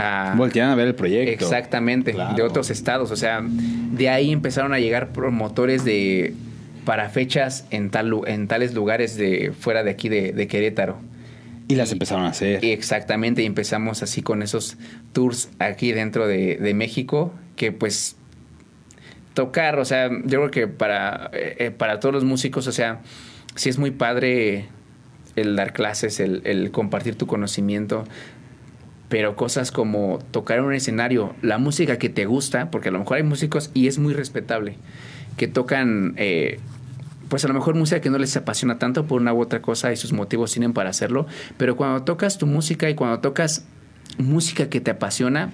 a, 0.00 0.34
Volteaban 0.36 0.72
a 0.72 0.74
ver 0.74 0.88
el 0.88 0.94
proyecto. 0.94 1.44
Exactamente, 1.44 2.14
de 2.36 2.42
otros 2.42 2.70
estados, 2.70 3.10
o 3.10 3.16
sea, 3.16 3.40
de 3.42 4.08
ahí 4.08 4.32
empezaron 4.32 4.72
a 4.72 4.78
llegar 4.78 5.12
promotores 5.12 5.84
de 5.84 6.34
para 6.84 7.10
fechas 7.10 7.66
en, 7.70 7.90
tal, 7.90 8.12
en 8.26 8.48
tales 8.48 8.74
lugares 8.74 9.16
de 9.16 9.52
fuera 9.58 9.84
de 9.84 9.90
aquí 9.90 10.08
de 10.08 10.48
Querétaro. 10.48 10.98
Y 11.70 11.76
las 11.76 11.92
empezaron 11.92 12.24
a 12.24 12.30
hacer. 12.30 12.64
Exactamente, 12.64 13.42
y 13.42 13.46
empezamos 13.46 14.02
así 14.02 14.22
con 14.22 14.42
esos 14.42 14.76
tours 15.12 15.50
aquí 15.60 15.92
dentro 15.92 16.26
de, 16.26 16.72
México, 16.74 17.32
que 17.54 17.70
pues 17.70 18.16
tocar, 19.34 19.78
o 19.78 19.84
sea, 19.84 20.10
yo 20.10 20.40
creo 20.40 20.50
que 20.50 20.66
para, 20.66 21.30
eh, 21.32 21.54
eh, 21.60 21.70
para 21.70 22.00
todos 22.00 22.12
los 22.12 22.24
músicos, 22.24 22.66
o 22.66 22.72
sea, 22.72 23.02
sí 23.54 23.68
es 23.68 23.78
muy 23.78 23.92
padre 23.92 24.66
el 25.36 25.54
dar 25.54 25.72
clases, 25.72 26.18
el, 26.18 26.42
el, 26.44 26.72
compartir 26.72 27.14
tu 27.14 27.28
conocimiento, 27.28 28.04
pero 29.10 29.36
cosas 29.36 29.70
como 29.70 30.18
tocar 30.30 30.58
en 30.58 30.64
un 30.64 30.72
escenario, 30.72 31.34
la 31.42 31.58
música 31.58 31.98
que 31.98 32.08
te 32.08 32.24
gusta, 32.24 32.70
porque 32.70 32.88
a 32.88 32.92
lo 32.92 33.00
mejor 33.00 33.18
hay 33.18 33.22
músicos, 33.22 33.70
y 33.74 33.86
es 33.86 33.98
muy 33.98 34.14
respetable, 34.14 34.76
que 35.36 35.48
tocan 35.48 36.14
eh, 36.16 36.58
pues 37.28 37.44
a 37.44 37.48
lo 37.48 37.54
mejor 37.54 37.74
música 37.76 38.00
que 38.00 38.10
no 38.10 38.18
les 38.18 38.36
apasiona 38.36 38.78
tanto 38.78 39.06
por 39.06 39.20
una 39.20 39.32
u 39.32 39.40
otra 39.40 39.62
cosa 39.62 39.92
y 39.92 39.96
sus 39.96 40.12
motivos 40.12 40.52
tienen 40.52 40.72
para 40.72 40.90
hacerlo, 40.90 41.26
pero 41.58 41.76
cuando 41.76 42.02
tocas 42.02 42.38
tu 42.38 42.46
música 42.46 42.90
y 42.90 42.94
cuando 42.94 43.20
tocas 43.20 43.66
música 44.18 44.68
que 44.68 44.80
te 44.80 44.90
apasiona, 44.90 45.52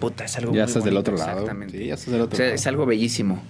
puta, 0.00 0.24
es 0.24 0.36
algo 0.36 0.52
ya 0.52 0.64
estás 0.64 0.84
del 0.84 0.96
otro 0.96 1.16
lado. 1.16 1.40
Exactamente. 1.40 1.86
ya 1.86 1.94
estás 1.94 2.12
del 2.12 2.20
otro 2.20 2.34
o 2.34 2.36
sea, 2.36 2.52
Es 2.52 2.66
algo 2.66 2.84
bellísimo. 2.84 3.42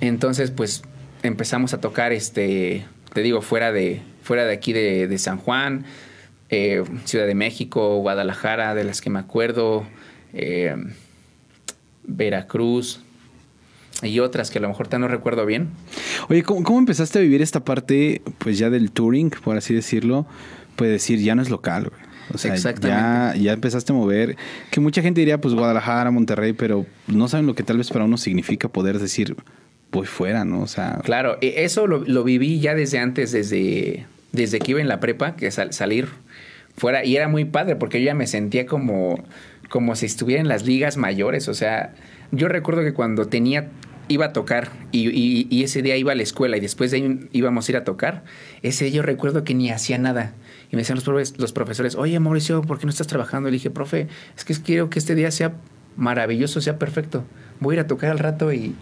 Entonces, 0.00 0.50
pues 0.50 0.82
empezamos 1.22 1.72
a 1.72 1.80
tocar, 1.80 2.12
este, 2.12 2.84
te 3.12 3.22
digo, 3.22 3.42
fuera 3.42 3.72
de, 3.72 4.02
fuera 4.22 4.44
de 4.44 4.52
aquí 4.52 4.72
de, 4.72 5.18
San 5.18 5.38
Juan, 5.38 5.84
eh, 6.50 6.82
Ciudad 7.04 7.26
de 7.26 7.34
México, 7.34 7.98
Guadalajara, 7.98 8.74
de 8.74 8.84
las 8.84 9.00
que 9.00 9.10
me 9.10 9.18
acuerdo, 9.18 9.84
eh, 10.32 10.74
Veracruz, 12.04 13.00
y 14.02 14.18
otras 14.20 14.50
que 14.50 14.58
a 14.58 14.62
lo 14.62 14.68
mejor 14.68 14.88
te 14.88 14.98
no 14.98 15.08
recuerdo 15.08 15.46
bien. 15.46 15.68
Oye, 16.28 16.42
¿cómo, 16.42 16.78
empezaste 16.78 17.18
a 17.18 17.22
vivir 17.22 17.42
esta 17.42 17.64
parte, 17.64 18.22
pues 18.38 18.58
ya 18.58 18.70
del 18.70 18.90
touring, 18.90 19.30
por 19.30 19.56
así 19.56 19.74
decirlo? 19.74 20.26
Puede 20.76 20.92
decir, 20.92 21.20
ya 21.20 21.34
no 21.34 21.42
es 21.42 21.50
local, 21.50 21.90
güey. 21.90 22.10
O 22.32 22.38
sea, 22.38 22.54
ya, 22.54 23.34
ya 23.36 23.52
empezaste 23.52 23.92
a 23.92 23.94
mover. 23.96 24.36
Que 24.70 24.80
mucha 24.80 25.02
gente 25.02 25.20
diría, 25.20 25.40
pues 25.40 25.52
Guadalajara, 25.54 26.12
Monterrey, 26.12 26.52
pero 26.52 26.86
no 27.08 27.28
saben 27.28 27.46
lo 27.46 27.54
que 27.54 27.64
tal 27.64 27.76
vez 27.76 27.90
para 27.90 28.04
uno 28.04 28.16
significa 28.16 28.68
poder 28.68 29.00
decir, 29.00 29.36
voy 29.90 30.06
fuera, 30.06 30.44
¿no? 30.44 30.60
O 30.60 30.68
sea. 30.68 31.00
Claro, 31.02 31.38
e, 31.40 31.64
eso 31.64 31.88
lo, 31.88 32.24
viví 32.24 32.60
ya 32.60 32.76
desde 32.76 33.00
antes, 33.00 33.32
desde, 33.32 34.06
desde 34.30 34.60
que 34.60 34.70
iba 34.70 34.80
en 34.80 34.86
la 34.86 35.00
prepa, 35.00 35.34
que 35.34 35.50
salir 35.50 36.08
fuera. 36.76 37.04
Y 37.04 37.16
era 37.16 37.28
muy 37.28 37.44
padre, 37.44 37.76
porque 37.76 38.00
yo 38.00 38.06
ya 38.06 38.14
me 38.14 38.26
sentía 38.26 38.66
como, 38.66 39.22
como 39.68 39.96
si 39.96 40.06
estuviera 40.06 40.40
en 40.40 40.48
las 40.48 40.64
ligas 40.66 40.96
mayores. 40.96 41.48
O 41.48 41.54
sea, 41.54 41.94
yo 42.32 42.48
recuerdo 42.48 42.82
que 42.82 42.92
cuando 42.92 43.26
tenía 43.26 43.68
iba 44.08 44.26
a 44.26 44.32
tocar 44.32 44.70
y, 44.90 45.62
ese 45.62 45.82
día 45.82 45.96
iba 45.96 46.10
a 46.10 46.14
la 46.16 46.24
escuela 46.24 46.56
y 46.56 46.60
después 46.60 46.90
de 46.90 46.96
ahí 46.96 47.28
íbamos 47.30 47.68
a 47.68 47.72
ir 47.72 47.76
a 47.76 47.84
tocar, 47.84 48.24
ese 48.62 48.86
día 48.86 48.94
yo 48.94 49.02
recuerdo 49.02 49.44
que 49.44 49.54
ni 49.54 49.70
hacía 49.70 49.98
nada. 49.98 50.34
Y 50.72 50.76
me 50.76 50.82
decían 50.82 50.98
los, 51.04 51.38
los 51.38 51.52
profesores, 51.52 51.94
oye 51.94 52.18
Mauricio, 52.18 52.62
¿por 52.62 52.78
qué 52.78 52.86
no 52.86 52.90
estás 52.90 53.06
trabajando? 53.06 53.48
Y 53.48 53.52
le 53.52 53.56
dije, 53.56 53.70
profe, 53.70 54.08
es 54.36 54.44
que 54.44 54.54
quiero 54.54 54.90
que 54.90 54.98
este 54.98 55.14
día 55.14 55.30
sea 55.30 55.52
maravilloso, 55.96 56.60
sea 56.60 56.76
perfecto. 56.78 57.24
Voy 57.60 57.74
a 57.74 57.78
ir 57.78 57.80
a 57.84 57.86
tocar 57.86 58.10
al 58.10 58.18
rato 58.18 58.52
y, 58.52 58.74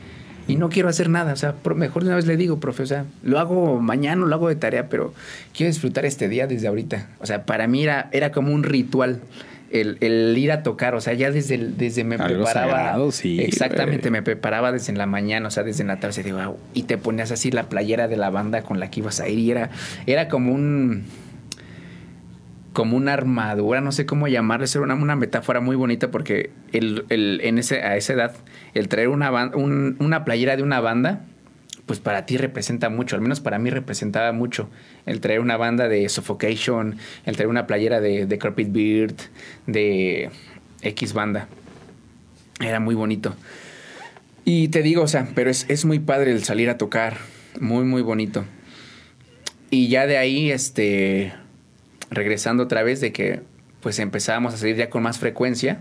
no 0.57 0.69
quiero 0.69 0.89
hacer 0.89 1.09
nada. 1.09 1.33
O 1.33 1.37
sea, 1.37 1.55
mejor 1.75 2.03
de 2.03 2.09
una 2.09 2.17
vez 2.17 2.27
le 2.27 2.37
digo, 2.37 2.59
profe, 2.59 2.83
o 2.83 2.87
sea, 2.87 3.05
lo 3.23 3.39
hago 3.39 3.81
mañana, 3.81 4.25
lo 4.25 4.35
hago 4.35 4.49
de 4.49 4.57
tarea, 4.57 4.89
pero 4.89 5.15
quiero 5.55 5.71
disfrutar 5.71 6.05
este 6.05 6.29
día 6.29 6.47
desde 6.47 6.69
ahorita. 6.69 7.09
O 7.21 7.27
sea, 7.27 7.45
para 7.45 7.67
mí 7.67 7.83
era, 7.83 8.09
era 8.13 8.33
como 8.33 8.53
un 8.53 8.63
ritual 8.63 9.21
el, 9.71 10.35
ir 10.37 10.53
a 10.53 10.63
tocar, 10.63 10.95
o 10.95 11.01
sea, 11.01 11.15
ya 11.15 11.31
desde, 11.31 11.59
desde 11.59 12.05
me 12.05 12.19
preparaba. 12.19 12.97
exactamente, 13.23 14.11
me 14.11 14.23
preparaba 14.23 14.73
desde 14.73 14.93
la 14.95 15.07
mañana, 15.07 15.49
o 15.49 15.51
sea, 15.51 15.63
desde 15.63 15.85
la 15.85 16.01
tarde, 16.01 16.23
digo, 16.23 16.59
y 16.75 16.85
te 16.85 16.99
ponías 16.99 17.31
así 17.31 17.51
la 17.51 17.69
playera 17.69 18.09
de 18.09 18.17
la 18.17 18.31
banda 18.31 18.63
con 18.63 18.81
la 18.81 18.91
que 18.91 19.01
ibas 19.01 19.21
a 19.21 19.29
ir, 19.29 19.39
y 19.39 19.51
era, 19.51 19.71
era 20.07 20.29
como 20.29 20.55
un 20.55 21.05
como 22.73 22.97
una 22.97 23.13
armadura, 23.13 23.81
no 23.81 23.93
sé 23.93 24.07
cómo 24.07 24.29
llamarle, 24.29 24.67
era 24.71 24.83
una, 24.83 24.95
una 24.95 25.17
metáfora 25.17 25.61
muy 25.61 25.77
bonita 25.77 26.11
porque 26.11 26.51
el, 26.73 27.05
el, 27.09 27.41
en 27.43 27.59
ese, 27.59 27.83
a 27.83 27.97
esa 27.97 28.13
edad, 28.13 28.37
el 28.75 28.89
traer 28.89 29.09
una, 29.09 29.31
una 29.55 30.25
playera 30.25 30.57
de 30.57 30.63
una 30.63 30.81
banda, 30.81 31.25
pues 31.87 32.01
para 32.01 32.27
ti 32.27 32.37
representa 32.37 32.91
mucho, 32.91 33.17
al 33.17 33.23
menos 33.23 33.41
para 33.41 33.59
mí 33.59 33.71
representaba 33.71 34.33
mucho. 34.33 34.69
El 35.07 35.21
traer 35.21 35.41
una 35.41 35.57
banda 35.57 35.89
de 35.89 36.09
Suffocation, 36.11 36.99
el 37.25 37.35
traer 37.37 37.49
una 37.49 37.67
playera 37.67 38.01
de, 38.01 38.27
de 38.27 38.39
Carpet 38.39 38.71
Beard, 38.71 39.15
de 39.67 40.31
X 40.83 41.15
banda. 41.15 41.49
Era 42.61 42.79
muy 42.79 42.95
bonito. 42.95 43.35
Y 44.45 44.69
te 44.69 44.83
digo, 44.83 45.03
o 45.03 45.09
sea, 45.09 45.29
pero 45.35 45.51
es, 45.51 45.65
es 45.69 45.85
muy 45.85 45.99
padre 45.99 46.33
el 46.33 46.45
salir 46.45 46.69
a 46.69 46.77
tocar, 46.77 47.17
muy, 47.59 47.85
muy 47.85 48.03
bonito. 48.03 48.45
Y 49.71 49.89
ya 49.89 50.07
de 50.07 50.19
ahí, 50.19 50.51
este, 50.51 51.33
regresando 52.11 52.65
otra 52.65 52.83
vez 52.83 53.01
de 53.01 53.13
que 53.13 53.43
pues 53.81 53.99
empezábamos 53.99 54.55
a 54.55 54.57
salir 54.57 54.77
ya 54.77 54.91
con 54.91 55.03
más 55.03 55.19
frecuencia, 55.19 55.79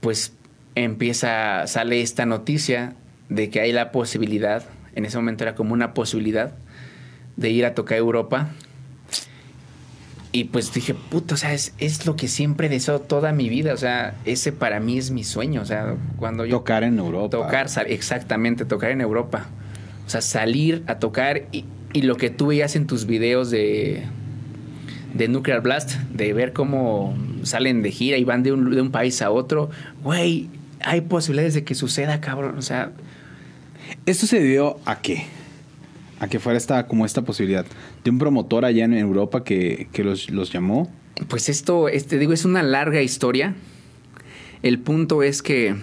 pues 0.00 0.32
empieza, 0.74 1.66
sale 1.66 2.00
esta 2.00 2.26
noticia 2.26 2.94
de 3.28 3.50
que 3.50 3.60
hay 3.60 3.72
la 3.72 3.92
posibilidad, 3.92 4.64
en 4.94 5.04
ese 5.04 5.16
momento 5.16 5.44
era 5.44 5.54
como 5.54 5.72
una 5.74 5.94
posibilidad, 5.94 6.52
de 7.36 7.50
ir 7.50 7.64
a 7.64 7.74
tocar 7.74 7.98
Europa. 7.98 8.50
Y 10.32 10.44
pues 10.44 10.72
dije, 10.72 10.94
puto, 10.94 11.34
o 11.34 11.36
sea, 11.36 11.52
es, 11.52 11.74
es 11.78 12.06
lo 12.06 12.14
que 12.14 12.28
siempre 12.28 12.68
deseo 12.68 13.00
toda 13.00 13.32
mi 13.32 13.48
vida. 13.48 13.74
O 13.74 13.76
sea, 13.76 14.14
ese 14.24 14.52
para 14.52 14.78
mí 14.78 14.96
es 14.96 15.10
mi 15.10 15.24
sueño. 15.24 15.62
O 15.62 15.64
sea, 15.64 15.96
cuando 16.18 16.44
yo. 16.44 16.58
Tocar 16.58 16.84
en 16.84 16.98
Europa. 16.98 17.36
Tocar, 17.36 17.66
exactamente, 17.88 18.64
tocar 18.64 18.90
en 18.92 19.00
Europa. 19.00 19.46
O 20.06 20.10
sea, 20.10 20.20
salir 20.20 20.84
a 20.86 20.98
tocar 20.98 21.42
y, 21.50 21.64
y 21.92 22.02
lo 22.02 22.16
que 22.16 22.30
tú 22.30 22.48
veías 22.48 22.76
en 22.76 22.86
tus 22.86 23.06
videos 23.06 23.50
de, 23.50 24.04
de 25.14 25.28
Nuclear 25.28 25.62
Blast, 25.62 25.92
de 26.12 26.32
ver 26.32 26.52
cómo 26.52 27.16
salen 27.42 27.82
de 27.82 27.90
gira 27.90 28.16
y 28.16 28.24
van 28.24 28.42
de 28.42 28.52
un, 28.52 28.70
de 28.70 28.80
un 28.80 28.90
país 28.90 29.22
a 29.22 29.30
otro. 29.30 29.70
Güey, 30.02 30.48
hay 30.80 31.00
posibilidades 31.02 31.54
de 31.54 31.64
que 31.64 31.74
suceda, 31.74 32.20
cabrón. 32.20 32.56
O 32.58 32.62
sea, 32.62 32.92
¿Esto 34.06 34.26
se 34.26 34.40
dio 34.40 34.78
a 34.84 35.00
qué? 35.00 35.24
A 36.20 36.28
que 36.28 36.38
fuera 36.38 36.58
esta, 36.58 36.86
como 36.86 37.06
esta 37.06 37.22
posibilidad. 37.22 37.66
De 38.04 38.10
un 38.10 38.18
promotor 38.18 38.64
allá 38.64 38.84
en 38.84 38.94
Europa 38.94 39.44
que, 39.44 39.88
los, 39.98 40.52
llamó. 40.52 40.90
Pues 41.28 41.48
esto, 41.48 41.88
este, 41.88 42.18
digo, 42.18 42.32
es 42.32 42.44
una 42.44 42.62
larga 42.62 43.02
historia. 43.02 43.54
El 44.62 44.78
punto 44.78 45.22
es 45.22 45.42
que, 45.42 45.76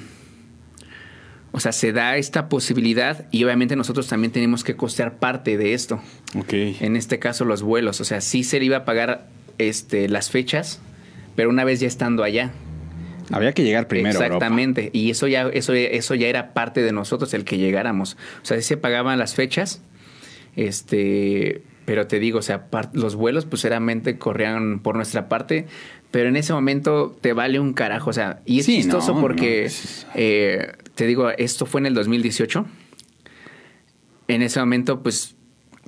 o 1.57 1.59
sea, 1.59 1.71
se 1.71 1.91
da 1.91 2.17
esta 2.17 2.49
posibilidad 2.49 3.25
y 3.31 3.43
obviamente 3.43 3.75
nosotros 3.75 4.07
también 4.07 4.31
tenemos 4.31 4.63
que 4.63 4.75
costear 4.75 5.17
parte 5.17 5.57
de 5.57 5.73
esto. 5.73 5.99
Ok. 6.37 6.53
En 6.53 6.95
este 6.95 7.17
caso, 7.17 7.45
los 7.45 7.63
vuelos. 7.63 7.99
O 7.99 8.05
sea, 8.05 8.21
sí 8.21 8.43
se 8.43 8.59
le 8.59 8.65
iba 8.65 8.77
a 8.77 8.85
pagar 8.85 9.25
este, 9.57 10.07
las 10.07 10.29
fechas, 10.29 10.79
pero 11.35 11.49
una 11.49 11.63
vez 11.63 11.79
ya 11.79 11.87
estando 11.87 12.21
allá. 12.21 12.51
Había 13.31 13.53
que 13.53 13.63
llegar 13.63 13.87
primero. 13.87 14.21
Exactamente. 14.21 14.91
Y 14.93 15.09
eso 15.09 15.27
ya, 15.27 15.49
eso, 15.51 15.73
eso 15.73 16.13
ya 16.13 16.27
era 16.27 16.53
parte 16.53 16.83
de 16.83 16.91
nosotros, 16.91 17.33
el 17.33 17.43
que 17.43 17.57
llegáramos. 17.57 18.17
O 18.43 18.45
sea, 18.45 18.61
se 18.61 18.77
pagaban 18.77 19.17
las 19.17 19.33
fechas. 19.33 19.81
Este, 20.55 21.63
pero 21.87 22.05
te 22.05 22.19
digo, 22.19 22.37
o 22.37 22.43
sea, 22.43 22.67
los 22.93 23.15
vuelos 23.15 23.45
pues 23.45 23.61
seriamente 23.61 24.19
corrían 24.19 24.79
por 24.79 24.95
nuestra 24.95 25.27
parte, 25.27 25.65
pero 26.11 26.29
en 26.29 26.35
ese 26.35 26.53
momento 26.53 27.17
te 27.21 27.33
vale 27.33 27.59
un 27.59 27.73
carajo, 27.73 28.09
o 28.09 28.13
sea, 28.13 28.41
y 28.45 28.59
es 28.59 28.65
chistoso 28.65 29.19
porque, 29.19 29.69
eh, 30.15 30.73
te 30.95 31.05
digo, 31.05 31.29
esto 31.31 31.65
fue 31.65 31.81
en 31.81 31.87
el 31.87 31.93
2018, 31.93 32.65
en 34.27 34.41
ese 34.41 34.59
momento 34.59 35.03
pues, 35.03 35.35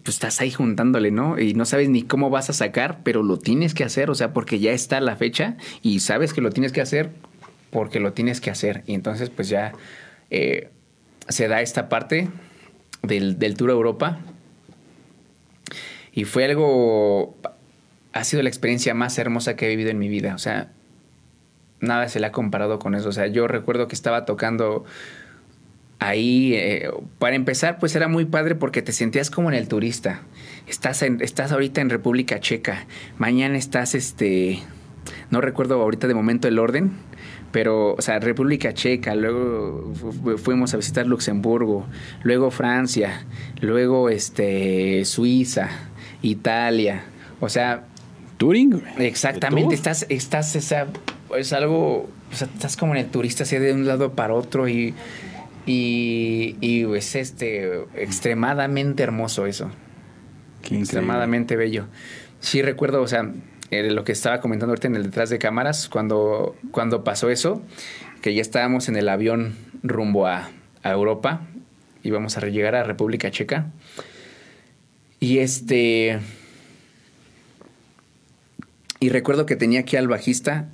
pues 0.04 0.16
estás 0.16 0.40
ahí 0.42 0.52
juntándole, 0.52 1.12
¿no? 1.12 1.40
Y 1.40 1.54
no 1.54 1.66
sabes 1.66 1.90
ni 1.90 2.04
cómo 2.04 2.30
vas 2.30 2.50
a 2.50 2.54
sacar, 2.54 3.00
pero 3.04 3.24
lo 3.24 3.38
tienes 3.38 3.74
que 3.74 3.84
hacer, 3.84 4.10
o 4.10 4.16
sea, 4.16 4.34
porque 4.34 4.60
ya 4.60 4.72
está 4.72 5.02
la 5.02 5.16
fecha 5.16 5.58
y 5.82 6.00
sabes 6.00 6.34
que 6.34 6.42
lo 6.42 6.50
tienes 6.50 6.72
que 6.72 6.82
hacer 6.82 7.12
porque 7.72 8.00
lo 8.00 8.14
tienes 8.14 8.42
que 8.42 8.50
hacer. 8.50 8.84
Y 8.88 8.94
entonces 8.94 9.30
pues 9.30 9.50
ya 9.50 9.74
eh, 10.30 10.70
se 11.28 11.48
da 11.48 11.62
esta 11.62 11.90
parte 11.90 12.30
del, 13.04 13.56
Tour 13.56 13.70
Europa. 13.70 14.20
Y 16.12 16.26
fue 16.26 16.46
algo, 16.46 17.38
ha 18.14 18.24
sido 18.24 18.44
la 18.44 18.50
experiencia 18.50 18.94
más 18.94 19.18
hermosa 19.18 19.56
que 19.56 19.66
he 19.66 19.70
vivido 19.70 19.90
en 19.90 20.00
mi 20.00 20.08
vida. 20.08 20.36
O 20.36 20.40
sea, 20.40 20.72
nada 21.80 22.08
se 22.10 22.20
le 22.20 22.28
ha 22.28 22.32
comparado 22.32 22.80
con 22.80 22.96
eso. 22.96 23.10
O 23.10 23.14
sea, 23.14 23.28
yo 23.28 23.48
recuerdo 23.48 23.88
que 23.88 23.96
estaba 23.96 24.26
tocando 24.26 24.86
ahí, 26.00 26.54
eh, 26.56 26.90
para 27.20 27.36
empezar, 27.36 27.78
pues 27.78 27.96
era 27.96 28.08
muy 28.08 28.26
padre 28.26 28.56
porque 28.56 28.82
te 28.82 28.92
sentías 28.92 29.30
como 29.30 29.50
en 29.50 29.56
el 29.56 29.68
turista. 29.68 30.22
Estás, 30.68 31.02
en, 31.04 31.22
estás 31.22 31.52
ahorita 31.52 31.82
en 31.82 31.90
República 31.90 32.40
Checa, 32.40 32.88
mañana 33.18 33.58
estás, 33.58 33.96
este, 33.96 34.60
no 35.30 35.42
recuerdo 35.42 35.82
ahorita 35.82 36.08
de 36.08 36.14
momento 36.14 36.48
el 36.48 36.58
orden, 36.58 36.92
pero, 37.52 37.96
o 37.96 38.02
sea, 38.02 38.20
República 38.20 38.74
Checa, 38.74 39.16
luego 39.16 39.94
fuimos 40.38 40.74
a 40.74 40.78
visitar 40.78 41.06
Luxemburgo, 41.06 41.88
luego 42.24 42.52
Francia, 42.52 43.26
luego, 43.60 44.10
este, 44.10 45.04
Suiza, 45.06 45.70
Italia, 46.22 47.04
o 47.40 47.50
sea... 47.50 47.86
Turing. 48.40 48.82
Exactamente, 48.98 49.76
estás, 49.76 50.08
estás, 50.10 50.56
esa, 50.56 50.88
es 51.38 51.54
algo, 51.54 52.10
o 52.32 52.36
sea, 52.36 52.48
estás 52.52 52.76
como 52.76 52.96
en 52.96 53.02
el 53.02 53.12
turista, 53.12 53.44
así 53.44 53.58
de 53.58 53.74
un 53.74 53.86
lado 53.86 54.14
para 54.14 54.34
otro 54.34 54.68
y 54.68 54.96
y, 55.72 56.86
es 56.96 57.16
este 57.16 57.84
extremadamente 57.96 59.04
hermoso 59.04 59.46
eso. 59.46 59.70
extremadamente 60.64 61.56
bello. 61.56 61.86
Sí 62.40 62.62
recuerdo, 62.62 63.02
o 63.02 63.08
sea, 63.08 63.32
eh, 63.70 63.92
lo 63.92 64.04
que 64.04 64.12
estaba 64.12 64.42
comentando 64.42 64.72
ahorita 64.72 64.88
en 64.88 64.96
el 64.96 65.04
detrás 65.04 65.30
de 65.30 65.38
cámaras, 65.38 65.90
cuando, 65.90 66.56
cuando 66.72 67.04
pasó 67.04 67.30
eso, 67.30 67.62
que 68.22 68.34
ya 68.34 68.42
estábamos 68.42 68.90
en 68.90 68.96
el 68.96 69.10
avión 69.10 69.56
rumbo 69.84 70.26
a, 70.26 70.50
a 70.82 70.92
Europa, 70.92 71.42
íbamos 72.04 72.38
a 72.38 72.42
llegar 72.48 72.76
a 72.76 72.84
República 72.84 73.30
Checa. 73.30 73.68
Y 75.20 75.40
este. 75.40 76.20
Y 79.00 79.10
recuerdo 79.10 79.46
que 79.46 79.56
tenía 79.56 79.82
aquí 79.82 79.96
al 79.96 80.08
bajista 80.08 80.68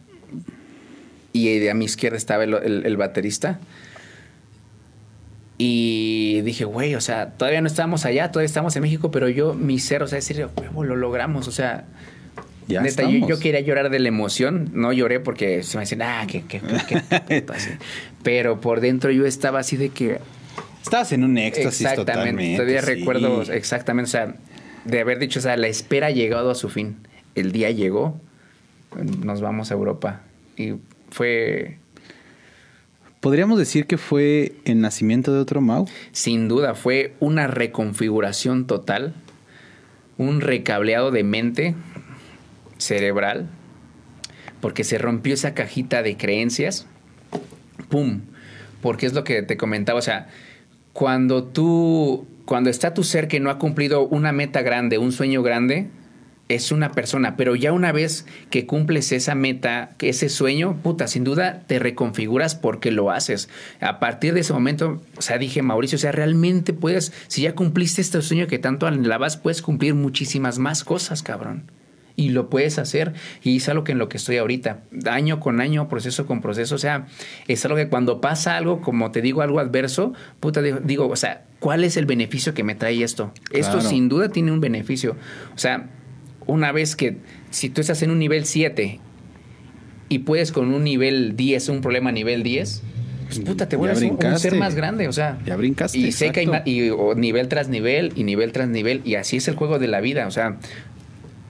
y 1.33 1.67
a 1.67 1.73
mi 1.73 1.85
izquierda 1.85 2.17
estaba 2.17 2.43
el 2.43 2.97
baterista. 2.97 3.59
Y 5.57 6.41
dije, 6.41 6.65
güey, 6.65 6.95
o 6.95 7.01
sea, 7.01 7.31
todavía 7.31 7.61
no 7.61 7.67
estamos 7.67 8.05
allá, 8.05 8.31
todavía 8.31 8.47
estamos 8.47 8.75
en 8.75 8.81
México, 8.81 9.09
pero 9.09 9.29
yo, 9.29 9.53
mi 9.53 9.79
ser, 9.79 10.03
o 10.03 10.07
sea, 10.07 10.17
decir, 10.17 10.47
huevo, 10.57 10.83
lo 10.83 10.95
logramos, 10.95 11.47
o 11.47 11.51
sea. 11.51 11.85
Ya 12.67 12.81
neta, 12.81 13.03
yo, 13.03 13.39
quería 13.39 13.59
llorar 13.59 13.91
de 13.91 13.99
la 13.99 14.07
emoción, 14.07 14.71
no 14.73 14.91
lloré 14.91 15.19
porque 15.19 15.61
se 15.61 15.77
me 15.77 15.83
decían, 15.83 16.01
ah, 16.01 16.25
qué, 16.27 16.43
qué, 16.47 16.61
qué, 16.87 17.45
así. 17.53 17.69
Pero 18.23 18.59
por 18.59 18.81
dentro 18.81 19.11
yo 19.11 19.25
estaba 19.25 19.59
así 19.59 19.77
de 19.77 19.89
que. 19.89 20.19
Estabas 20.81 21.11
en 21.13 21.23
un 21.23 21.37
éxtasis 21.37 21.81
exactamente, 21.81 22.55
Todavía 22.55 22.81
recuerdo 22.81 23.43
exactamente, 23.43 24.09
o 24.09 24.11
sea, 24.11 24.35
de 24.83 24.99
haber 24.99 25.19
dicho, 25.19 25.39
o 25.39 25.41
sea, 25.43 25.55
la 25.57 25.67
espera 25.67 26.07
ha 26.07 26.11
llegado 26.11 26.51
a 26.51 26.55
su 26.55 26.69
fin. 26.69 26.97
El 27.35 27.51
día 27.51 27.69
llegó, 27.71 28.19
nos 29.23 29.41
vamos 29.41 29.71
a 29.71 29.73
Europa. 29.73 30.21
Y 30.57 30.75
fue 31.09 31.77
¿Podríamos 33.25 33.57
decir 33.57 33.87
que 33.87 33.97
fue 33.97 34.53
el 34.65 34.81
nacimiento 34.81 35.33
de 35.33 35.39
otro 35.39 35.59
Mau? 35.59 35.87
Sin 36.11 36.47
duda, 36.47 36.75
fue 36.75 37.15
una 37.19 37.47
reconfiguración 37.47 38.67
total, 38.67 39.15
un 40.19 40.41
recableado 40.41 41.09
de 41.09 41.23
mente 41.23 41.73
cerebral, 42.77 43.47
porque 44.61 44.83
se 44.83 44.99
rompió 44.99 45.33
esa 45.33 45.55
cajita 45.55 46.03
de 46.03 46.17
creencias. 46.17 46.85
¡Pum! 47.89 48.21
Porque 48.83 49.07
es 49.07 49.13
lo 49.13 49.23
que 49.23 49.41
te 49.41 49.57
comentaba, 49.57 49.97
o 49.97 50.03
sea, 50.03 50.27
cuando 50.93 51.45
tú, 51.45 52.27
cuando 52.45 52.69
está 52.69 52.93
tu 52.93 53.03
ser 53.03 53.27
que 53.27 53.39
no 53.39 53.49
ha 53.49 53.57
cumplido 53.57 54.07
una 54.07 54.33
meta 54.33 54.61
grande, 54.61 54.99
un 54.99 55.11
sueño 55.11 55.41
grande, 55.41 55.87
es 56.47 56.71
una 56.71 56.91
persona, 56.91 57.35
pero 57.37 57.55
ya 57.55 57.71
una 57.71 57.91
vez 57.91 58.25
que 58.51 58.67
cumples 58.67 59.11
esa 59.11 59.33
meta, 59.33 59.91
ese 59.99 60.29
sueño, 60.29 60.77
puta, 60.83 61.07
sin 61.07 61.23
duda 61.23 61.63
te 61.65 61.79
reconfiguras 61.79 62.53
porque 62.53 62.91
lo 62.91 63.09
haces. 63.09 63.49
A 63.81 63.99
partir 63.99 64.33
de 64.33 64.41
ese 64.41 64.53
momento, 64.53 65.01
o 65.17 65.21
sea, 65.21 65.39
dije, 65.39 65.63
Mauricio, 65.63 65.95
o 65.95 65.99
sea, 65.99 66.11
realmente 66.11 66.73
puedes, 66.73 67.13
si 67.27 67.41
ya 67.41 67.55
cumpliste 67.55 68.01
este 68.01 68.21
sueño 68.21 68.45
que 68.45 68.59
tanto 68.59 68.85
anhelabas, 68.85 69.37
puedes 69.37 69.63
cumplir 69.63 69.95
muchísimas 69.95 70.59
más 70.59 70.83
cosas, 70.83 71.23
cabrón. 71.23 71.63
Y 72.17 72.29
lo 72.29 72.49
puedes 72.49 72.79
hacer. 72.79 73.13
Y 73.43 73.57
es 73.57 73.67
algo 73.67 73.83
que 73.83 73.91
en 73.91 73.97
lo 73.97 74.07
que 74.07 74.15
estoy 74.15 74.37
ahorita, 74.37 74.83
año 75.09 75.41
con 75.41 75.59
año, 75.59 75.89
proceso 75.89 76.25
con 76.25 76.41
proceso. 76.41 76.75
O 76.75 76.77
sea, 76.77 77.07
es 77.47 77.65
algo 77.65 77.75
que 77.75 77.89
cuando 77.89 78.21
pasa 78.21 78.55
algo, 78.55 78.79
como 78.79 79.11
te 79.11 79.21
digo, 79.21 79.41
algo 79.41 79.59
adverso, 79.59 80.13
puta, 80.39 80.61
digo, 80.61 81.09
o 81.09 81.15
sea, 81.17 81.43
¿cuál 81.59 81.83
es 81.83 81.97
el 81.97 82.05
beneficio 82.05 82.53
que 82.53 82.63
me 82.63 82.75
trae 82.75 83.03
esto? 83.03 83.33
Esto 83.51 83.81
sin 83.81 84.07
duda 84.07 84.29
tiene 84.29 84.53
un 84.53 84.61
beneficio. 84.61 85.17
O 85.55 85.57
sea, 85.57 85.89
una 86.47 86.71
vez 86.71 86.95
que 86.95 87.17
si 87.49 87.69
tú 87.69 87.81
estás 87.81 88.01
en 88.01 88.11
un 88.11 88.19
nivel 88.19 88.45
7 88.45 88.99
y 90.09 90.19
puedes 90.19 90.51
con 90.51 90.73
un 90.73 90.83
nivel 90.83 91.35
10, 91.35 91.69
un 91.69 91.81
problema 91.81 92.11
nivel 92.11 92.43
10, 92.43 92.83
pues 93.27 93.39
puta, 93.39 93.67
te 93.67 93.75
vuelves 93.75 94.03
un, 94.03 94.19
un, 94.23 94.39
ser 94.39 94.55
más 94.55 94.75
grande, 94.75 95.07
o 95.07 95.13
sea. 95.13 95.39
Ya 95.45 95.55
brincaste. 95.55 95.97
Y 95.97 96.11
seca 96.11 96.41
y, 96.41 96.89
y 96.89 96.91
nivel 97.15 97.47
tras 97.47 97.69
nivel 97.69 98.13
y 98.15 98.23
nivel 98.23 98.51
tras 98.51 98.69
nivel. 98.69 99.01
Y 99.03 99.15
así 99.15 99.37
es 99.37 99.47
el 99.47 99.55
juego 99.55 99.79
de 99.79 99.87
la 99.87 99.99
vida, 100.01 100.27
o 100.27 100.31
sea 100.31 100.59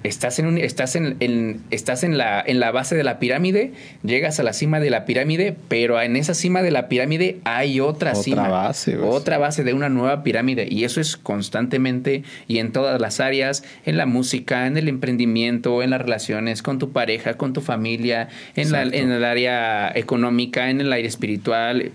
estás 0.08 0.40
en, 0.40 0.46
un, 0.46 0.58
estás 0.58 0.96
en, 0.96 1.62
estás 1.72 2.04
en, 2.04 2.18
la, 2.18 2.44
en 2.46 2.60
la 2.60 2.72
base 2.72 2.96
de 2.96 3.04
la 3.04 3.20
pirámide, 3.20 3.74
llegas 4.04 4.40
a 4.40 4.44
la 4.44 4.54
cima 4.54 4.80
de 4.80 4.90
la 4.90 5.06
pirámide, 5.06 5.56
pero 5.68 6.02
en 6.02 6.16
esa 6.16 6.34
cima 6.34 6.62
de 6.62 6.72
la 6.72 6.88
pirámide 6.88 7.40
hay 7.44 7.80
otra, 7.80 8.12
otra 8.12 8.24
cima. 8.24 8.48
Base, 8.50 8.98
otra 8.98 9.38
base 9.38 9.64
de 9.64 9.74
una 9.74 9.90
nueva 9.90 10.24
pirámide. 10.24 10.68
Y 10.70 10.84
eso 10.84 11.02
es 11.02 11.18
constantemente 11.18 12.24
y 12.48 12.60
en 12.60 12.72
todas 12.72 13.00
las 13.02 13.20
áreas, 13.20 13.64
en 13.86 13.98
la 13.98 14.06
música, 14.06 14.68
en 14.68 14.78
el 14.78 14.88
emprendimiento, 14.88 15.82
en 15.82 15.90
las 15.90 16.02
relaciones 16.02 16.62
con 16.62 16.80
tu 16.80 16.92
pareja, 16.92 17.36
con 17.36 17.54
tu 17.54 17.62
familia, 17.62 18.30
en, 18.56 18.72
la, 18.72 18.84
en 18.84 19.12
el 19.12 19.24
área 19.24 19.92
económica, 19.96 20.70
en 20.70 20.82
el 20.82 20.94
área 20.94 21.08
espiritual, 21.08 21.92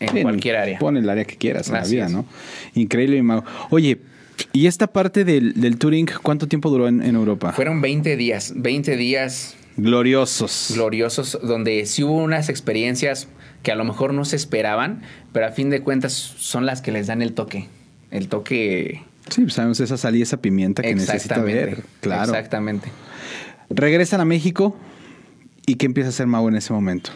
en, 0.00 0.22
cualquier 0.22 0.56
área. 0.56 0.78
Pon 0.78 0.96
el 0.96 1.08
área 1.08 1.24
que 1.24 1.36
quieras 1.36 1.68
en 1.68 1.74
la 1.74 1.84
vida, 1.84 2.08
¿no? 2.08 2.26
Increíble, 2.74 3.22
Oye, 3.70 3.98
¿Y 4.52 4.66
esta 4.66 4.86
parte 4.86 5.24
del, 5.24 5.54
del 5.54 5.78
touring, 5.78 6.08
cuánto 6.22 6.46
tiempo 6.46 6.70
duró 6.70 6.88
en, 6.88 7.02
Europa? 7.02 7.52
Fueron 7.52 7.80
20 7.80 8.16
días, 8.16 8.52
20 8.56 8.96
días. 8.96 9.56
Gloriosos. 9.76 10.72
Gloriosos, 10.74 11.38
donde 11.42 11.86
sí 11.86 12.02
hubo 12.02 12.16
unas 12.16 12.48
experiencias 12.48 13.28
que 13.62 13.72
a 13.72 13.76
lo 13.76 13.84
mejor 13.84 14.12
no 14.12 14.24
se 14.24 14.36
esperaban, 14.36 15.02
pero 15.32 15.46
a 15.46 15.52
fin 15.52 15.70
de 15.70 15.80
cuentas 15.80 16.12
son 16.12 16.66
las 16.66 16.82
que 16.82 16.92
les 16.92 17.06
dan 17.06 17.22
el 17.22 17.32
toque. 17.32 17.68
El 18.10 18.28
toque. 18.28 19.02
Sí, 19.30 19.42
pues 19.42 19.54
sabemos 19.54 19.80
esa 19.80 19.96
sal 19.96 20.16
y 20.16 20.22
esa 20.22 20.36
pimienta 20.38 20.82
que 20.82 20.94
necesita 20.94 21.38
ver. 21.38 21.84
Claro. 22.00 22.32
Exactamente. 22.32 22.90
Regresan 23.70 24.20
a 24.20 24.24
México 24.26 24.76
y 25.64 25.76
¿qué 25.76 25.86
empieza 25.86 26.08
a 26.08 26.10
hacer 26.10 26.26
Mau 26.26 26.46
en 26.48 26.56
ese 26.56 26.72
momento? 26.72 27.10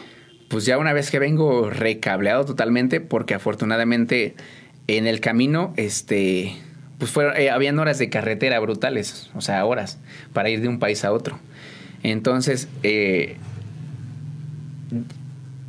Pues 0.47 0.65
ya 0.65 0.77
una 0.77 0.93
vez 0.93 1.11
que 1.11 1.19
vengo 1.19 1.69
recableado 1.69 2.45
totalmente, 2.45 3.01
porque 3.01 3.35
afortunadamente 3.35 4.35
en 4.87 5.05
el 5.05 5.19
camino, 5.19 5.73
este 5.75 6.55
pues 6.97 7.11
fueron, 7.11 7.37
eh, 7.37 7.49
habían 7.49 7.77
horas 7.79 7.99
de 7.99 8.09
carretera 8.09 8.59
brutales, 8.59 9.29
o 9.35 9.41
sea, 9.41 9.63
horas 9.65 9.99
para 10.33 10.49
ir 10.49 10.61
de 10.61 10.67
un 10.67 10.79
país 10.79 11.05
a 11.05 11.11
otro. 11.11 11.39
Entonces, 12.03 12.67
eh, 12.83 13.37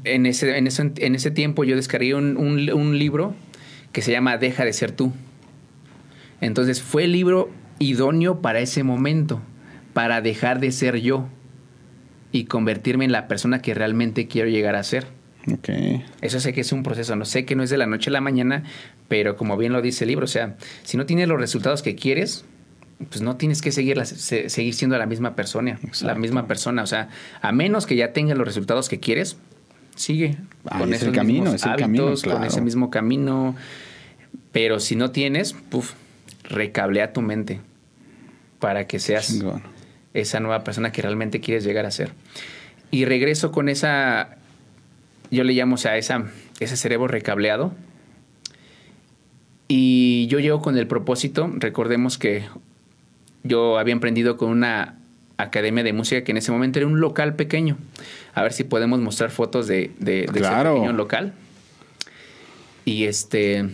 en, 0.04 0.26
ese, 0.26 0.56
en, 0.56 0.66
ese, 1.14 1.30
tiempo 1.30 1.64
yo 1.64 1.76
descargué 1.76 2.14
un, 2.14 2.98
libro 2.98 3.34
que 3.92 4.02
se 4.02 4.12
llama 4.12 4.38
Deja 4.38 4.64
de 4.64 4.72
ser 4.72 4.92
tú. 4.92 5.12
Entonces 6.40 6.82
fue 6.82 7.04
el 7.04 7.12
libro 7.12 7.50
idóneo 7.78 8.40
para 8.40 8.60
ese 8.60 8.82
momento, 8.82 9.40
para 9.92 10.20
dejar 10.20 10.60
de 10.60 10.70
ser 10.72 10.96
yo 10.96 11.28
y 12.32 12.44
convertirme 12.44 13.04
en 13.04 13.12
la 13.12 13.28
persona 13.28 13.60
que 13.60 13.74
realmente 13.74 14.28
quiero 14.28 14.48
llegar 14.48 14.76
a 14.76 14.82
ser. 14.82 15.17
Eso 16.20 16.40
sé 16.40 16.52
que 16.52 16.60
es 16.60 16.72
un 16.72 16.82
proceso, 16.82 17.16
no 17.16 17.24
sé 17.24 17.44
que 17.44 17.54
no 17.54 17.62
es 17.62 17.70
de 17.70 17.78
la 17.78 17.86
noche 17.86 18.10
a 18.10 18.12
la 18.12 18.20
mañana, 18.20 18.64
pero 19.08 19.36
como 19.36 19.56
bien 19.56 19.72
lo 19.72 19.82
dice 19.82 20.04
el 20.04 20.08
libro, 20.08 20.24
o 20.24 20.28
sea, 20.28 20.56
si 20.84 20.96
no 20.96 21.06
tienes 21.06 21.28
los 21.28 21.40
resultados 21.40 21.82
que 21.82 21.94
quieres, 21.94 22.44
pues 23.10 23.22
no 23.22 23.36
tienes 23.36 23.62
que 23.62 23.70
seguir, 23.70 24.04
seguir 24.04 24.74
siendo 24.74 24.98
la 24.98 25.06
misma 25.06 25.36
persona, 25.36 25.78
la 26.02 26.14
misma 26.14 26.46
persona, 26.46 26.82
o 26.82 26.86
sea, 26.86 27.08
a 27.40 27.52
menos 27.52 27.86
que 27.86 27.96
ya 27.96 28.12
tengas 28.12 28.36
los 28.36 28.46
resultados 28.46 28.88
que 28.88 28.98
quieres, 28.98 29.36
sigue 29.94 30.36
con 30.64 30.92
ese 30.92 31.12
camino, 31.12 31.54
es 31.54 31.64
hábitos, 31.64 32.22
con 32.22 32.44
ese 32.44 32.60
mismo 32.60 32.90
camino, 32.90 33.54
pero 34.52 34.80
si 34.80 34.96
no 34.96 35.10
tienes, 35.10 35.52
puf, 35.52 35.92
recablea 36.44 37.12
tu 37.12 37.22
mente 37.22 37.60
para 38.58 38.86
que 38.86 38.98
seas 38.98 39.42
esa 40.14 40.40
nueva 40.40 40.64
persona 40.64 40.90
que 40.90 41.02
realmente 41.02 41.40
quieres 41.40 41.64
llegar 41.64 41.86
a 41.86 41.90
ser. 41.90 42.12
Y 42.90 43.04
regreso 43.04 43.52
con 43.52 43.68
esa 43.68 44.38
yo 45.30 45.44
le 45.44 45.52
llamo 45.52 45.76
a 45.84 45.96
esa, 45.96 46.24
ese 46.60 46.76
cerebro 46.76 47.08
recableado. 47.08 47.72
Y 49.68 50.26
yo 50.28 50.38
llego 50.38 50.62
con 50.62 50.78
el 50.78 50.86
propósito, 50.86 51.50
recordemos 51.54 52.16
que 52.16 52.44
yo 53.42 53.78
había 53.78 53.92
emprendido 53.92 54.36
con 54.36 54.48
una 54.50 54.98
academia 55.36 55.84
de 55.84 55.92
música 55.92 56.24
que 56.24 56.32
en 56.32 56.38
ese 56.38 56.50
momento 56.52 56.78
era 56.78 56.86
un 56.86 57.00
local 57.00 57.36
pequeño. 57.36 57.76
A 58.34 58.42
ver 58.42 58.52
si 58.52 58.64
podemos 58.64 58.98
mostrar 59.00 59.30
fotos 59.30 59.66
de, 59.66 59.90
de, 59.98 60.24
ese 60.24 60.32
pequeño 60.32 60.92
local. 60.92 61.32
Y 62.84 63.04
este. 63.04 63.68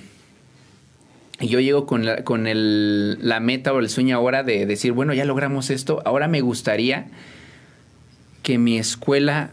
Y 1.41 1.49
yo 1.49 1.59
llego 1.61 1.87
con, 1.87 2.05
la, 2.05 2.23
con 2.23 2.47
el, 2.47 3.19
la 3.27 3.41
meta 3.41 3.73
o 3.73 3.81
el 3.81 3.89
sueño 3.89 4.17
ahora 4.17 4.45
de 4.45 4.67
decir, 4.67 4.93
bueno, 4.93 5.15
ya 5.15 5.25
logramos 5.25 5.71
esto, 5.71 6.01
ahora 6.05 6.29
me 6.29 6.41
gustaría 6.41 7.07
que 8.45 8.57
mi 8.57 8.79
escuela, 8.79 9.51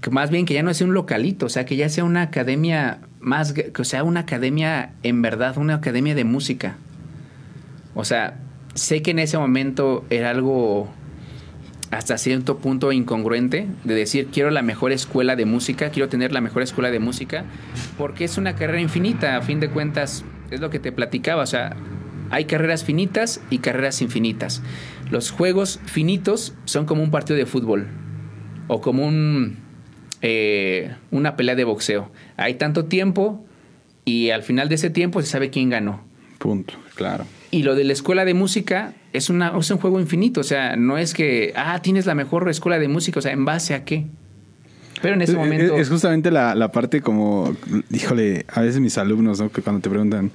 que 0.00 0.10
más 0.10 0.30
bien 0.30 0.46
que 0.46 0.54
ya 0.54 0.62
no 0.62 0.72
sea 0.74 0.86
un 0.86 0.94
localito, 0.94 1.46
o 1.46 1.48
sea, 1.48 1.64
que 1.64 1.76
ya 1.76 1.88
sea 1.88 2.04
una 2.04 2.22
academia 2.22 3.00
más, 3.20 3.52
que 3.52 3.84
sea 3.84 4.04
una 4.04 4.20
academia 4.20 4.92
en 5.02 5.22
verdad, 5.22 5.56
una 5.58 5.74
academia 5.74 6.14
de 6.14 6.24
música. 6.24 6.76
O 7.94 8.04
sea, 8.04 8.38
sé 8.74 9.02
que 9.02 9.12
en 9.12 9.18
ese 9.18 9.38
momento 9.38 10.04
era 10.10 10.30
algo 10.30 10.88
hasta 11.90 12.18
cierto 12.18 12.58
punto 12.58 12.92
incongruente 12.92 13.66
de 13.84 13.94
decir 13.94 14.28
quiero 14.32 14.50
la 14.50 14.62
mejor 14.62 14.92
escuela 14.92 15.36
de 15.36 15.46
música, 15.46 15.90
quiero 15.90 16.08
tener 16.08 16.32
la 16.32 16.40
mejor 16.40 16.62
escuela 16.62 16.90
de 16.90 16.98
música, 16.98 17.44
porque 17.96 18.24
es 18.24 18.38
una 18.38 18.54
carrera 18.54 18.80
infinita, 18.80 19.36
a 19.36 19.42
fin 19.42 19.60
de 19.60 19.70
cuentas, 19.70 20.24
es 20.50 20.60
lo 20.60 20.70
que 20.70 20.78
te 20.78 20.92
platicaba, 20.92 21.42
o 21.42 21.46
sea, 21.46 21.76
hay 22.30 22.44
carreras 22.46 22.84
finitas 22.84 23.40
y 23.50 23.58
carreras 23.58 24.02
infinitas. 24.02 24.62
Los 25.10 25.30
juegos 25.30 25.80
finitos 25.84 26.54
son 26.64 26.86
como 26.86 27.02
un 27.02 27.10
partido 27.10 27.38
de 27.38 27.46
fútbol 27.46 27.86
o 28.66 28.80
como 28.80 29.06
un, 29.06 29.58
eh, 30.28 30.90
una 31.12 31.36
pelea 31.36 31.54
de 31.54 31.62
boxeo. 31.62 32.10
Hay 32.36 32.54
tanto 32.54 32.86
tiempo 32.86 33.44
y 34.04 34.30
al 34.30 34.42
final 34.42 34.68
de 34.68 34.74
ese 34.74 34.90
tiempo 34.90 35.22
se 35.22 35.28
sabe 35.28 35.50
quién 35.50 35.70
ganó. 35.70 36.00
Punto, 36.38 36.74
claro. 36.96 37.26
Y 37.52 37.62
lo 37.62 37.76
de 37.76 37.84
la 37.84 37.92
escuela 37.92 38.24
de 38.24 38.34
música 38.34 38.94
es, 39.12 39.30
una, 39.30 39.56
es 39.56 39.70
un 39.70 39.78
juego 39.78 40.00
infinito. 40.00 40.40
O 40.40 40.44
sea, 40.44 40.74
no 40.74 40.98
es 40.98 41.14
que, 41.14 41.52
ah, 41.54 41.80
tienes 41.80 42.06
la 42.06 42.16
mejor 42.16 42.48
escuela 42.50 42.80
de 42.80 42.88
música. 42.88 43.20
O 43.20 43.22
sea, 43.22 43.30
¿en 43.30 43.44
base 43.44 43.74
a 43.74 43.84
qué? 43.84 44.06
Pero 45.02 45.14
en 45.14 45.22
ese 45.22 45.34
momento. 45.34 45.76
Es, 45.76 45.88
justamente 45.88 46.30
la, 46.30 46.54
la, 46.54 46.72
parte 46.72 47.00
como, 47.00 47.54
híjole, 47.90 48.46
a 48.48 48.60
veces 48.60 48.80
mis 48.80 48.98
alumnos, 48.98 49.40
¿no? 49.40 49.50
Que 49.50 49.62
cuando 49.62 49.80
te 49.80 49.90
preguntan, 49.90 50.30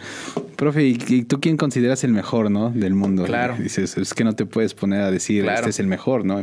profe, 0.56 0.84
¿y 0.84 1.24
tú 1.24 1.40
quién 1.40 1.58
consideras 1.58 2.04
el 2.04 2.12
mejor, 2.12 2.52
¿no? 2.52 2.70
Del 2.70 2.94
mundo. 2.94 3.26
Claro. 3.26 3.56
dices, 3.58 3.98
es 3.98 4.14
que 4.14 4.24
no 4.24 4.34
te 4.34 4.46
puedes 4.46 4.74
poner 4.74 5.02
a 5.02 5.12
decir, 5.12 5.46
este 5.48 5.70
es 5.70 5.80
el 5.80 5.88
mejor, 5.88 6.26
¿no? 6.26 6.42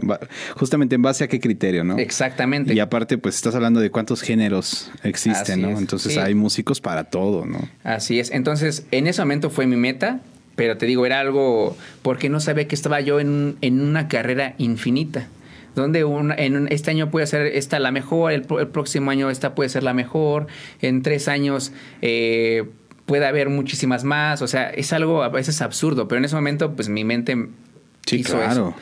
Justamente 0.57 0.95
en 0.95 1.03
base 1.03 1.25
a 1.25 1.29
qué 1.29 1.41
criterio, 1.41 1.85
¿no? 1.85 1.99
Exactamente. 1.99 2.75
Y 2.75 2.81
aparte, 2.81 3.19
pues 3.19 3.37
estás 3.37 3.55
hablando 3.55 3.81
de 3.81 3.91
cuántos 3.91 4.23
géneros 4.23 4.91
existen, 5.03 5.63
¿no? 5.63 5.79
Entonces 5.79 6.17
hay 6.19 6.35
músicos 6.35 6.81
para 6.81 7.05
todo, 7.05 7.47
¿no? 7.47 7.69
Así 7.85 8.21
es. 8.21 8.31
Entonces, 8.31 8.87
en 8.91 9.07
ese 9.07 9.23
momento 9.23 9.51
fue 9.51 9.67
mi 9.67 9.77
meta 9.77 10.21
pero 10.59 10.77
te 10.77 10.87
digo, 10.87 11.07
era 11.07 11.21
algo 11.21 11.77
porque 12.03 12.29
no 12.29 12.41
sabía 12.41 12.67
que 12.67 12.75
estaba 12.75 13.01
yo 13.01 13.21
en, 13.21 13.57
en 13.61 13.81
una 13.81 14.09
carrera 14.09 14.57
infinita. 14.59 15.29
Donde 15.83 16.01
en 16.39 16.69
este 16.71 16.91
año 16.91 17.11
puede 17.11 17.27
ser 17.27 17.47
esta 17.47 17.79
la 17.79 17.91
mejor, 17.93 18.33
el, 18.33 18.43
próximo 18.43 19.11
año 19.11 19.31
esta 19.31 19.55
puede 19.55 19.69
ser 19.69 19.83
la 19.83 19.95
mejor, 19.95 20.47
en 20.81 21.03
tres 21.03 21.29
años 21.29 21.73
eh, 22.03 22.65
puede 23.07 23.27
haber 23.27 23.49
muchísimas 23.49 24.05
más. 24.05 24.43
O 24.43 24.49
sea, 24.49 24.71
es 24.71 24.93
algo 24.93 25.23
a 25.23 25.29
veces 25.29 25.63
absurdo, 25.63 26.09
pero 26.09 26.19
en 26.19 26.25
ese 26.25 26.35
momento, 26.35 26.75
pues 26.75 26.89
mi 26.89 27.05
mente 27.05 27.49
sí, 28.07 28.17
hizo 28.17 28.37
claro. 28.37 28.51
eso. 28.51 28.75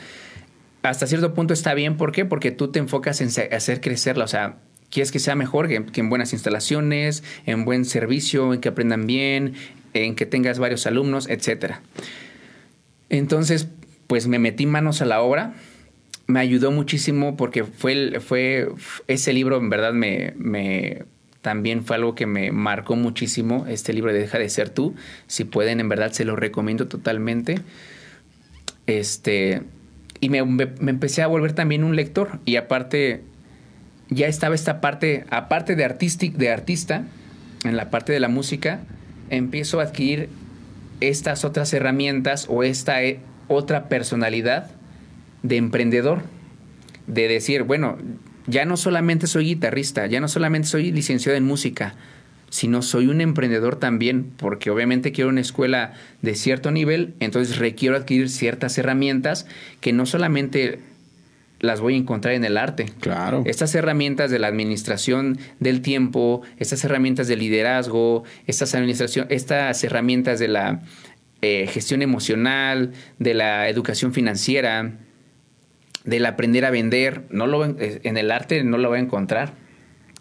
Hasta 0.83 1.05
cierto 1.07 1.33
punto 1.33 1.53
está 1.53 1.73
bien, 1.73 1.97
¿por 1.97 2.11
qué? 2.11 2.25
Porque 2.25 2.51
tú 2.51 2.69
te 2.69 2.79
enfocas 2.79 3.21
en 3.21 3.29
hacer 3.53 3.81
crecerla. 3.81 4.25
O 4.25 4.27
sea, 4.27 4.57
quieres 4.89 5.11
que 5.11 5.19
sea 5.19 5.35
mejor, 5.35 5.67
que, 5.67 5.83
en 5.99 6.09
buenas 6.09 6.33
instalaciones, 6.33 7.23
en 7.45 7.65
buen 7.65 7.85
servicio, 7.85 8.53
en 8.53 8.61
que 8.61 8.69
aprendan 8.69 9.05
bien, 9.05 9.53
en 9.93 10.15
que 10.15 10.25
tengas 10.25 10.59
varios 10.59 10.87
alumnos, 10.87 11.29
etc. 11.29 11.75
Entonces, 13.09 13.67
pues 14.07 14.27
me 14.27 14.39
metí 14.39 14.65
manos 14.65 15.01
a 15.01 15.05
la 15.05 15.21
obra. 15.21 15.53
Me 16.27 16.39
ayudó 16.39 16.71
muchísimo 16.71 17.37
porque 17.37 17.63
fue, 17.63 18.19
fue 18.19 18.69
ese 19.07 19.33
libro, 19.33 19.57
en 19.57 19.69
verdad, 19.69 19.93
me, 19.93 20.33
me, 20.37 21.03
también 21.41 21.85
fue 21.85 21.95
algo 21.95 22.15
que 22.15 22.25
me 22.25 22.51
marcó 22.51 22.95
muchísimo. 22.95 23.65
Este 23.67 23.93
libro 23.93 24.11
de 24.11 24.19
Deja 24.19 24.37
de 24.37 24.49
ser 24.49 24.69
tú. 24.69 24.95
Si 25.27 25.45
pueden, 25.45 25.79
en 25.79 25.87
verdad, 25.87 26.11
se 26.11 26.25
lo 26.25 26.35
recomiendo 26.35 26.87
totalmente. 26.87 27.61
Este, 28.87 29.61
y 30.19 30.29
me, 30.29 30.43
me 30.43 30.91
empecé 30.91 31.21
a 31.21 31.27
volver 31.27 31.53
también 31.53 31.85
un 31.85 31.95
lector. 31.95 32.39
Y 32.43 32.57
aparte, 32.57 33.21
ya 34.09 34.27
estaba 34.27 34.55
esta 34.55 34.81
parte, 34.81 35.25
aparte 35.29 35.75
de, 35.75 35.85
artístic, 35.85 36.35
de 36.35 36.51
artista, 36.51 37.05
en 37.63 37.77
la 37.77 37.89
parte 37.89 38.13
de 38.13 38.19
la 38.19 38.27
música, 38.27 38.81
empiezo 39.29 39.79
a 39.79 39.83
adquirir 39.83 40.29
estas 41.01 41.45
otras 41.45 41.73
herramientas 41.73 42.47
o 42.49 42.63
esta 42.63 43.03
eh, 43.03 43.19
otra 43.47 43.87
personalidad 43.87 44.71
de 45.47 45.57
emprendedor. 45.57 46.21
De 47.07 47.27
decir, 47.27 47.63
bueno, 47.63 47.97
ya 48.47 48.65
no 48.65 48.77
solamente 48.77 49.27
soy 49.27 49.45
guitarrista, 49.45 50.07
ya 50.07 50.19
no 50.19 50.27
solamente 50.27 50.67
soy 50.67 50.91
licenciado 50.91 51.37
en 51.37 51.45
música, 51.45 51.95
sino 52.49 52.81
soy 52.81 53.07
un 53.07 53.21
emprendedor 53.21 53.77
también, 53.77 54.31
porque 54.37 54.69
obviamente 54.69 55.11
quiero 55.11 55.29
una 55.29 55.41
escuela 55.41 55.93
de 56.21 56.35
cierto 56.35 56.71
nivel, 56.71 57.13
entonces 57.19 57.57
requiero 57.57 57.95
adquirir 57.95 58.29
ciertas 58.29 58.77
herramientas 58.77 59.47
que 59.81 59.93
no 59.93 60.05
solamente 60.05 60.79
las 61.59 61.81
voy 61.81 61.95
a 61.95 61.97
encontrar 61.97 62.35
en 62.35 62.45
el 62.45 62.57
arte. 62.57 62.91
Claro. 62.99 63.43
Estas 63.45 63.73
herramientas 63.73 64.31
de 64.31 64.39
la 64.39 64.47
administración 64.47 65.39
del 65.59 65.81
tiempo, 65.81 66.41
estas 66.57 66.83
herramientas 66.83 67.27
de 67.27 67.35
liderazgo, 67.35 68.23
estas, 68.45 68.75
administración, 68.75 69.27
estas 69.29 69.83
herramientas 69.83 70.39
de 70.39 70.47
la 70.47 70.81
eh, 71.41 71.67
gestión 71.67 72.01
emocional, 72.01 72.93
de 73.17 73.33
la 73.33 73.69
educación 73.69 74.13
financiera, 74.13 74.99
del 76.03 76.25
aprender 76.25 76.65
a 76.65 76.71
vender, 76.71 77.23
no 77.29 77.47
lo, 77.47 77.65
eh, 77.65 77.99
en 78.03 78.17
el 78.17 78.31
arte 78.31 78.63
no 78.63 78.77
lo 78.77 78.89
voy 78.89 78.99
a 78.99 79.01
encontrar. 79.01 79.53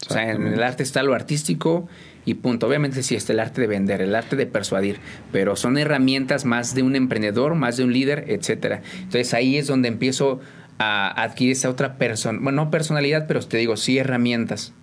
O 0.08 0.12
sea, 0.12 0.30
en 0.30 0.46
el 0.46 0.62
arte 0.62 0.82
está 0.82 1.02
lo 1.02 1.14
artístico 1.14 1.88
y 2.24 2.34
punto. 2.34 2.66
Obviamente 2.66 3.02
sí 3.02 3.14
está 3.14 3.32
el 3.32 3.40
arte 3.40 3.60
de 3.60 3.66
vender, 3.66 4.02
el 4.02 4.14
arte 4.14 4.36
de 4.36 4.46
persuadir, 4.46 4.98
pero 5.32 5.56
son 5.56 5.78
herramientas 5.78 6.44
más 6.44 6.74
de 6.74 6.82
un 6.82 6.96
emprendedor, 6.96 7.54
más 7.54 7.76
de 7.76 7.84
un 7.84 7.92
líder, 7.92 8.26
etcétera. 8.28 8.82
Entonces 8.98 9.32
ahí 9.32 9.56
es 9.56 9.66
donde 9.66 9.88
empiezo 9.88 10.40
a 10.78 11.22
adquirir 11.22 11.52
esa 11.52 11.70
otra 11.70 11.96
persona, 11.96 12.38
bueno, 12.42 12.64
no 12.64 12.70
personalidad, 12.70 13.26
pero 13.26 13.40
te 13.40 13.56
digo, 13.56 13.76
sí 13.76 13.98
herramientas. 13.98 14.74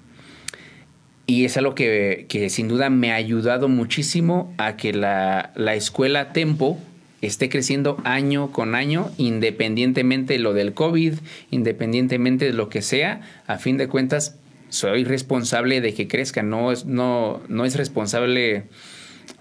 Y 1.26 1.46
es 1.46 1.56
algo 1.56 1.76
que, 1.76 2.26
que 2.28 2.50
sin 2.50 2.68
duda 2.68 2.90
me 2.90 3.12
ha 3.12 3.16
ayudado 3.16 3.70
muchísimo 3.70 4.54
a 4.58 4.76
que 4.76 4.92
la, 4.92 5.54
la, 5.56 5.74
escuela 5.76 6.34
Tempo 6.34 6.80
esté 7.26 7.50
creciendo 7.50 7.98
año 8.04 8.52
con 8.52 8.76
año, 8.76 9.10
independientemente 9.18 10.34
de 10.34 10.40
lo 10.40 10.54
del 10.54 10.74
COVID, 10.74 11.14
independientemente 11.52 12.46
de 12.46 12.54
lo 12.54 12.70
que 12.70 12.82
sea, 12.82 13.22
a 13.48 13.58
fin 13.58 13.78
de 13.78 13.88
cuentas 13.88 14.38
soy 14.70 15.04
responsable 15.04 15.82
de 15.82 15.94
que 15.94 16.08
crezca, 16.08 16.44
no 16.44 16.72
es, 16.72 16.86
no, 16.86 17.42
no 17.48 17.64
es 17.64 17.76
responsable 17.76 18.64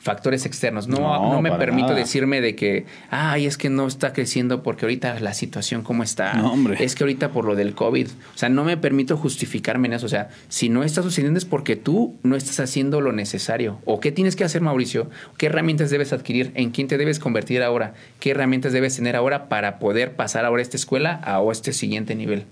factores 0.03 0.47
externos. 0.47 0.89
No, 0.89 0.99
no, 0.99 1.41
me 1.41 1.53
permito 1.53 1.95
decirme 1.95 2.41
de 2.41 2.57
que, 2.57 2.87
ay, 3.11 3.47
es 3.47 3.57
que 3.57 3.71
no 3.71 3.87
está 3.87 4.13
creciendo 4.13 4.63
porque 4.65 4.85
ahorita 4.85 5.21
la 5.21 5.33
situación 5.33 5.83
como 5.83 6.03
está. 6.03 6.35
No, 6.35 6.53
hombre. 6.53 6.83
Es 6.83 6.97
que 6.97 7.05
ahorita 7.05 7.31
por 7.31 7.45
lo 7.45 7.55
del 7.55 7.75
COVID. 7.75 8.09
O 8.09 8.39
sea, 8.39 8.49
no 8.49 8.65
me 8.65 8.77
permito 8.77 9.17
justificarme 9.17 9.87
en 9.87 9.95
eso. 9.95 10.07
O 10.07 10.09
sea, 10.09 10.31
si 10.49 10.69
no 10.69 10.83
está 10.83 11.03
sucediendo 11.03 11.39
es 11.39 11.45
porque 11.45 11.77
tú 11.77 12.17
no 12.25 12.35
estás 12.35 12.59
haciendo 12.59 13.01
lo 13.01 13.13
necesario. 13.13 13.79
¿O 13.85 14.01
qué 14.01 14.11
tienes 14.11 14.35
que 14.35 14.43
hacer, 14.43 14.61
Mauricio? 14.61 15.09
¿Qué 15.39 15.47
herramientas 15.47 15.91
debes 15.91 16.13
adquirir? 16.13 16.51
¿En 16.57 16.71
quién 16.71 16.89
te 16.89 16.99
debes 16.99 17.21
convertir 17.21 17.63
ahora? 17.63 17.95
¿Qué 18.19 18.33
herramientas 18.33 18.73
debes 18.73 18.97
tener 18.97 19.15
ahora 19.15 19.49
para 19.49 19.79
poder 19.79 20.17
pasar 20.17 20.45
ahora 20.45 20.63
esta 20.63 20.77
escuela 20.77 21.21
a 21.23 21.41
este 21.53 21.73
siguiente 21.73 22.17
nivel? 22.17 22.47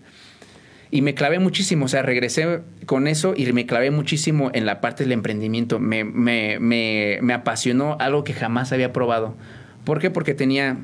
Y 0.92 1.02
me 1.02 1.14
clavé 1.14 1.38
muchísimo, 1.38 1.84
o 1.84 1.88
sea, 1.88 2.02
regresé 2.02 2.60
con 2.86 3.06
eso 3.06 3.34
y 3.36 3.50
me 3.52 3.64
clavé 3.64 3.92
muchísimo 3.92 4.50
en 4.52 4.66
la 4.66 4.80
parte 4.80 5.04
del 5.04 5.12
emprendimiento. 5.12 5.78
Me, 5.78 6.02
me, 6.02 6.58
me, 6.58 7.18
me 7.22 7.32
apasionó 7.32 7.96
algo 8.00 8.24
que 8.24 8.32
jamás 8.32 8.72
había 8.72 8.92
probado. 8.92 9.36
¿Por 9.84 10.00
qué? 10.00 10.10
Porque 10.10 10.34
tenía, 10.34 10.78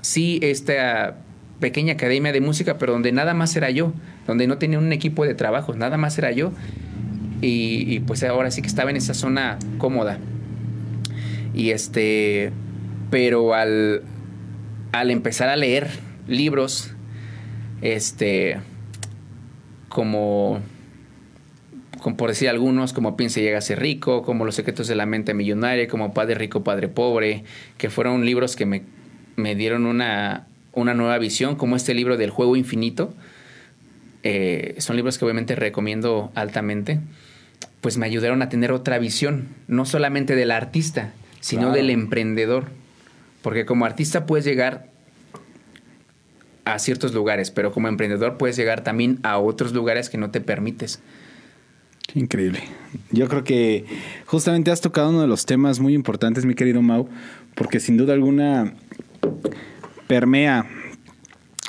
sí, 0.00 0.40
esta 0.42 1.18
pequeña 1.60 1.94
academia 1.94 2.32
de 2.32 2.40
música, 2.40 2.78
pero 2.78 2.92
donde 2.92 3.12
nada 3.12 3.32
más 3.32 3.54
era 3.54 3.70
yo, 3.70 3.92
donde 4.26 4.48
no 4.48 4.58
tenía 4.58 4.78
un 4.78 4.92
equipo 4.92 5.24
de 5.24 5.34
trabajo, 5.34 5.74
nada 5.74 5.96
más 5.96 6.18
era 6.18 6.32
yo. 6.32 6.52
Y, 7.40 7.84
y, 7.94 8.00
pues 8.00 8.24
ahora 8.24 8.50
sí 8.50 8.60
que 8.60 8.68
estaba 8.68 8.90
en 8.90 8.96
esa 8.96 9.14
zona 9.14 9.58
cómoda. 9.78 10.18
Y 11.54 11.70
este, 11.70 12.50
pero 13.10 13.54
al, 13.54 14.02
al 14.92 15.10
empezar 15.10 15.48
a 15.48 15.56
leer 15.56 15.88
libros, 16.26 16.92
este, 17.82 18.58
como, 19.94 20.60
como 22.02 22.16
por 22.16 22.28
decir 22.28 22.48
algunos, 22.50 22.92
como 22.92 23.16
Piense 23.16 23.40
llega 23.40 23.58
a 23.58 23.62
ser 23.62 23.80
rico, 23.80 24.22
como 24.22 24.44
Los 24.44 24.56
secretos 24.56 24.88
de 24.88 24.96
la 24.96 25.06
mente 25.06 25.32
millonaria, 25.32 25.86
como 25.88 26.12
Padre 26.12 26.34
rico, 26.34 26.64
Padre 26.64 26.88
pobre, 26.88 27.44
que 27.78 27.88
fueron 27.88 28.26
libros 28.26 28.56
que 28.56 28.66
me, 28.66 28.82
me 29.36 29.54
dieron 29.54 29.86
una, 29.86 30.48
una, 30.72 30.94
nueva 30.94 31.16
visión, 31.18 31.54
como 31.54 31.76
este 31.76 31.94
libro 31.94 32.16
del 32.16 32.30
juego 32.30 32.56
infinito. 32.56 33.14
Eh, 34.24 34.74
son 34.78 34.96
libros 34.96 35.16
que 35.16 35.24
obviamente 35.24 35.54
recomiendo 35.54 36.32
altamente, 36.34 36.98
pues 37.80 37.96
me 37.96 38.06
ayudaron 38.06 38.42
a 38.42 38.48
tener 38.48 38.72
otra 38.72 38.98
visión, 38.98 39.46
no 39.68 39.86
solamente 39.86 40.34
del 40.34 40.50
artista, 40.50 41.12
sino 41.38 41.70
del 41.70 41.88
emprendedor. 41.88 42.64
Porque 43.42 43.64
como 43.64 43.84
artista 43.84 44.26
puedes 44.26 44.44
llegar 44.44 44.88
a 46.64 46.78
ciertos 46.78 47.14
lugares, 47.14 47.50
pero 47.50 47.72
como 47.72 47.88
emprendedor 47.88 48.36
puedes 48.36 48.56
llegar 48.56 48.84
también 48.84 49.18
a 49.22 49.38
otros 49.38 49.72
lugares 49.72 50.08
que 50.08 50.18
no 50.18 50.30
te 50.30 50.40
permites. 50.40 51.00
Increíble. 52.14 52.60
Yo 53.10 53.28
creo 53.28 53.44
que 53.44 53.86
justamente 54.26 54.70
has 54.70 54.80
tocado 54.80 55.10
uno 55.10 55.22
de 55.22 55.26
los 55.26 55.46
temas 55.46 55.80
muy 55.80 55.94
importantes, 55.94 56.44
mi 56.44 56.54
querido 56.54 56.82
Mau, 56.82 57.08
porque 57.54 57.80
sin 57.80 57.96
duda 57.96 58.12
alguna 58.12 58.74
permea 60.06 60.66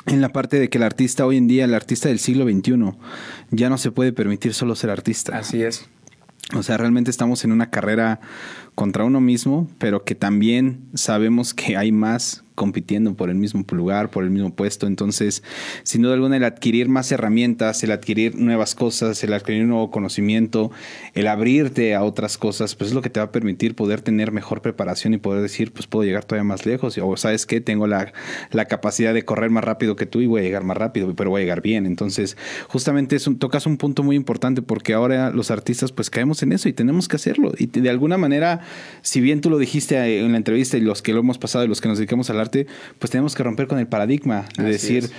en 0.06 0.20
la 0.20 0.32
parte 0.32 0.60
de 0.60 0.68
que 0.68 0.78
el 0.78 0.84
artista 0.84 1.26
hoy 1.26 1.36
en 1.36 1.48
día, 1.48 1.64
el 1.64 1.74
artista 1.74 2.08
del 2.08 2.18
siglo 2.18 2.44
XXI, 2.44 2.92
ya 3.50 3.68
no 3.68 3.78
se 3.78 3.90
puede 3.90 4.12
permitir 4.12 4.54
solo 4.54 4.76
ser 4.76 4.90
artista. 4.90 5.36
Así 5.36 5.62
es. 5.62 5.88
O 6.54 6.62
sea, 6.62 6.76
realmente 6.76 7.10
estamos 7.10 7.44
en 7.44 7.50
una 7.50 7.70
carrera 7.70 8.20
contra 8.76 9.04
uno 9.04 9.20
mismo, 9.20 9.68
pero 9.78 10.04
que 10.04 10.14
también 10.14 10.80
sabemos 10.94 11.54
que 11.54 11.76
hay 11.76 11.90
más 11.90 12.44
compitiendo 12.56 13.14
por 13.14 13.30
el 13.30 13.36
mismo 13.36 13.64
lugar, 13.70 14.10
por 14.10 14.24
el 14.24 14.30
mismo 14.30 14.52
puesto. 14.52 14.88
Entonces, 14.88 15.44
sin 15.84 16.02
duda 16.02 16.14
alguna, 16.14 16.36
el 16.38 16.44
adquirir 16.44 16.88
más 16.88 17.12
herramientas, 17.12 17.84
el 17.84 17.92
adquirir 17.92 18.34
nuevas 18.34 18.74
cosas, 18.74 19.22
el 19.22 19.32
adquirir 19.32 19.64
nuevo 19.64 19.92
conocimiento, 19.92 20.72
el 21.14 21.28
abrirte 21.28 21.94
a 21.94 22.02
otras 22.02 22.38
cosas, 22.38 22.74
pues 22.74 22.90
es 22.90 22.94
lo 22.94 23.02
que 23.02 23.10
te 23.10 23.20
va 23.20 23.26
a 23.26 23.32
permitir 23.32 23.76
poder 23.76 24.00
tener 24.00 24.32
mejor 24.32 24.62
preparación 24.62 25.14
y 25.14 25.18
poder 25.18 25.42
decir, 25.42 25.72
pues 25.72 25.86
puedo 25.86 26.04
llegar 26.04 26.24
todavía 26.24 26.44
más 26.44 26.66
lejos. 26.66 26.98
O 26.98 27.16
sabes 27.16 27.46
que 27.46 27.60
tengo 27.60 27.86
la, 27.86 28.12
la, 28.50 28.64
capacidad 28.64 29.14
de 29.14 29.24
correr 29.24 29.50
más 29.50 29.62
rápido 29.62 29.94
que 29.94 30.06
tú 30.06 30.20
y 30.20 30.26
voy 30.26 30.40
a 30.40 30.44
llegar 30.44 30.64
más 30.64 30.76
rápido, 30.76 31.14
pero 31.14 31.30
voy 31.30 31.42
a 31.42 31.44
llegar 31.44 31.60
bien. 31.60 31.86
Entonces, 31.86 32.36
justamente 32.68 33.14
es 33.14 33.26
un, 33.26 33.38
tocas 33.38 33.66
un 33.66 33.76
punto 33.76 34.02
muy 34.02 34.16
importante 34.16 34.62
porque 34.62 34.94
ahora 34.94 35.30
los 35.30 35.50
artistas 35.50 35.92
pues 35.92 36.10
caemos 36.10 36.42
en 36.42 36.52
eso 36.52 36.68
y 36.68 36.72
tenemos 36.72 37.06
que 37.06 37.16
hacerlo. 37.16 37.52
Y 37.58 37.66
de 37.66 37.90
alguna 37.90 38.16
manera, 38.16 38.60
si 39.02 39.20
bien 39.20 39.40
tú 39.42 39.50
lo 39.50 39.58
dijiste 39.58 39.96
en 40.20 40.32
la 40.32 40.38
entrevista 40.38 40.78
y 40.78 40.80
los 40.80 41.02
que 41.02 41.12
lo 41.12 41.20
hemos 41.20 41.38
pasado 41.38 41.64
y 41.64 41.68
los 41.68 41.80
que 41.80 41.88
nos 41.88 41.98
dedicamos 41.98 42.30
pues 42.98 43.10
tenemos 43.10 43.34
que 43.34 43.42
romper 43.42 43.66
con 43.66 43.78
el 43.78 43.86
paradigma 43.86 44.46
de 44.56 44.64
decir, 44.64 45.10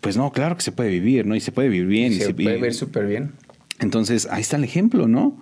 pues 0.00 0.16
no, 0.16 0.30
claro 0.32 0.56
que 0.56 0.62
se 0.62 0.72
puede 0.72 0.90
vivir, 0.90 1.26
¿no? 1.26 1.34
Y 1.34 1.40
se 1.40 1.52
puede 1.52 1.68
vivir 1.68 1.86
bien. 1.86 2.12
Y, 2.12 2.16
se, 2.16 2.34
puede 2.34 2.58
ver 2.58 2.74
súper 2.74 3.06
bien. 3.06 3.32
Entonces, 3.80 4.28
ahí 4.30 4.42
está 4.42 4.56
el 4.56 4.64
ejemplo, 4.64 5.08
¿no? 5.08 5.38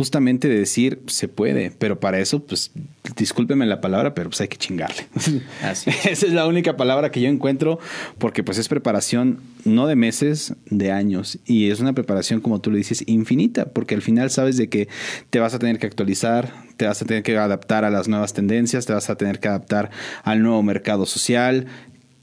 Justamente 0.00 0.48
de 0.48 0.58
decir, 0.58 1.02
se 1.08 1.28
puede, 1.28 1.70
pero 1.72 2.00
para 2.00 2.20
eso, 2.20 2.42
pues, 2.42 2.70
discúlpeme 3.16 3.66
la 3.66 3.82
palabra, 3.82 4.14
pero 4.14 4.30
pues 4.30 4.40
hay 4.40 4.48
que 4.48 4.56
chingarle. 4.56 5.04
Así 5.62 5.90
Esa 5.90 6.26
es 6.26 6.32
la 6.32 6.46
única 6.46 6.78
palabra 6.78 7.10
que 7.10 7.20
yo 7.20 7.28
encuentro, 7.28 7.78
porque 8.16 8.42
pues 8.42 8.56
es 8.56 8.66
preparación 8.68 9.40
no 9.66 9.86
de 9.86 9.96
meses, 9.96 10.54
de 10.70 10.90
años. 10.90 11.38
Y 11.44 11.68
es 11.68 11.80
una 11.80 11.92
preparación, 11.92 12.40
como 12.40 12.62
tú 12.62 12.70
le 12.70 12.78
dices, 12.78 13.04
infinita, 13.08 13.66
porque 13.66 13.94
al 13.94 14.00
final 14.00 14.30
sabes 14.30 14.56
de 14.56 14.70
que 14.70 14.88
te 15.28 15.38
vas 15.38 15.52
a 15.52 15.58
tener 15.58 15.78
que 15.78 15.86
actualizar, 15.86 16.50
te 16.78 16.86
vas 16.86 17.02
a 17.02 17.04
tener 17.04 17.22
que 17.22 17.36
adaptar 17.36 17.84
a 17.84 17.90
las 17.90 18.08
nuevas 18.08 18.32
tendencias, 18.32 18.86
te 18.86 18.94
vas 18.94 19.10
a 19.10 19.16
tener 19.16 19.38
que 19.38 19.48
adaptar 19.48 19.90
al 20.22 20.42
nuevo 20.42 20.62
mercado 20.62 21.04
social, 21.04 21.66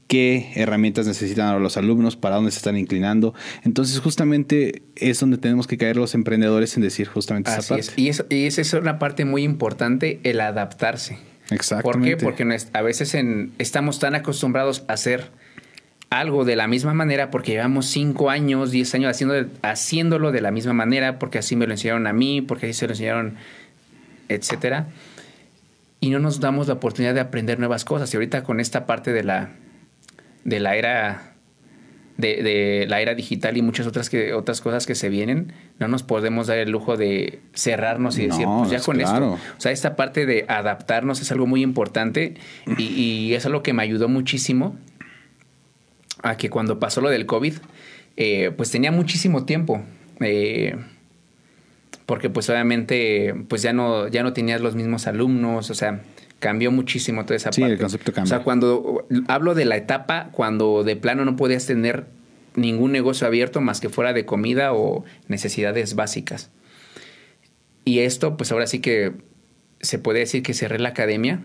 qué 0.08 0.52
herramientas 0.56 1.06
necesitan 1.06 1.62
los 1.62 1.76
alumnos, 1.76 2.16
para 2.16 2.36
dónde 2.36 2.50
se 2.50 2.56
están 2.56 2.76
inclinando. 2.76 3.34
Entonces, 3.62 4.00
justamente 4.00 4.82
es 4.96 5.20
donde 5.20 5.38
tenemos 5.38 5.66
que 5.66 5.78
caer 5.78 5.96
los 5.96 6.14
emprendedores 6.14 6.76
en 6.76 6.82
decir 6.82 7.06
justamente 7.06 7.50
esa 7.50 7.62
parte. 7.62 7.92
Y, 7.96 8.08
eso, 8.08 8.26
y 8.28 8.46
esa 8.46 8.62
es 8.62 8.72
una 8.72 8.98
parte 8.98 9.24
muy 9.24 9.44
importante, 9.44 10.18
el 10.24 10.40
adaptarse. 10.40 11.18
Exactamente. 11.50 12.16
¿Por 12.16 12.34
qué? 12.34 12.44
Porque 12.44 12.58
a 12.72 12.82
veces 12.82 13.16
estamos 13.58 13.98
tan 14.00 14.14
acostumbrados 14.14 14.84
a 14.88 14.94
hacer 14.94 15.30
algo 16.10 16.44
de 16.44 16.56
la 16.56 16.66
misma 16.66 16.94
manera 16.94 17.30
porque 17.30 17.52
llevamos 17.52 17.86
5 17.86 18.30
años, 18.30 18.70
10 18.70 18.94
años 18.94 19.10
haciendo, 19.10 19.34
haciéndolo 19.62 20.32
de 20.32 20.40
la 20.40 20.50
misma 20.50 20.72
manera, 20.72 21.18
porque 21.18 21.38
así 21.38 21.54
me 21.54 21.66
lo 21.66 21.72
enseñaron 21.72 22.06
a 22.06 22.12
mí, 22.12 22.40
porque 22.40 22.66
así 22.66 22.74
se 22.74 22.86
lo 22.86 22.92
enseñaron 22.92 23.36
etcétera. 24.28 24.88
Y 26.00 26.10
no 26.10 26.18
nos 26.18 26.40
damos 26.40 26.68
la 26.68 26.74
oportunidad 26.74 27.14
de 27.14 27.20
aprender 27.20 27.58
nuevas 27.58 27.84
cosas. 27.84 28.12
Y 28.12 28.16
ahorita 28.16 28.44
con 28.44 28.60
esta 28.60 28.86
parte 28.86 29.12
de 29.12 29.24
la, 29.24 29.50
de 30.48 30.60
la 30.60 30.76
era 30.76 31.34
de, 32.16 32.86
la 32.88 33.00
era 33.00 33.14
digital 33.14 33.56
y 33.56 33.62
muchas 33.62 33.86
otras 33.86 34.10
que 34.10 34.34
otras 34.34 34.60
cosas 34.60 34.86
que 34.86 34.96
se 34.96 35.08
vienen, 35.08 35.52
no 35.78 35.86
nos 35.86 36.02
podemos 36.02 36.48
dar 36.48 36.58
el 36.58 36.70
lujo 36.70 36.96
de 36.96 37.40
cerrarnos 37.54 38.18
y 38.18 38.26
decir, 38.26 38.44
pues 38.44 38.70
ya 38.70 38.80
con 38.80 39.00
esto. 39.00 39.34
O 39.34 39.60
sea, 39.60 39.70
esta 39.70 39.94
parte 39.94 40.26
de 40.26 40.44
adaptarnos 40.48 41.20
es 41.20 41.30
algo 41.30 41.46
muy 41.46 41.62
importante 41.62 42.34
y, 42.76 42.82
y, 42.82 43.34
es 43.34 43.46
algo 43.46 43.62
que 43.62 43.72
me 43.72 43.82
ayudó 43.84 44.08
muchísimo 44.08 44.76
a 46.22 46.36
que 46.36 46.50
cuando 46.50 46.80
pasó 46.80 47.00
lo 47.00 47.08
del 47.08 47.26
COVID, 47.26 47.54
eh, 48.16 48.52
pues 48.56 48.72
tenía 48.72 48.90
muchísimo 48.90 49.44
tiempo. 49.44 49.80
Eh, 50.20 50.76
porque 52.04 52.30
pues 52.30 52.48
obviamente 52.50 53.34
pues 53.48 53.62
ya 53.62 53.72
no, 53.72 54.08
ya 54.08 54.22
no 54.22 54.32
tenías 54.32 54.60
los 54.60 54.74
mismos 54.74 55.06
alumnos, 55.06 55.70
o 55.70 55.74
sea, 55.74 56.00
cambió 56.38 56.70
muchísimo 56.70 57.24
toda 57.24 57.36
esa 57.36 57.50
parte. 57.50 57.64
Sí, 57.64 57.70
el 57.70 57.78
concepto 57.78 58.12
cambió. 58.12 58.28
O 58.28 58.36
sea, 58.36 58.44
cuando 58.44 59.06
hablo 59.26 59.54
de 59.54 59.64
la 59.64 59.76
etapa 59.76 60.30
cuando 60.32 60.84
de 60.84 60.96
plano 60.96 61.24
no 61.24 61.36
podías 61.36 61.66
tener 61.66 62.06
ningún 62.54 62.92
negocio 62.92 63.26
abierto 63.26 63.60
más 63.60 63.80
que 63.80 63.88
fuera 63.88 64.12
de 64.12 64.24
comida 64.24 64.72
o 64.72 65.04
necesidades 65.28 65.94
básicas. 65.94 66.50
Y 67.84 68.00
esto, 68.00 68.36
pues 68.36 68.52
ahora 68.52 68.66
sí 68.66 68.80
que 68.80 69.12
se 69.80 69.98
puede 69.98 70.20
decir 70.20 70.42
que 70.42 70.54
cerré 70.54 70.78
la 70.78 70.90
academia 70.90 71.40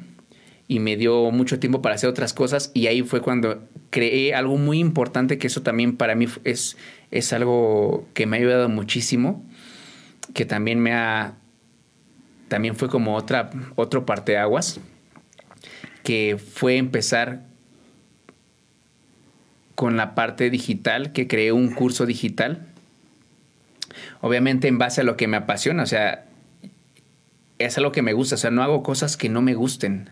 y 0.68 0.80
me 0.80 0.98
dio 0.98 1.30
mucho 1.32 1.60
tiempo 1.60 1.82
para 1.82 1.96
hacer 1.96 2.10
otras 2.10 2.34
cosas 2.34 2.72
y 2.74 2.88
ahí 2.88 3.04
fue 3.04 3.22
cuando 3.22 3.64
creé 3.89 4.34
algo 4.34 4.58
muy 4.58 4.80
importante 4.80 5.38
que 5.38 5.48
eso 5.48 5.62
también 5.62 5.98
para 5.98 6.16
mí 6.16 6.26
es, 6.46 6.78
es 7.12 7.34
algo 7.34 8.08
que 8.14 8.26
me 8.26 8.38
ha 8.38 8.39
ayudado 8.39 8.70
muchísimo 8.70 9.44
que 10.34 10.46
también 10.46 10.80
me 10.80 10.94
ha, 10.94 11.36
también 12.54 12.76
fue 12.76 12.88
como 12.88 13.16
otra, 13.16 13.49
otro 13.76 14.06
parteaguas, 14.06 14.80
que 16.04 16.38
fue 16.38 16.78
empezar 16.78 17.41
con 19.74 19.97
la 19.97 20.14
parte 20.14 20.51
digital, 20.51 21.14
que 21.14 21.28
creé 21.28 21.51
un 21.51 21.74
curso 21.74 22.06
digital, 22.06 22.68
obviamente 24.22 24.68
en 24.68 24.78
base 24.78 25.01
a 25.01 25.04
lo 25.04 25.18
que 25.18 25.28
me 25.28 25.36
apasiona, 25.36 25.82
o 25.82 25.88
sea, 25.88 26.26
es 27.58 27.76
algo 27.80 27.91
que 27.91 28.04
me 28.04 28.14
gusta, 28.14 28.36
o 28.36 28.38
sea, 28.38 28.51
no 28.51 28.62
hago 28.62 28.84
cosas 28.84 29.18
que 29.18 29.30
no 29.30 29.41
me 29.41 29.56
gusten, 29.56 30.12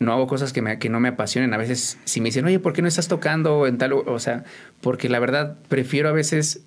no 0.00 0.12
hago 0.12 0.26
cosas 0.26 0.52
que, 0.52 0.62
me, 0.62 0.80
que 0.80 0.88
no 0.88 0.98
me 0.98 1.10
apasionen. 1.10 1.54
A 1.54 1.58
veces, 1.58 1.96
si 2.06 2.20
me 2.20 2.30
dicen, 2.30 2.44
oye, 2.44 2.58
¿por 2.58 2.72
qué 2.72 2.82
no 2.82 2.88
estás 2.88 3.06
tocando 3.06 3.68
en 3.68 3.78
tal? 3.78 3.92
O 3.92 4.18
sea, 4.18 4.42
porque 4.80 5.08
la 5.08 5.20
verdad 5.20 5.56
prefiero 5.68 6.08
a 6.08 6.12
veces 6.12 6.65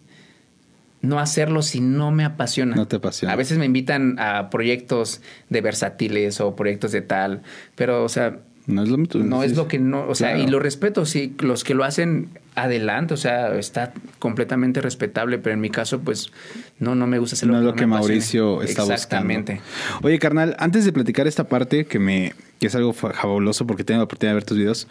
no 1.02 1.20
hacerlo 1.20 1.62
si 1.62 1.82
no 1.82 2.12
me 2.12 2.26
apasiona. 2.26 2.76
No 2.76 2.88
te 2.88 2.97
apasiona. 2.97 3.34
A 3.34 3.36
veces 3.36 3.58
me 3.58 3.66
invitan 3.66 4.18
a 4.20 4.50
proyectos 4.50 5.22
de 5.50 5.62
versátiles 5.62 6.41
o 6.41 6.56
proyectos 6.56 6.91
de 6.91 7.02
tal, 7.02 7.41
pero, 7.76 8.04
o 8.04 8.10
sea, 8.10 8.39
no 8.70 8.84
es 8.84 8.89
lo, 8.89 8.97
no 8.97 9.43
es 9.43 9.58
lo 9.58 9.68
que 9.68 9.80
no, 9.80 10.08
o 10.08 10.14
sea, 10.14 10.38
y 10.38 10.45
lo 10.45 10.60
respeto, 10.60 11.06
sí, 11.06 11.36
los 11.39 11.64
que 11.64 11.74
lo 11.74 11.84
hacen 11.84 12.30
adelante, 12.54 13.16
o 13.16 13.18
sea, 13.18 13.58
está 13.58 13.93
completamente 14.20 14.80
respetable, 14.80 15.39
pero 15.39 15.56
en 15.56 15.62
mi 15.62 15.72
caso, 15.72 16.02
pues, 16.02 16.32
no, 16.78 16.93
no 16.93 17.08
me 17.08 17.18
gusta 17.18 17.36
hacerlo. 17.36 17.54
No 17.56 17.60
es 17.60 17.66
lo 17.66 17.74
que, 17.74 17.88
Mauricio 17.88 18.62
está 18.62 18.84
Exactamente. 18.84 19.62
Oye, 20.04 20.20
carnal, 20.20 20.56
antes 20.60 20.86
de 20.86 20.93
platicar 20.93 21.26
esta 21.26 21.45
parte, 21.45 21.86
que 21.86 21.97
me, 21.97 22.34
que 22.60 22.68
es 22.68 22.76
algo 22.76 22.93
fabuloso 22.93 23.66
porque 23.66 23.84
tengo 23.84 24.00
la 24.00 24.04
oportunidad 24.04 24.34
de 24.34 24.36
ver 24.36 24.43
tus 24.43 24.58
videos, 24.58 24.88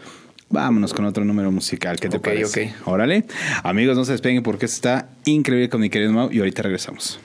Vámonos 0.51 0.95
con 0.95 1.05
otro 1.05 1.25
número 1.25 1.51
musical. 1.53 2.01
¿Qué 2.01 2.09
te 2.09 2.21
parece? 2.21 2.73
Ok, 2.81 2.89
Órale. 2.89 3.25
Amigos, 3.63 3.97
no 3.97 4.05
se 4.05 4.13
despeguen 4.13 4.43
porque 4.43 4.67
está 4.67 5.09
increíble 5.25 5.69
con 5.69 5.81
mi 5.81 5.91
querido 5.91 6.13
Mau 6.13 6.31
y 6.33 6.39
ahorita 6.39 6.63
regresamos. 6.63 7.21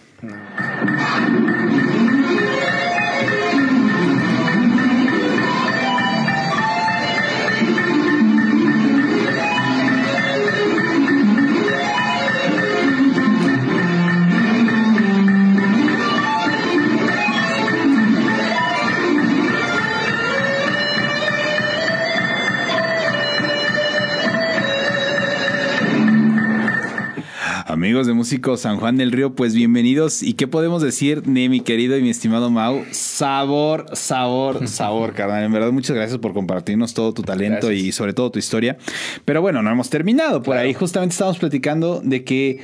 Amigos 27.93 28.07
de 28.07 28.13
Músico 28.13 28.57
San 28.57 28.77
Juan 28.77 28.97
del 28.97 29.11
Río, 29.11 29.35
pues 29.35 29.53
bienvenidos. 29.53 30.23
¿Y 30.23 30.33
qué 30.33 30.47
podemos 30.47 30.81
decir 30.81 31.21
de 31.21 31.47
mi 31.47 31.61
querido 31.61 31.95
y 31.95 32.01
mi 32.01 32.09
estimado 32.09 32.49
Mau? 32.49 32.83
Sabor, 32.89 33.85
sabor, 33.93 34.67
sabor, 34.67 35.13
carnal. 35.13 35.43
En 35.43 35.51
verdad, 35.51 35.71
muchas 35.71 35.95
gracias 35.95 36.17
por 36.17 36.33
compartirnos 36.33 36.95
todo 36.95 37.13
tu 37.13 37.21
talento 37.21 37.71
y 37.71 37.91
sobre 37.91 38.13
todo 38.13 38.31
tu 38.31 38.39
historia. 38.39 38.77
Pero 39.25 39.43
bueno, 39.43 39.61
no 39.61 39.69
hemos 39.69 39.91
terminado. 39.91 40.41
Por 40.41 40.57
ahí 40.57 40.73
justamente 40.73 41.13
estamos 41.13 41.37
platicando 41.37 42.01
de 42.03 42.23
que 42.23 42.61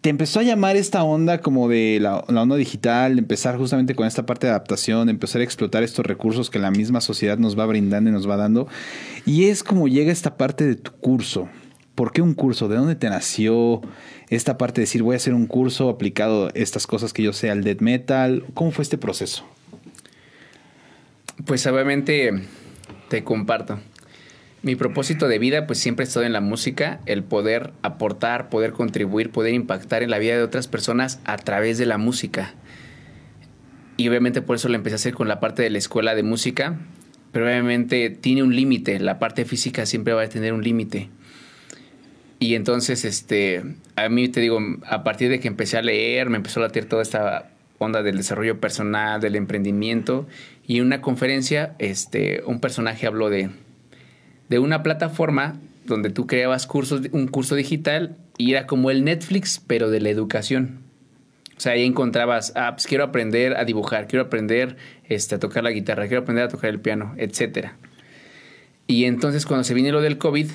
te 0.00 0.10
empezó 0.10 0.40
a 0.40 0.42
llamar 0.42 0.74
esta 0.74 1.04
onda 1.04 1.38
como 1.38 1.68
de 1.68 2.00
la, 2.00 2.24
la, 2.26 2.42
onda 2.42 2.56
digital, 2.56 3.16
empezar 3.16 3.56
justamente 3.58 3.94
con 3.94 4.08
esta 4.08 4.26
parte 4.26 4.48
de 4.48 4.54
adaptación, 4.54 5.08
empezar 5.08 5.40
a 5.40 5.44
explotar 5.44 5.84
estos 5.84 6.04
recursos 6.04 6.50
que 6.50 6.58
la 6.58 6.72
misma 6.72 7.00
sociedad 7.00 7.38
nos 7.38 7.56
va 7.56 7.64
brindando 7.64 8.10
y 8.10 8.12
nos 8.12 8.28
va 8.28 8.36
dando. 8.36 8.66
Y 9.24 9.44
es 9.50 9.62
como 9.62 9.86
llega 9.86 10.10
esta 10.10 10.36
parte 10.36 10.66
de 10.66 10.74
tu 10.74 10.90
curso. 10.94 11.48
¿Por 11.94 12.12
qué 12.12 12.22
un 12.22 12.34
curso? 12.34 12.68
¿De 12.68 12.76
dónde 12.76 12.94
te 12.96 13.08
nació 13.08 13.82
esta 14.30 14.58
parte 14.58 14.80
de 14.80 14.82
decir 14.82 15.02
voy 15.02 15.14
a 15.14 15.16
hacer 15.16 15.34
un 15.34 15.46
curso 15.46 15.88
aplicado 15.88 16.50
estas 16.54 16.86
cosas 16.86 17.12
que 17.12 17.22
yo 17.22 17.32
sé 17.32 17.50
al 17.50 17.64
death 17.64 17.80
metal? 17.80 18.44
¿Cómo 18.54 18.70
fue 18.70 18.82
este 18.82 18.98
proceso? 18.98 19.44
Pues 21.44 21.66
obviamente 21.66 22.42
te 23.08 23.24
comparto. 23.24 23.78
mi 24.62 24.74
propósito 24.74 25.28
de 25.28 25.38
vida 25.38 25.66
pues 25.66 25.78
siempre 25.78 26.02
ha 26.02 26.08
estado 26.08 26.26
en 26.26 26.32
la 26.32 26.40
música, 26.40 27.00
el 27.06 27.22
poder 27.22 27.72
aportar, 27.82 28.48
poder 28.50 28.72
contribuir, 28.72 29.30
poder 29.30 29.54
impactar 29.54 30.02
en 30.02 30.10
la 30.10 30.18
vida 30.18 30.36
de 30.36 30.42
otras 30.42 30.66
personas 30.68 31.20
a 31.24 31.36
través 31.36 31.78
de 31.78 31.86
la 31.86 31.96
música. 31.96 32.54
Y 33.96 34.08
obviamente 34.08 34.42
por 34.42 34.56
eso 34.56 34.68
lo 34.68 34.74
empecé 34.74 34.94
a 34.94 34.96
hacer 34.96 35.14
con 35.14 35.28
la 35.28 35.40
parte 35.40 35.62
de 35.62 35.70
la 35.70 35.78
escuela 35.78 36.14
de 36.14 36.22
música, 36.22 36.78
pero 37.32 37.46
obviamente 37.46 38.10
tiene 38.10 38.42
un 38.42 38.54
límite, 38.54 38.98
la 39.00 39.18
parte 39.18 39.44
física 39.44 39.86
siempre 39.86 40.12
va 40.12 40.22
a 40.22 40.28
tener 40.28 40.52
un 40.52 40.62
límite. 40.62 41.08
Y 42.40 42.54
entonces, 42.54 43.04
este, 43.04 43.64
a 43.96 44.08
mí 44.08 44.28
te 44.28 44.40
digo, 44.40 44.60
a 44.86 45.02
partir 45.02 45.28
de 45.28 45.40
que 45.40 45.48
empecé 45.48 45.76
a 45.76 45.82
leer, 45.82 46.30
me 46.30 46.36
empezó 46.36 46.60
a 46.60 46.64
latir 46.64 46.88
toda 46.88 47.02
esta 47.02 47.50
onda 47.78 48.02
del 48.02 48.16
desarrollo 48.16 48.60
personal, 48.60 49.20
del 49.20 49.36
emprendimiento, 49.36 50.26
y 50.66 50.78
en 50.78 50.84
una 50.84 51.00
conferencia, 51.00 51.74
este, 51.78 52.42
un 52.44 52.60
personaje 52.60 53.06
habló 53.06 53.30
de, 53.30 53.50
de 54.48 54.58
una 54.58 54.82
plataforma 54.82 55.58
donde 55.86 56.10
tú 56.10 56.26
creabas 56.26 56.66
cursos, 56.66 57.02
un 57.12 57.26
curso 57.28 57.54
digital 57.54 58.16
y 58.36 58.52
era 58.52 58.66
como 58.66 58.90
el 58.90 59.04
Netflix, 59.04 59.60
pero 59.66 59.90
de 59.90 60.00
la 60.00 60.10
educación. 60.10 60.80
O 61.56 61.60
sea, 61.60 61.72
ahí 61.72 61.84
encontrabas, 61.84 62.52
ah, 62.54 62.72
pues 62.74 62.86
quiero 62.86 63.02
aprender 63.02 63.56
a 63.56 63.64
dibujar, 63.64 64.06
quiero 64.06 64.26
aprender 64.26 64.76
este, 65.08 65.34
a 65.34 65.38
tocar 65.40 65.64
la 65.64 65.70
guitarra, 65.70 66.06
quiero 66.06 66.22
aprender 66.22 66.44
a 66.44 66.48
tocar 66.48 66.70
el 66.70 66.78
piano, 66.78 67.14
etc. 67.16 67.70
Y 68.86 69.06
entonces 69.06 69.44
cuando 69.44 69.64
se 69.64 69.74
vino 69.74 69.90
lo 69.90 70.00
del 70.00 70.18
COVID, 70.18 70.48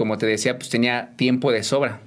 como 0.00 0.16
te 0.16 0.24
decía, 0.24 0.56
pues 0.56 0.70
tenía 0.70 1.10
tiempo 1.16 1.52
de 1.52 1.62
sobra. 1.62 2.00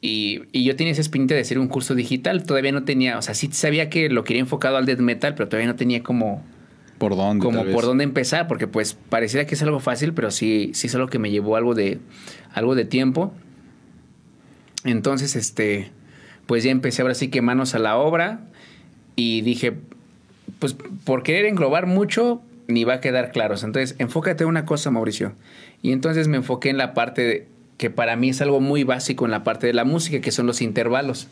Y, 0.00 0.42
y, 0.52 0.62
yo 0.62 0.76
tenía 0.76 0.92
esa 0.92 1.00
espinita 1.00 1.34
de 1.34 1.40
hacer 1.40 1.58
un 1.58 1.66
curso 1.66 1.96
digital. 1.96 2.44
Todavía 2.44 2.70
no 2.70 2.84
tenía, 2.84 3.18
o 3.18 3.22
sea, 3.22 3.34
sí 3.34 3.48
sabía 3.50 3.90
que 3.90 4.08
lo 4.08 4.22
quería 4.22 4.38
enfocado 4.38 4.76
al 4.76 4.86
death 4.86 5.00
metal, 5.00 5.34
pero 5.34 5.48
todavía 5.48 5.66
no 5.66 5.74
tenía 5.74 6.04
como 6.04 6.44
por 6.98 7.16
dónde. 7.16 7.44
Como 7.44 7.64
por 7.64 7.84
dónde 7.84 8.04
empezar, 8.04 8.46
porque 8.46 8.68
pues 8.68 8.94
pareciera 8.94 9.44
que 9.44 9.56
es 9.56 9.62
algo 9.64 9.80
fácil, 9.80 10.14
pero 10.14 10.30
sí, 10.30 10.70
sí 10.72 10.86
es 10.86 10.94
algo 10.94 11.08
que 11.08 11.18
me 11.18 11.32
llevó 11.32 11.56
algo 11.56 11.74
de, 11.74 11.98
algo 12.52 12.76
de 12.76 12.84
tiempo. 12.84 13.34
Entonces, 14.84 15.34
este, 15.34 15.90
pues 16.46 16.62
ya 16.62 16.70
empecé 16.70 17.02
ahora 17.02 17.14
sí 17.14 17.26
que 17.26 17.42
manos 17.42 17.74
a 17.74 17.80
la 17.80 17.96
obra 17.96 18.42
y 19.16 19.40
dije, 19.40 19.72
pues 20.60 20.76
por 21.04 21.24
querer 21.24 21.46
englobar 21.46 21.86
mucho, 21.86 22.40
ni 22.70 22.84
va 22.84 22.94
a 22.94 23.00
quedar 23.00 23.32
claro. 23.32 23.54
Entonces, 23.54 23.96
enfócate 23.98 24.44
en 24.44 24.48
una 24.48 24.64
cosa, 24.64 24.90
Mauricio. 24.90 25.32
Y 25.82 25.92
entonces 25.92 26.28
me 26.28 26.36
enfoqué 26.38 26.70
en 26.70 26.78
la 26.78 26.94
parte 26.94 27.46
que 27.76 27.90
para 27.90 28.14
mí 28.16 28.28
es 28.28 28.42
algo 28.42 28.60
muy 28.60 28.84
básico 28.84 29.24
en 29.24 29.30
la 29.30 29.42
parte 29.42 29.66
de 29.66 29.72
la 29.72 29.84
música, 29.84 30.20
que 30.20 30.30
son 30.32 30.46
los 30.46 30.60
intervalos. 30.60 31.28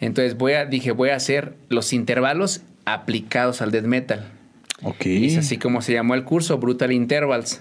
Entonces 0.00 0.36
voy 0.36 0.52
a, 0.52 0.64
dije, 0.64 0.92
voy 0.92 1.10
a 1.10 1.16
hacer 1.16 1.54
los 1.68 1.92
intervalos 1.92 2.62
aplicados 2.84 3.60
al 3.60 3.70
death 3.70 3.84
metal. 3.84 4.24
Ok. 4.82 5.06
es 5.06 5.36
así 5.36 5.58
como 5.58 5.82
se 5.82 5.92
llamó 5.92 6.14
el 6.14 6.24
curso, 6.24 6.56
Brutal 6.58 6.92
Intervals, 6.92 7.60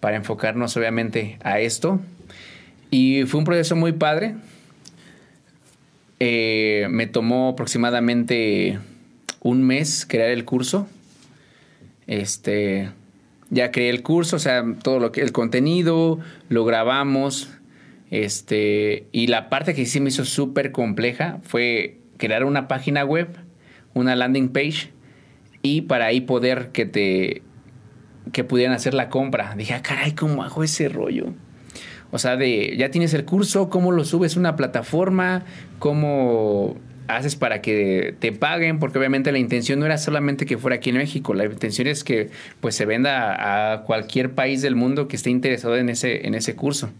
para 0.00 0.16
enfocarnos 0.16 0.76
obviamente 0.76 1.38
a 1.42 1.60
esto. 1.60 2.00
Y 2.90 3.24
fue 3.24 3.38
un 3.38 3.44
proceso 3.44 3.74
muy 3.74 3.92
padre. 3.92 4.36
Eh, 6.20 6.86
me 6.90 7.06
tomó 7.06 7.48
aproximadamente 7.48 8.78
un 9.40 9.62
mes 9.62 10.06
crear 10.06 10.30
el 10.30 10.44
curso. 10.44 10.88
Este, 12.08 12.90
ya 13.50 13.70
creé 13.70 13.90
el 13.90 14.02
curso, 14.02 14.36
o 14.36 14.38
sea, 14.40 14.64
todo 14.82 14.98
lo 14.98 15.12
que 15.12 15.20
el 15.20 15.30
contenido, 15.30 16.18
lo 16.48 16.64
grabamos. 16.64 17.50
Este, 18.10 19.06
y 19.12 19.28
la 19.28 19.50
parte 19.50 19.74
que 19.74 19.86
sí 19.86 20.00
me 20.00 20.08
hizo 20.08 20.24
súper 20.24 20.72
compleja 20.72 21.38
fue 21.42 22.00
crear 22.16 22.44
una 22.44 22.66
página 22.66 23.04
web, 23.04 23.28
una 23.94 24.16
landing 24.16 24.48
page 24.48 24.90
y 25.62 25.82
para 25.82 26.06
ahí 26.06 26.22
poder 26.22 26.70
que 26.72 26.86
te 26.86 27.42
que 28.32 28.44
pudieran 28.44 28.74
hacer 28.74 28.94
la 28.94 29.08
compra. 29.08 29.54
Dije, 29.56 29.74
ah, 29.74 29.82
caray, 29.82 30.12
¿cómo 30.12 30.42
hago 30.42 30.62
ese 30.64 30.88
rollo? 30.88 31.32
O 32.10 32.18
sea, 32.18 32.36
de 32.36 32.74
ya 32.78 32.90
tienes 32.90 33.12
el 33.14 33.24
curso, 33.24 33.68
¿cómo 33.68 33.92
lo 33.92 34.04
subes 34.04 34.36
a 34.36 34.40
una 34.40 34.56
plataforma? 34.56 35.44
¿Cómo 35.78 36.76
haces 37.08 37.36
para 37.36 37.60
que 37.60 38.14
te 38.18 38.32
paguen? 38.32 38.78
Porque 38.78 38.98
obviamente 38.98 39.32
la 39.32 39.38
intención 39.38 39.80
no 39.80 39.86
era 39.86 39.98
solamente 39.98 40.46
que 40.46 40.58
fuera 40.58 40.76
aquí 40.76 40.90
en 40.90 40.96
México, 40.96 41.34
la 41.34 41.44
intención 41.44 41.88
es 41.88 42.04
que 42.04 42.30
pues 42.60 42.74
se 42.74 42.86
venda 42.86 43.72
a 43.72 43.82
cualquier 43.82 44.32
país 44.32 44.62
del 44.62 44.76
mundo 44.76 45.08
que 45.08 45.16
esté 45.16 45.30
interesado 45.30 45.76
en 45.76 45.88
ese, 45.88 46.26
en 46.26 46.34
ese 46.34 46.54
curso. 46.54 46.90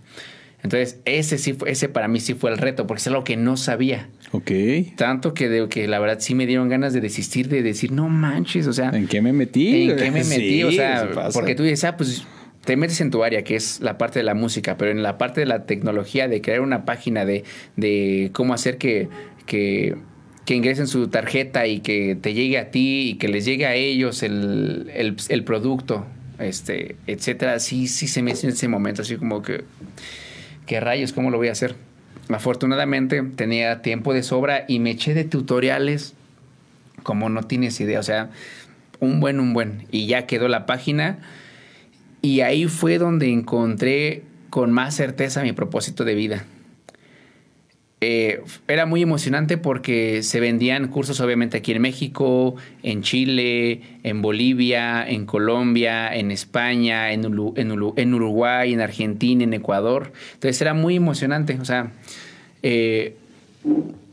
Entonces, 0.63 0.99
ese 1.05 1.39
sí 1.39 1.53
fue, 1.53 1.71
ese 1.71 1.89
para 1.89 2.09
mí 2.09 2.19
sí 2.19 2.35
fue 2.35 2.51
el 2.51 2.59
reto, 2.59 2.87
porque 2.87 3.01
es 3.01 3.07
algo 3.07 3.23
que 3.23 3.37
no 3.37 3.57
sabía. 3.57 4.09
Ok. 4.33 4.51
Tanto 4.97 5.33
que, 5.33 5.49
de, 5.49 5.69
que 5.69 5.87
la 5.87 6.01
verdad 6.01 6.19
sí 6.21 6.35
me 6.35 6.47
dieron 6.47 6.69
ganas 6.69 6.93
de 6.93 7.01
desistir, 7.01 7.49
de 7.49 7.63
decir, 7.63 7.93
no 7.93 8.09
manches, 8.09 8.67
o 8.67 8.73
sea. 8.73 8.91
¿En 8.91 9.07
qué 9.07 9.23
me 9.23 9.33
metí? 9.33 9.89
¿En 9.91 9.97
qué 9.97 10.11
me 10.11 10.25
metí? 10.25 10.63
o 10.65 10.73
sea, 10.73 11.09
porque 11.33 11.55
tú 11.55 11.63
dices, 11.63 11.85
ah, 11.85 11.97
pues 11.97 12.27
te 12.65 12.77
metes 12.77 13.01
en 13.01 13.11
tu 13.11 13.23
área, 13.23 13.45
que 13.45 13.55
es 13.57 13.81
la 13.81 13.97
parte 13.99 14.19
de 14.19 14.25
la 14.25 14.35
música, 14.35 14.77
pero 14.77 14.91
en 14.91 15.03
la 15.03 15.17
parte 15.17 15.41
de 15.41 15.47
la 15.47 15.65
tecnología, 15.65 16.29
de 16.29 16.43
crear 16.43 16.61
una 16.61 16.85
página, 16.85 17.25
de, 17.25 17.45
de 17.77 18.31
cómo 18.33 18.53
hacer 18.53 18.79
que, 18.79 19.09
que, 19.49 19.97
que, 20.45 20.55
ingresen 20.55 20.87
su 20.87 21.09
tarjeta 21.09 21.67
y 21.67 21.81
que 21.81 22.15
te 22.15 22.35
llegue 22.35 22.59
a 22.59 22.71
ti 22.71 23.11
y 23.11 23.15
que 23.15 23.27
les 23.27 23.45
llegue 23.45 23.67
a 23.67 23.75
ellos 23.75 24.23
el, 24.23 24.91
el, 24.95 25.45
producto, 25.45 26.07
este, 26.39 26.95
etcétera, 27.09 27.59
sí, 27.59 27.89
sí 27.89 28.07
se 28.07 28.23
me 28.23 28.31
hizo 28.31 28.47
en 28.47 28.53
ese 28.53 28.69
momento, 28.69 29.03
así 29.03 29.17
como 29.17 29.43
que 29.43 29.65
¿qué 30.67 30.79
rayos? 30.79 31.13
¿Cómo 31.13 31.31
lo 31.33 31.39
voy 31.39 31.49
a 31.49 31.53
hacer? 31.53 31.75
Afortunadamente 32.29 33.23
tenía 33.35 33.83
tiempo 33.83 34.15
de 34.15 34.23
sobra 34.23 34.65
y 34.69 34.79
me 34.79 34.91
eché 34.91 35.15
de 35.15 35.25
tutoriales 35.25 36.15
como 37.03 37.31
no 37.31 37.43
tienes 37.43 37.81
idea, 37.81 37.99
o 37.99 38.03
sea, 38.03 38.31
un 39.01 39.21
buen, 39.21 39.41
un 39.41 39.55
buen. 39.55 39.87
Y 39.91 40.07
ya 40.07 40.27
quedó 40.27 40.47
la 40.49 40.67
página 40.67 41.19
y 42.21 42.41
ahí 42.41 42.67
fue 42.67 42.99
donde 42.99 43.33
encontré 43.33 44.25
con 44.51 44.73
más 44.73 44.95
certeza 44.95 45.43
mi 45.43 45.53
propósito 45.53 46.05
de 46.05 46.15
vida. 46.15 46.45
Eh, 48.01 48.43
era 48.69 48.87
muy 48.87 49.03
emocionante 49.03 49.59
porque 49.59 50.23
se 50.23 50.39
vendían 50.39 50.87
cursos 50.87 51.21
obviamente 51.21 51.57
aquí 51.57 51.73
en 51.73 51.83
México, 51.83 52.55
en 52.85 53.03
Chile, 53.03 53.83
en 54.05 54.23
Bolivia, 54.23 55.05
en 55.09 55.27
Colombia, 55.27 56.15
en 56.15 56.31
España, 56.31 57.13
en, 57.13 57.25
en, 57.57 58.15
Uruguay, 58.15 58.73
en 58.73 58.81
Argentina, 58.81 59.43
en 59.43 59.53
Ecuador. 59.53 60.13
Entonces 60.35 60.61
era 60.63 60.75
muy 60.75 60.95
emocionante. 60.95 61.59
O 61.61 61.65
sea, 61.65 61.91
eh, 62.63 63.17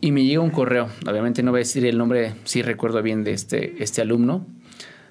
y 0.02 0.12
me 0.12 0.26
llega 0.26 0.42
un 0.42 0.50
correo. 0.50 0.90
Obviamente 1.08 1.44
no 1.44 1.52
voy 1.52 1.60
a 1.60 1.62
decir 1.62 1.86
el 1.86 2.00
nombre, 2.00 2.34
sí 2.44 2.64
recuerdo 2.64 3.04
bien 3.04 3.24
de 3.24 3.34
este, 3.34 3.84
este 3.84 4.02
alumno, 4.02 4.48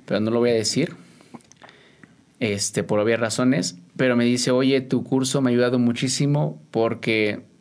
pero 0.04 0.18
no 0.18 0.32
lo 0.32 0.40
voy 0.40 0.50
a 0.50 0.54
decir. 0.54 0.94
Este, 2.40 2.82
por 2.82 2.98
obvias 2.98 3.20
razones. 3.20 3.78
Pero 3.96 4.16
me 4.16 4.24
dice, 4.24 4.50
oye, 4.50 4.80
tu 4.80 5.04
curso 5.04 5.40
me 5.40 5.50
ha 5.50 5.52
ayudado 5.52 5.78
muchísimo 5.78 6.60
porque 6.72 7.53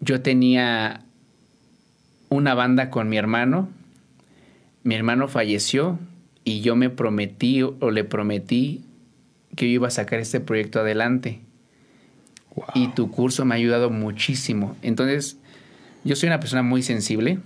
yo 0.00 0.20
tenía 0.22 1.02
una 2.28 2.54
banda 2.54 2.90
con 2.90 3.08
mi 3.08 3.16
hermano, 3.16 3.68
mi 4.84 4.94
hermano 4.94 5.28
falleció 5.28 5.98
y 6.44 6.60
yo 6.60 6.76
me 6.76 6.90
prometí 6.90 7.62
o 7.62 7.90
le 7.90 8.04
prometí 8.04 8.84
que 9.56 9.66
yo 9.66 9.72
iba 9.72 9.88
a 9.88 9.90
sacar 9.90 10.20
este 10.20 10.40
proyecto 10.40 10.80
adelante. 10.80 11.40
Y 12.74 12.88
tu 12.88 13.10
curso 13.10 13.44
me 13.44 13.54
ha 13.54 13.58
ayudado 13.58 13.90
muchísimo. 13.90 14.76
Entonces, 14.82 15.38
yo 16.04 16.16
soy 16.16 16.28
una 16.28 16.40
persona 16.40 16.62
muy 16.62 16.82
sensible. 16.82 17.38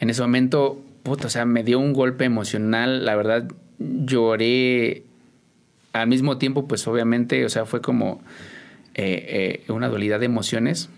En 0.00 0.10
ese 0.10 0.20
momento, 0.20 0.82
puto, 1.02 1.28
o 1.28 1.30
sea, 1.30 1.46
me 1.46 1.64
dio 1.64 1.78
un 1.78 1.92
golpe 1.94 2.24
emocional. 2.24 3.06
La 3.06 3.16
verdad, 3.16 3.48
lloré. 3.78 5.04
Al 5.92 6.08
mismo 6.08 6.38
tiempo, 6.38 6.66
pues 6.66 6.86
obviamente, 6.88 7.44
o 7.44 7.48
sea, 7.48 7.64
fue 7.64 7.80
como 7.80 8.20
eh, 8.94 9.62
eh, 9.66 9.72
una 9.72 9.88
dualidad 9.88 10.20
de 10.20 10.26
emociones 10.26 10.90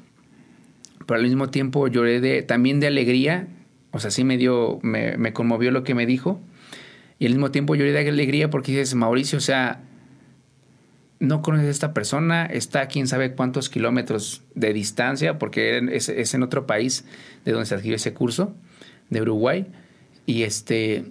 pero 1.07 1.18
al 1.18 1.24
mismo 1.26 1.50
tiempo 1.50 1.88
lloré 1.88 2.20
de, 2.20 2.42
también 2.42 2.80
de 2.80 2.86
alegría, 2.86 3.48
o 3.90 3.98
sea, 3.98 4.11
sí 4.11 4.24
me 4.24 4.36
dio, 4.36 4.78
me, 4.82 5.16
me 5.16 5.32
conmovió 5.32 5.70
lo 5.70 5.84
que 5.84 5.94
me 5.94 6.07
dijo, 6.07 6.40
y 7.18 7.26
al 7.26 7.32
mismo 7.32 7.50
tiempo 7.50 7.74
lloré 7.74 7.92
de 7.92 8.09
alegría 8.09 8.50
porque 8.50 8.72
dices, 8.72 8.94
Mauricio, 8.94 9.38
o 9.38 9.40
sea, 9.40 9.82
no 11.20 11.42
conoces 11.42 11.68
a 11.68 11.70
esta 11.70 11.94
persona, 11.94 12.46
está 12.46 12.82
a 12.82 12.88
quién 12.88 13.07
sabe 13.07 13.32
cuántos 13.32 13.68
kilómetros 13.70 14.42
de 14.55 14.72
distancia, 14.72 15.38
porque 15.38 15.78
es, 15.92 16.09
es 16.09 16.34
en 16.34 16.42
otro 16.42 16.66
país 16.66 17.05
de 17.44 17.52
donde 17.52 17.66
se 17.66 17.74
adquirió 17.74 17.96
ese 17.96 18.12
curso, 18.12 18.55
de 19.11 19.22
Uruguay, 19.22 19.66
y 20.26 20.42
este, 20.42 21.05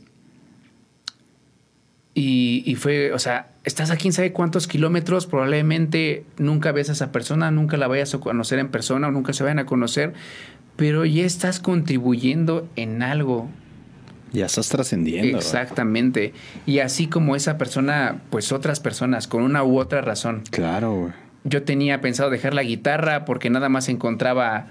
y, 2.13 2.63
y 2.65 2.75
fue, 2.75 3.13
o 3.13 3.19
sea, 3.19 3.52
estás 3.63 3.91
a 3.91 3.95
quién 3.95 4.13
sabe 4.13 4.33
cuántos 4.33 4.67
kilómetros, 4.67 5.25
probablemente 5.25 6.25
nunca 6.37 6.71
ves 6.71 6.89
a 6.89 6.93
esa 6.93 7.11
persona, 7.11 7.51
nunca 7.51 7.77
la 7.77 7.87
vayas 7.87 8.13
a 8.13 8.19
conocer 8.19 8.59
en 8.59 8.69
persona 8.69 9.07
o 9.07 9.11
nunca 9.11 9.33
se 9.33 9.43
vayan 9.43 9.59
a 9.59 9.65
conocer, 9.65 10.13
pero 10.75 11.05
ya 11.05 11.23
estás 11.23 11.59
contribuyendo 11.59 12.67
en 12.75 13.03
algo. 13.03 13.49
Ya 14.31 14.47
estás 14.47 14.69
trascendiendo. 14.69 15.37
Exactamente. 15.37 16.33
Y 16.65 16.79
así 16.79 17.07
como 17.07 17.35
esa 17.35 17.57
persona, 17.57 18.21
pues 18.31 18.51
otras 18.51 18.79
personas, 18.79 19.27
con 19.27 19.43
una 19.43 19.63
u 19.63 19.77
otra 19.77 20.01
razón. 20.01 20.43
Claro, 20.49 20.95
güey. 20.95 21.13
Yo 21.45 21.63
tenía 21.63 22.01
pensado 22.01 22.29
dejar 22.29 22.53
la 22.53 22.63
guitarra 22.63 23.25
porque 23.25 23.49
nada 23.49 23.69
más 23.69 23.89
encontraba 23.89 24.67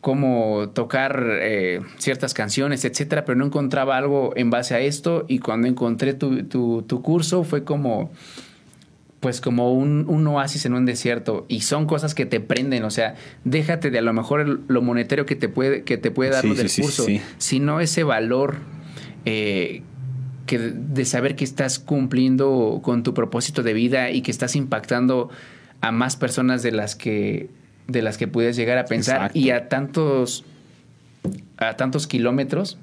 cómo 0.00 0.70
tocar 0.70 1.24
eh, 1.40 1.80
ciertas 1.98 2.34
canciones, 2.34 2.84
etcétera, 2.84 3.24
pero 3.24 3.36
no 3.36 3.46
encontraba 3.46 3.96
algo 3.96 4.32
en 4.36 4.50
base 4.50 4.74
a 4.74 4.80
esto. 4.80 5.24
Y 5.28 5.38
cuando 5.38 5.68
encontré 5.68 6.14
tu, 6.14 6.44
tu, 6.44 6.82
tu 6.82 7.02
curso 7.02 7.44
fue 7.44 7.64
como, 7.64 8.10
pues 9.20 9.40
como 9.40 9.72
un, 9.72 10.04
un, 10.08 10.26
oasis 10.26 10.66
en 10.66 10.74
un 10.74 10.86
desierto. 10.86 11.44
Y 11.48 11.62
son 11.62 11.86
cosas 11.86 12.14
que 12.14 12.26
te 12.26 12.40
prenden, 12.40 12.84
o 12.84 12.90
sea, 12.90 13.16
déjate 13.44 13.90
de 13.90 13.98
a 13.98 14.02
lo 14.02 14.12
mejor 14.12 14.60
lo 14.68 14.82
monetario 14.82 15.26
que 15.26 15.36
te 15.36 15.48
puede, 15.48 15.82
que 15.82 15.96
te 15.98 16.10
puede 16.10 16.30
dar 16.30 16.44
lo 16.44 16.54
del 16.54 16.70
curso, 16.70 17.06
sino 17.38 17.80
ese 17.80 18.04
valor 18.04 18.56
eh, 19.24 19.82
que 20.46 20.58
de 20.58 21.04
saber 21.04 21.34
que 21.34 21.44
estás 21.44 21.78
cumpliendo 21.78 22.80
con 22.82 23.02
tu 23.02 23.14
propósito 23.14 23.64
de 23.64 23.72
vida 23.72 24.10
y 24.10 24.22
que 24.22 24.30
estás 24.30 24.54
impactando 24.54 25.30
a 25.80 25.90
más 25.90 26.16
personas 26.16 26.62
de 26.62 26.72
las 26.72 26.94
que 26.94 27.50
de 27.88 28.02
las 28.02 28.18
que 28.18 28.28
puedes 28.28 28.56
llegar 28.56 28.78
a 28.78 28.84
pensar 28.84 29.30
y 29.34 29.50
a 29.50 29.68
tantos 29.68 30.44
a 31.56 31.76
tantos 31.76 32.06
kilómetros 32.06 32.78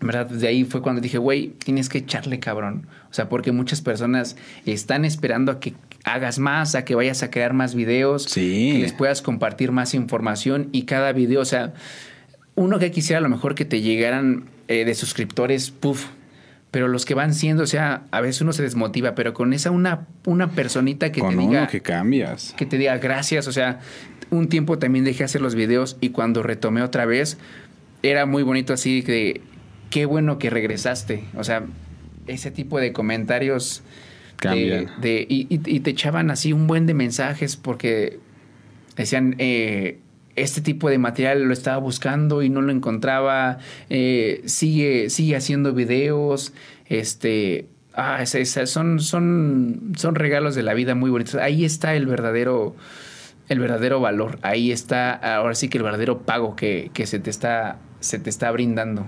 ¿verdad? 0.00 0.26
Desde 0.26 0.48
ahí 0.48 0.64
fue 0.64 0.82
cuando 0.82 1.00
dije, 1.00 1.18
güey, 1.18 1.54
tienes 1.64 1.88
que 1.88 1.98
echarle 1.98 2.38
cabrón. 2.38 2.86
O 3.10 3.14
sea, 3.14 3.28
porque 3.28 3.52
muchas 3.52 3.80
personas 3.80 4.36
están 4.66 5.04
esperando 5.04 5.52
a 5.52 5.60
que 5.60 5.74
hagas 6.04 6.38
más, 6.38 6.74
a 6.74 6.84
que 6.84 6.94
vayas 6.94 7.22
a 7.22 7.30
crear 7.30 7.54
más 7.54 7.74
videos, 7.74 8.32
que 8.32 8.78
les 8.80 8.92
puedas 8.92 9.22
compartir 9.22 9.72
más 9.72 9.94
información 9.94 10.68
y 10.72 10.82
cada 10.82 11.12
video, 11.12 11.40
o 11.40 11.46
sea, 11.46 11.72
uno 12.54 12.78
que 12.78 12.90
quisiera 12.90 13.18
a 13.18 13.22
lo 13.22 13.28
mejor 13.28 13.54
que 13.54 13.64
te 13.64 13.80
llegaran 13.80 14.44
eh, 14.68 14.84
de 14.84 14.94
suscriptores, 14.94 15.70
puff, 15.70 16.06
pero 16.74 16.88
los 16.88 17.04
que 17.04 17.14
van 17.14 17.34
siendo, 17.34 17.62
o 17.62 17.66
sea, 17.68 18.02
a 18.10 18.20
veces 18.20 18.40
uno 18.40 18.52
se 18.52 18.64
desmotiva, 18.64 19.14
pero 19.14 19.32
con 19.32 19.52
esa 19.52 19.70
una, 19.70 20.08
una 20.26 20.50
personita 20.50 21.12
que 21.12 21.22
te 21.22 21.36
diga... 21.36 21.68
que 21.68 21.80
cambias. 21.80 22.52
Que 22.56 22.66
te 22.66 22.78
diga 22.78 22.98
gracias, 22.98 23.46
o 23.46 23.52
sea, 23.52 23.78
un 24.30 24.48
tiempo 24.48 24.76
también 24.80 25.04
dejé 25.04 25.22
hacer 25.22 25.40
los 25.40 25.54
videos 25.54 25.96
y 26.00 26.08
cuando 26.08 26.42
retomé 26.42 26.82
otra 26.82 27.06
vez, 27.06 27.38
era 28.02 28.26
muy 28.26 28.42
bonito 28.42 28.72
así 28.72 29.04
que 29.04 29.40
qué 29.88 30.04
bueno 30.04 30.38
que 30.38 30.50
regresaste. 30.50 31.22
O 31.36 31.44
sea, 31.44 31.62
ese 32.26 32.50
tipo 32.50 32.80
de 32.80 32.92
comentarios 32.92 33.84
de, 34.42 35.26
y, 35.28 35.78
te 35.78 35.90
echaban 35.90 36.28
así 36.32 36.52
un 36.52 36.66
buen 36.66 36.86
de 36.86 36.94
mensajes 36.94 37.54
porque 37.56 38.18
decían, 38.96 39.36
eh, 39.38 40.00
este 40.36 40.60
tipo 40.60 40.88
de 40.88 40.98
material 40.98 41.42
lo 41.42 41.52
estaba 41.52 41.78
buscando 41.78 42.42
y 42.42 42.48
no 42.48 42.60
lo 42.60 42.72
encontraba, 42.72 43.58
eh, 43.90 44.42
sigue, 44.46 45.10
sigue 45.10 45.36
haciendo 45.36 45.72
videos, 45.72 46.52
este, 46.86 47.66
ah, 47.94 48.24
son, 48.26 49.00
son, 49.00 49.92
son 49.96 50.14
regalos 50.14 50.54
de 50.54 50.62
la 50.62 50.74
vida 50.74 50.94
muy 50.94 51.10
bonitos. 51.10 51.36
Ahí 51.36 51.64
está 51.64 51.94
el 51.94 52.06
verdadero, 52.06 52.74
el 53.48 53.58
verdadero 53.58 54.00
valor, 54.00 54.38
ahí 54.42 54.72
está 54.72 55.12
ahora 55.12 55.54
sí 55.54 55.68
que 55.68 55.78
el 55.78 55.84
verdadero 55.84 56.22
pago 56.22 56.56
que, 56.56 56.90
que 56.92 57.06
se, 57.06 57.18
te 57.18 57.30
está, 57.30 57.78
se 58.00 58.18
te 58.18 58.30
está 58.30 58.50
brindando 58.50 59.06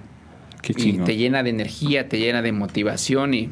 y 0.75 0.99
te 0.99 1.17
llena 1.17 1.43
de 1.43 1.51
energía, 1.51 2.09
te 2.09 2.19
llena 2.19 2.43
de 2.43 2.53
motivación 2.53 3.35
y, 3.35 3.51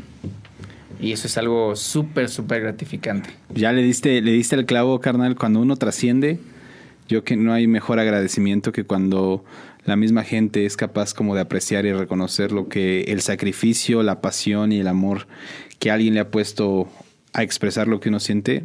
y 1.01 1.12
eso 1.12 1.27
es 1.27 1.39
algo 1.39 1.77
súper, 1.77 2.29
súper 2.29 2.62
gratificante. 2.62 3.31
Ya 3.55 3.72
le 3.72 3.83
diste, 3.83 4.20
le 4.20 4.33
diste 4.33 4.57
el 4.57 4.66
clavo, 4.66 5.01
carnal, 5.01 5.37
cuando 5.37 5.61
uno 5.61 5.77
trasciende, 5.77 6.39
yo 7.09 7.24
que 7.24 7.36
no 7.36 7.52
hay 7.52 7.66
mejor 7.66 7.98
agradecimiento 7.98 8.72
que 8.72 8.84
cuando 8.84 9.44
la 9.84 9.96
misma 9.96 10.24
gente 10.24 10.66
es 10.66 10.76
capaz 10.76 11.12
como 11.14 11.34
de 11.34 11.42
apreciar 11.42 11.84
y 11.86 11.92
reconocer 11.92 12.52
lo 12.52 12.68
que 12.68 13.02
el 13.02 13.20
sacrificio, 13.20 14.02
la 14.02 14.20
pasión 14.20 14.72
y 14.72 14.80
el 14.80 14.88
amor 14.88 15.26
que 15.78 15.90
alguien 15.90 16.14
le 16.14 16.20
ha 16.20 16.30
puesto 16.30 16.88
a 17.32 17.42
expresar 17.42 17.88
lo 17.88 18.00
que 18.00 18.09
uno 18.09 18.20
siente, 18.20 18.64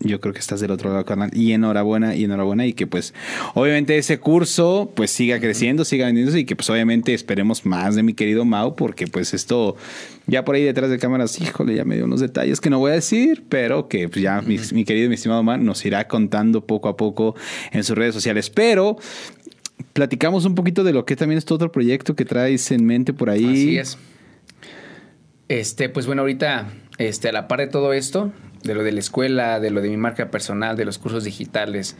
yo 0.00 0.20
creo 0.20 0.34
que 0.34 0.40
estás 0.40 0.60
del 0.60 0.70
otro 0.70 0.90
lado, 0.90 1.04
carnal. 1.04 1.30
Y 1.32 1.52
enhorabuena, 1.52 2.14
y 2.14 2.24
enhorabuena. 2.24 2.66
Y 2.66 2.74
que 2.74 2.86
pues, 2.86 3.14
obviamente 3.54 3.96
ese 3.96 4.18
curso 4.18 4.92
pues 4.94 5.10
siga 5.10 5.40
creciendo, 5.40 5.84
siga 5.84 6.06
vendiéndose 6.06 6.40
y 6.40 6.44
que 6.44 6.54
pues 6.54 6.68
obviamente 6.68 7.14
esperemos 7.14 7.64
más 7.64 7.94
de 7.94 8.02
mi 8.02 8.12
querido 8.12 8.44
Mau, 8.44 8.76
porque 8.76 9.06
pues 9.06 9.32
esto, 9.32 9.76
ya 10.26 10.44
por 10.44 10.54
ahí 10.54 10.64
detrás 10.64 10.90
de 10.90 10.98
cámaras, 10.98 11.40
híjole, 11.40 11.74
ya 11.74 11.84
me 11.84 11.96
dio 11.96 12.04
unos 12.04 12.20
detalles 12.20 12.60
que 12.60 12.68
no 12.68 12.78
voy 12.78 12.92
a 12.92 12.94
decir, 12.94 13.44
pero 13.48 13.88
que 13.88 14.08
pues 14.08 14.22
ya 14.22 14.42
mi, 14.42 14.58
mi, 14.72 14.84
querido, 14.84 15.08
mi 15.08 15.14
estimado 15.14 15.42
Mau 15.42 15.56
nos 15.56 15.84
irá 15.86 16.06
contando 16.06 16.66
poco 16.66 16.88
a 16.88 16.96
poco 16.96 17.34
en 17.72 17.82
sus 17.82 17.96
redes 17.96 18.14
sociales. 18.14 18.50
Pero 18.50 18.98
platicamos 19.92 20.44
un 20.44 20.54
poquito 20.54 20.84
de 20.84 20.92
lo 20.92 21.06
que 21.06 21.16
también 21.16 21.38
es 21.38 21.46
todo 21.46 21.56
otro 21.56 21.72
proyecto 21.72 22.14
que 22.14 22.24
traes 22.24 22.70
en 22.70 22.84
mente 22.84 23.12
por 23.12 23.30
ahí. 23.30 23.44
Así 23.44 23.78
es. 23.78 23.98
Este, 25.48 25.88
pues 25.88 26.06
bueno, 26.06 26.22
ahorita, 26.22 26.68
este, 26.98 27.28
a 27.28 27.32
la 27.32 27.48
par 27.48 27.60
de 27.60 27.68
todo 27.68 27.92
esto, 27.92 28.32
de 28.66 28.74
lo 28.74 28.82
de 28.82 28.92
la 28.92 29.00
escuela, 29.00 29.60
de 29.60 29.70
lo 29.70 29.80
de 29.80 29.88
mi 29.88 29.96
marca 29.96 30.30
personal, 30.30 30.76
de 30.76 30.84
los 30.84 30.98
cursos 30.98 31.24
digitales, 31.24 31.96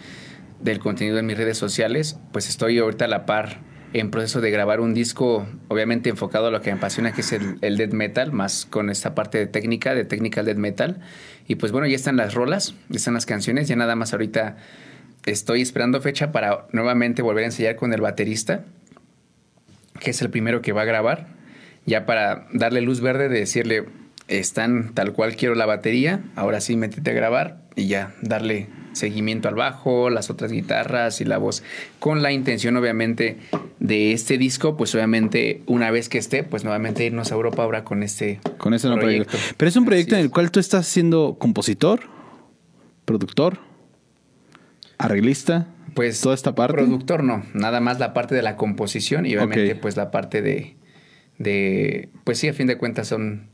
del 0.61 0.79
contenido 0.79 1.19
en 1.19 1.27
mis 1.27 1.37
redes 1.37 1.59
sociales, 1.59 2.19
pues 2.33 2.49
estoy 2.49 2.79
ahorita 2.79 3.05
a 3.05 3.09
la 3.09 3.27
par 3.27 3.61
en 3.93 4.11
proceso 4.11 4.41
de 4.41 4.51
grabar 4.51 4.81
un 4.81 4.95
disco, 4.95 5.47
obviamente 5.69 6.11
enfocado 6.11 6.49
a 6.49 6.51
lo 6.51 6.61
que 6.61 6.71
me 6.71 6.79
apasiona, 6.79 7.13
que 7.13 7.21
es 7.23 7.33
el, 7.33 7.57
el 7.63 7.77
death 7.77 7.93
metal, 7.93 8.33
más 8.33 8.67
con 8.67 8.91
esta 8.91 9.15
parte 9.15 9.39
de 9.39 9.47
técnica, 9.47 9.95
de 9.95 10.05
technical 10.05 10.45
death 10.45 10.59
metal. 10.59 11.01
Y 11.47 11.55
pues 11.55 11.73
bueno, 11.73 11.87
ya 11.87 11.97
están 11.97 12.17
las 12.17 12.35
rolas, 12.35 12.75
ya 12.89 12.97
están 12.97 13.15
las 13.15 13.27
canciones, 13.27 13.69
ya 13.69 13.77
nada 13.77 13.95
más 13.97 14.13
ahorita 14.13 14.57
estoy 15.25 15.63
esperando 15.63 16.01
fecha 16.01 16.33
para 16.33 16.67
nuevamente 16.73 17.23
volver 17.23 17.45
a 17.45 17.47
ensayar 17.47 17.77
con 17.77 17.93
el 17.93 18.01
baterista, 18.01 18.65
que 20.01 20.11
es 20.11 20.21
el 20.21 20.31
primero 20.31 20.63
que 20.63 20.73
va 20.73 20.83
a 20.83 20.85
grabar, 20.85 21.29
ya 21.85 22.07
para 22.07 22.49
darle 22.53 22.81
luz 22.81 23.01
verde 23.01 23.29
de 23.29 23.39
decirle, 23.39 23.87
están 24.29 24.93
tal 24.95 25.13
cual 25.13 25.37
quiero 25.37 25.55
la 25.55 25.67
batería, 25.67 26.21
ahora 26.35 26.61
sí 26.61 26.77
métete 26.77 27.11
a 27.11 27.15
grabar 27.15 27.63
y 27.77 27.87
ya 27.87 28.15
darle 28.23 28.69
seguimiento 28.93 29.49
al 29.49 29.55
bajo, 29.55 30.11
las 30.11 30.31
otras 30.31 30.51
guitarras 30.51 31.21
y 31.21 31.25
la 31.25 31.39
voz, 31.39 31.63
con 31.99 32.23
la 32.23 32.33
intención 32.33 32.77
obviamente 32.77 33.37
de 33.79 34.13
este 34.13 34.39
disco, 34.39 34.77
pues 34.77 34.95
obviamente 34.95 35.63
una 35.67 35.91
vez 35.91 36.09
que 36.09 36.19
esté, 36.19 36.43
pues 36.43 36.65
nuevamente 36.65 37.05
irnos 37.05 37.31
a 37.31 37.35
Europa 37.35 37.63
ahora 37.63 37.85
con 37.85 38.03
este, 38.03 38.41
con 38.59 38.75
este 38.75 38.89
proyecto. 38.91 39.37
Pero 39.57 39.69
es 39.69 39.77
un 39.77 39.85
proyecto 39.85 40.15
en 40.15 40.23
el 40.23 40.31
cual 40.31 40.51
tú 40.51 40.59
estás 40.59 40.87
siendo 40.87 41.37
compositor, 41.39 42.01
productor, 43.05 43.59
arreglista, 44.99 45.69
pues 45.95 46.21
toda 46.21 46.35
esta 46.35 46.55
parte. 46.55 46.75
Productor 46.75 47.23
no, 47.23 47.45
nada 47.55 47.81
más 47.81 47.99
la 47.99 48.13
parte 48.13 48.35
de 48.35 48.43
la 48.43 48.57
composición 48.57 49.27
y 49.27 49.37
obviamente 49.37 49.77
pues 49.77 49.97
la 49.97 50.11
parte 50.11 50.43
de, 50.43 50.77
de, 51.39 52.09
pues 52.25 52.39
sí, 52.39 52.49
a 52.49 52.55
fin 52.55 52.67
de 52.67 52.79
cuentas 52.79 53.09
son 53.09 53.49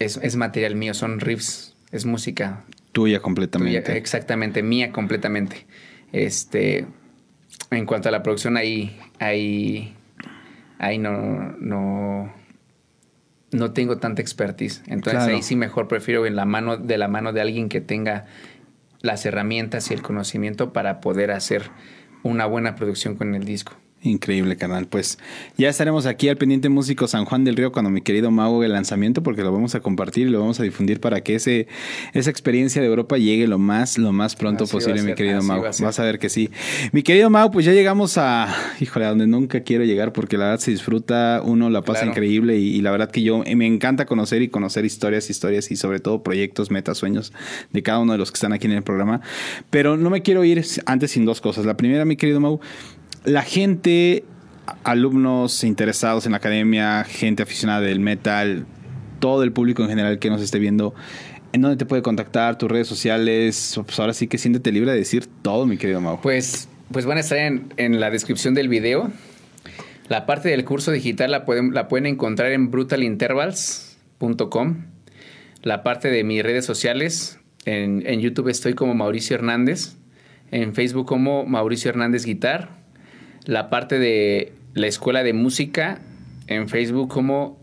es, 0.00 0.36
material 0.36 0.74
mío, 0.74 0.94
son 0.94 1.20
riffs, 1.20 1.76
es 1.92 2.06
música. 2.06 2.64
Tuya 2.92 3.20
completamente. 3.20 3.96
exactamente, 3.96 4.62
mía 4.62 4.90
completamente. 4.90 5.66
Este, 6.12 6.86
en 7.70 7.86
cuanto 7.86 8.08
a 8.08 8.12
la 8.12 8.22
producción, 8.22 8.56
ahí, 8.56 8.98
ahí, 9.20 9.94
ahí 10.78 10.98
no, 10.98 11.52
no, 11.58 12.32
no 13.52 13.72
tengo 13.72 13.98
tanta 13.98 14.22
expertise. 14.22 14.82
Entonces 14.86 15.22
ahí 15.22 15.42
sí 15.42 15.54
mejor 15.54 15.86
prefiero 15.86 16.26
en 16.26 16.34
la 16.34 16.46
mano, 16.46 16.78
de 16.78 16.98
la 16.98 17.06
mano 17.06 17.32
de 17.32 17.42
alguien 17.42 17.68
que 17.68 17.80
tenga 17.80 18.26
las 19.02 19.24
herramientas 19.26 19.90
y 19.90 19.94
el 19.94 20.02
conocimiento 20.02 20.72
para 20.72 21.00
poder 21.00 21.30
hacer 21.30 21.70
una 22.22 22.46
buena 22.46 22.74
producción 22.74 23.16
con 23.16 23.34
el 23.34 23.44
disco. 23.44 23.74
Increíble, 24.02 24.56
canal. 24.56 24.86
Pues 24.86 25.18
ya 25.58 25.68
estaremos 25.68 26.06
aquí 26.06 26.30
al 26.30 26.38
pendiente 26.38 26.70
músico 26.70 27.06
San 27.06 27.26
Juan 27.26 27.44
del 27.44 27.54
Río 27.54 27.70
cuando 27.70 27.90
mi 27.90 28.00
querido 28.00 28.30
Mago 28.30 28.64
el 28.64 28.72
lanzamiento, 28.72 29.22
porque 29.22 29.42
lo 29.42 29.52
vamos 29.52 29.74
a 29.74 29.80
compartir 29.80 30.26
y 30.26 30.30
lo 30.30 30.40
vamos 30.40 30.58
a 30.58 30.62
difundir 30.62 31.00
para 31.00 31.20
que 31.20 31.34
ese, 31.34 31.68
esa 32.14 32.30
experiencia 32.30 32.80
de 32.80 32.88
Europa 32.88 33.18
llegue 33.18 33.46
lo 33.46 33.58
más, 33.58 33.98
lo 33.98 34.12
más 34.12 34.36
pronto 34.36 34.66
posible, 34.66 35.02
mi 35.02 35.14
querido 35.14 35.42
Mago. 35.42 35.64
Vas 35.80 36.00
a 36.00 36.02
ver 36.04 36.18
que 36.18 36.30
sí. 36.30 36.48
Mi 36.92 37.02
querido 37.02 37.28
Mago, 37.28 37.50
pues 37.50 37.66
ya 37.66 37.72
llegamos 37.72 38.16
a, 38.16 38.48
híjole, 38.80 39.04
a 39.04 39.10
donde 39.10 39.26
nunca 39.26 39.60
quiero 39.60 39.84
llegar, 39.84 40.14
porque 40.14 40.38
la 40.38 40.46
verdad 40.46 40.60
se 40.60 40.70
disfruta, 40.70 41.42
uno 41.44 41.68
la 41.68 41.82
pasa 41.82 42.06
increíble 42.06 42.56
y, 42.56 42.80
la 42.80 42.92
verdad 42.92 43.10
que 43.10 43.20
yo 43.20 43.44
me 43.54 43.66
encanta 43.66 44.06
conocer 44.06 44.40
y 44.40 44.48
conocer 44.48 44.86
historias, 44.86 45.28
historias 45.28 45.70
y 45.70 45.76
sobre 45.76 46.00
todo 46.00 46.22
proyectos, 46.22 46.70
metas, 46.70 46.96
sueños 46.96 47.34
de 47.70 47.82
cada 47.82 47.98
uno 47.98 48.12
de 48.12 48.18
los 48.18 48.32
que 48.32 48.36
están 48.36 48.54
aquí 48.54 48.66
en 48.66 48.72
el 48.72 48.82
programa. 48.82 49.20
Pero 49.68 49.98
no 49.98 50.08
me 50.08 50.22
quiero 50.22 50.42
ir 50.42 50.64
antes 50.86 51.10
sin 51.10 51.26
dos 51.26 51.42
cosas. 51.42 51.66
La 51.66 51.76
primera, 51.76 52.06
mi 52.06 52.16
querido 52.16 52.40
Mau, 52.40 52.60
la 53.24 53.42
gente, 53.42 54.24
alumnos 54.84 55.64
interesados 55.64 56.26
en 56.26 56.32
la 56.32 56.38
academia, 56.38 57.04
gente 57.04 57.42
aficionada 57.42 57.80
del 57.80 58.00
metal, 58.00 58.66
todo 59.18 59.42
el 59.42 59.52
público 59.52 59.82
en 59.82 59.90
general 59.90 60.18
que 60.18 60.30
nos 60.30 60.40
esté 60.40 60.58
viendo, 60.58 60.94
¿en 61.52 61.60
dónde 61.60 61.76
te 61.76 61.84
puede 61.86 62.02
contactar? 62.02 62.58
¿Tus 62.58 62.68
redes 62.70 62.88
sociales? 62.88 63.78
Pues 63.84 64.00
ahora 64.00 64.14
sí 64.14 64.26
que 64.26 64.38
siéntete 64.38 64.72
libre 64.72 64.90
de 64.92 64.98
decir 64.98 65.26
todo, 65.42 65.66
mi 65.66 65.76
querido 65.76 66.00
Mau. 66.00 66.20
Pues, 66.20 66.68
pues 66.90 67.06
van 67.06 67.18
a 67.18 67.20
estar 67.20 67.38
en, 67.38 68.00
la 68.00 68.10
descripción 68.10 68.54
del 68.54 68.68
video. 68.68 69.12
La 70.08 70.26
parte 70.26 70.48
del 70.48 70.64
curso 70.64 70.90
digital 70.90 71.30
la 71.30 71.44
pueden, 71.44 71.72
la 71.74 71.86
pueden 71.88 72.06
encontrar 72.06 72.50
en 72.52 72.70
brutalintervals.com. 72.70 74.86
La 75.62 75.82
parte 75.82 76.10
de 76.10 76.24
mis 76.24 76.42
redes 76.42 76.64
sociales, 76.64 77.38
en, 77.66 78.02
en 78.06 78.20
YouTube 78.20 78.48
estoy 78.48 78.72
como 78.72 78.94
Mauricio 78.94 79.36
Hernández, 79.36 79.96
en 80.50 80.74
Facebook 80.74 81.06
como 81.06 81.44
Mauricio 81.44 81.90
Hernández 81.90 82.24
Guitar 82.24 82.79
la 83.50 83.68
parte 83.68 83.98
de 83.98 84.52
la 84.74 84.86
escuela 84.86 85.24
de 85.24 85.32
música 85.32 85.98
en 86.46 86.68
Facebook 86.68 87.08
como 87.08 87.58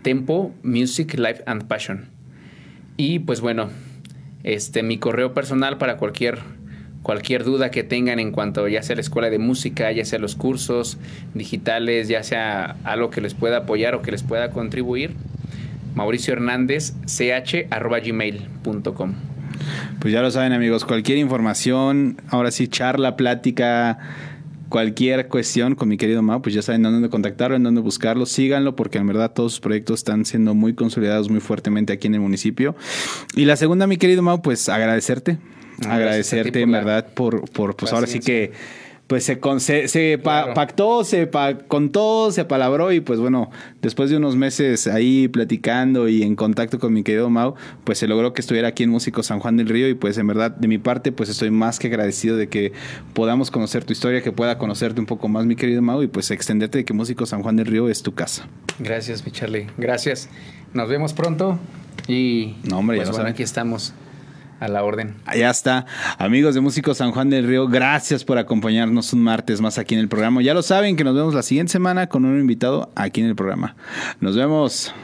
Tempo 0.00 0.54
Music 0.62 1.18
Life 1.18 1.42
and 1.44 1.68
Passion. 1.68 2.08
Y 2.96 3.18
pues 3.18 3.42
bueno, 3.42 3.68
este 4.42 4.82
mi 4.82 4.96
correo 4.96 5.34
personal 5.34 5.76
para 5.76 5.98
cualquier 5.98 6.38
cualquier 7.02 7.44
duda 7.44 7.70
que 7.70 7.84
tengan 7.84 8.20
en 8.20 8.32
cuanto 8.32 8.66
ya 8.68 8.82
sea 8.82 8.96
la 8.96 9.02
escuela 9.02 9.28
de 9.28 9.38
música, 9.38 9.92
ya 9.92 10.06
sea 10.06 10.18
los 10.18 10.34
cursos 10.34 10.96
digitales, 11.34 12.08
ya 12.08 12.22
sea 12.22 12.76
algo 12.82 13.10
que 13.10 13.20
les 13.20 13.34
pueda 13.34 13.58
apoyar 13.58 13.94
o 13.94 14.00
que 14.00 14.12
les 14.12 14.22
pueda 14.22 14.50
contribuir, 14.50 15.10
Mauricio 15.94 16.32
Hernández, 16.32 16.94
ch, 17.04 17.66
arroba 17.68 18.00
gmail.com. 18.00 19.12
Pues 20.00 20.14
ya 20.14 20.22
lo 20.22 20.30
saben 20.30 20.54
amigos, 20.54 20.86
cualquier 20.86 21.18
información, 21.18 22.16
ahora 22.28 22.50
sí, 22.50 22.66
charla, 22.66 23.16
plática, 23.16 23.98
cualquier 24.72 25.28
cuestión 25.28 25.74
con 25.74 25.90
mi 25.90 25.98
querido 25.98 26.22
Mau, 26.22 26.40
pues 26.40 26.54
ya 26.54 26.62
saben 26.62 26.82
dónde 26.82 27.10
contactarlo, 27.10 27.56
en 27.56 27.62
dónde 27.62 27.82
buscarlo, 27.82 28.24
síganlo 28.24 28.74
porque 28.74 28.96
en 28.96 29.06
verdad 29.06 29.30
todos 29.34 29.52
sus 29.52 29.60
proyectos 29.60 30.00
están 30.00 30.24
siendo 30.24 30.54
muy 30.54 30.72
consolidados 30.72 31.28
muy 31.28 31.40
fuertemente 31.40 31.92
aquí 31.92 32.06
en 32.06 32.14
el 32.14 32.20
municipio. 32.20 32.74
Y 33.36 33.44
la 33.44 33.56
segunda, 33.56 33.86
mi 33.86 33.98
querido 33.98 34.22
Mau, 34.22 34.40
pues 34.40 34.70
agradecerte, 34.70 35.36
agradecerte 35.86 36.62
en 36.62 36.72
verdad 36.72 37.06
por, 37.12 37.50
por 37.50 37.76
pues 37.76 37.92
ahora 37.92 38.06
sí 38.06 38.20
que 38.20 38.52
pues 39.12 39.24
se, 39.24 39.88
se, 39.88 40.16
pactó, 40.16 41.04
se 41.04 41.28
contó, 41.68 42.32
se 42.32 42.40
apalabró 42.40 42.92
y 42.92 43.00
pues 43.00 43.20
bueno, 43.20 43.50
después 43.82 44.08
de 44.08 44.16
unos 44.16 44.36
meses 44.36 44.86
ahí 44.86 45.28
platicando 45.28 46.08
y 46.08 46.22
en 46.22 46.34
contacto 46.34 46.78
con 46.78 46.94
mi 46.94 47.02
querido 47.02 47.28
Mau, 47.28 47.54
pues 47.84 47.98
se 47.98 48.08
logró 48.08 48.32
que 48.32 48.40
estuviera 48.40 48.68
aquí 48.68 48.84
en 48.84 48.88
Músico 48.88 49.22
San 49.22 49.38
Juan 49.38 49.58
del 49.58 49.68
Río 49.68 49.86
y 49.86 49.92
pues 49.92 50.16
en 50.16 50.28
verdad 50.28 50.52
de 50.52 50.66
mi 50.66 50.78
parte 50.78 51.12
pues 51.12 51.28
estoy 51.28 51.50
más 51.50 51.78
que 51.78 51.88
agradecido 51.88 52.38
de 52.38 52.48
que 52.48 52.72
podamos 53.12 53.50
conocer 53.50 53.84
tu 53.84 53.92
historia, 53.92 54.22
que 54.22 54.32
pueda 54.32 54.56
conocerte 54.56 54.98
un 54.98 55.06
poco 55.06 55.28
más 55.28 55.44
mi 55.44 55.56
querido 55.56 55.82
Mau 55.82 56.02
y 56.02 56.06
pues 56.06 56.30
extenderte 56.30 56.78
de 56.78 56.86
que 56.86 56.94
Músico 56.94 57.26
San 57.26 57.42
Juan 57.42 57.56
del 57.56 57.66
Río 57.66 57.90
es 57.90 58.02
tu 58.02 58.14
casa. 58.14 58.48
Gracias 58.78 59.26
mi 59.26 59.30
Charlie, 59.30 59.66
gracias. 59.76 60.30
Nos 60.72 60.88
vemos 60.88 61.12
pronto 61.12 61.58
y 62.08 62.54
no, 62.64 62.78
hombre, 62.78 62.96
pues, 62.96 63.10
bueno, 63.10 63.28
aquí 63.28 63.42
estamos 63.42 63.92
a 64.62 64.68
la 64.68 64.84
orden. 64.84 65.16
Allá 65.26 65.50
está. 65.50 65.86
Amigos 66.18 66.54
de 66.54 66.60
Músicos 66.60 66.98
San 66.98 67.10
Juan 67.10 67.28
del 67.30 67.48
Río, 67.48 67.66
gracias 67.66 68.24
por 68.24 68.38
acompañarnos 68.38 69.12
un 69.12 69.20
martes 69.20 69.60
más 69.60 69.76
aquí 69.76 69.94
en 69.94 70.00
el 70.00 70.08
programa. 70.08 70.40
Ya 70.40 70.54
lo 70.54 70.62
saben 70.62 70.94
que 70.94 71.02
nos 71.02 71.16
vemos 71.16 71.34
la 71.34 71.42
siguiente 71.42 71.72
semana 71.72 72.06
con 72.06 72.24
un 72.24 72.38
invitado 72.38 72.92
aquí 72.94 73.20
en 73.20 73.26
el 73.26 73.34
programa. 73.34 73.74
Nos 74.20 74.36
vemos. 74.36 74.94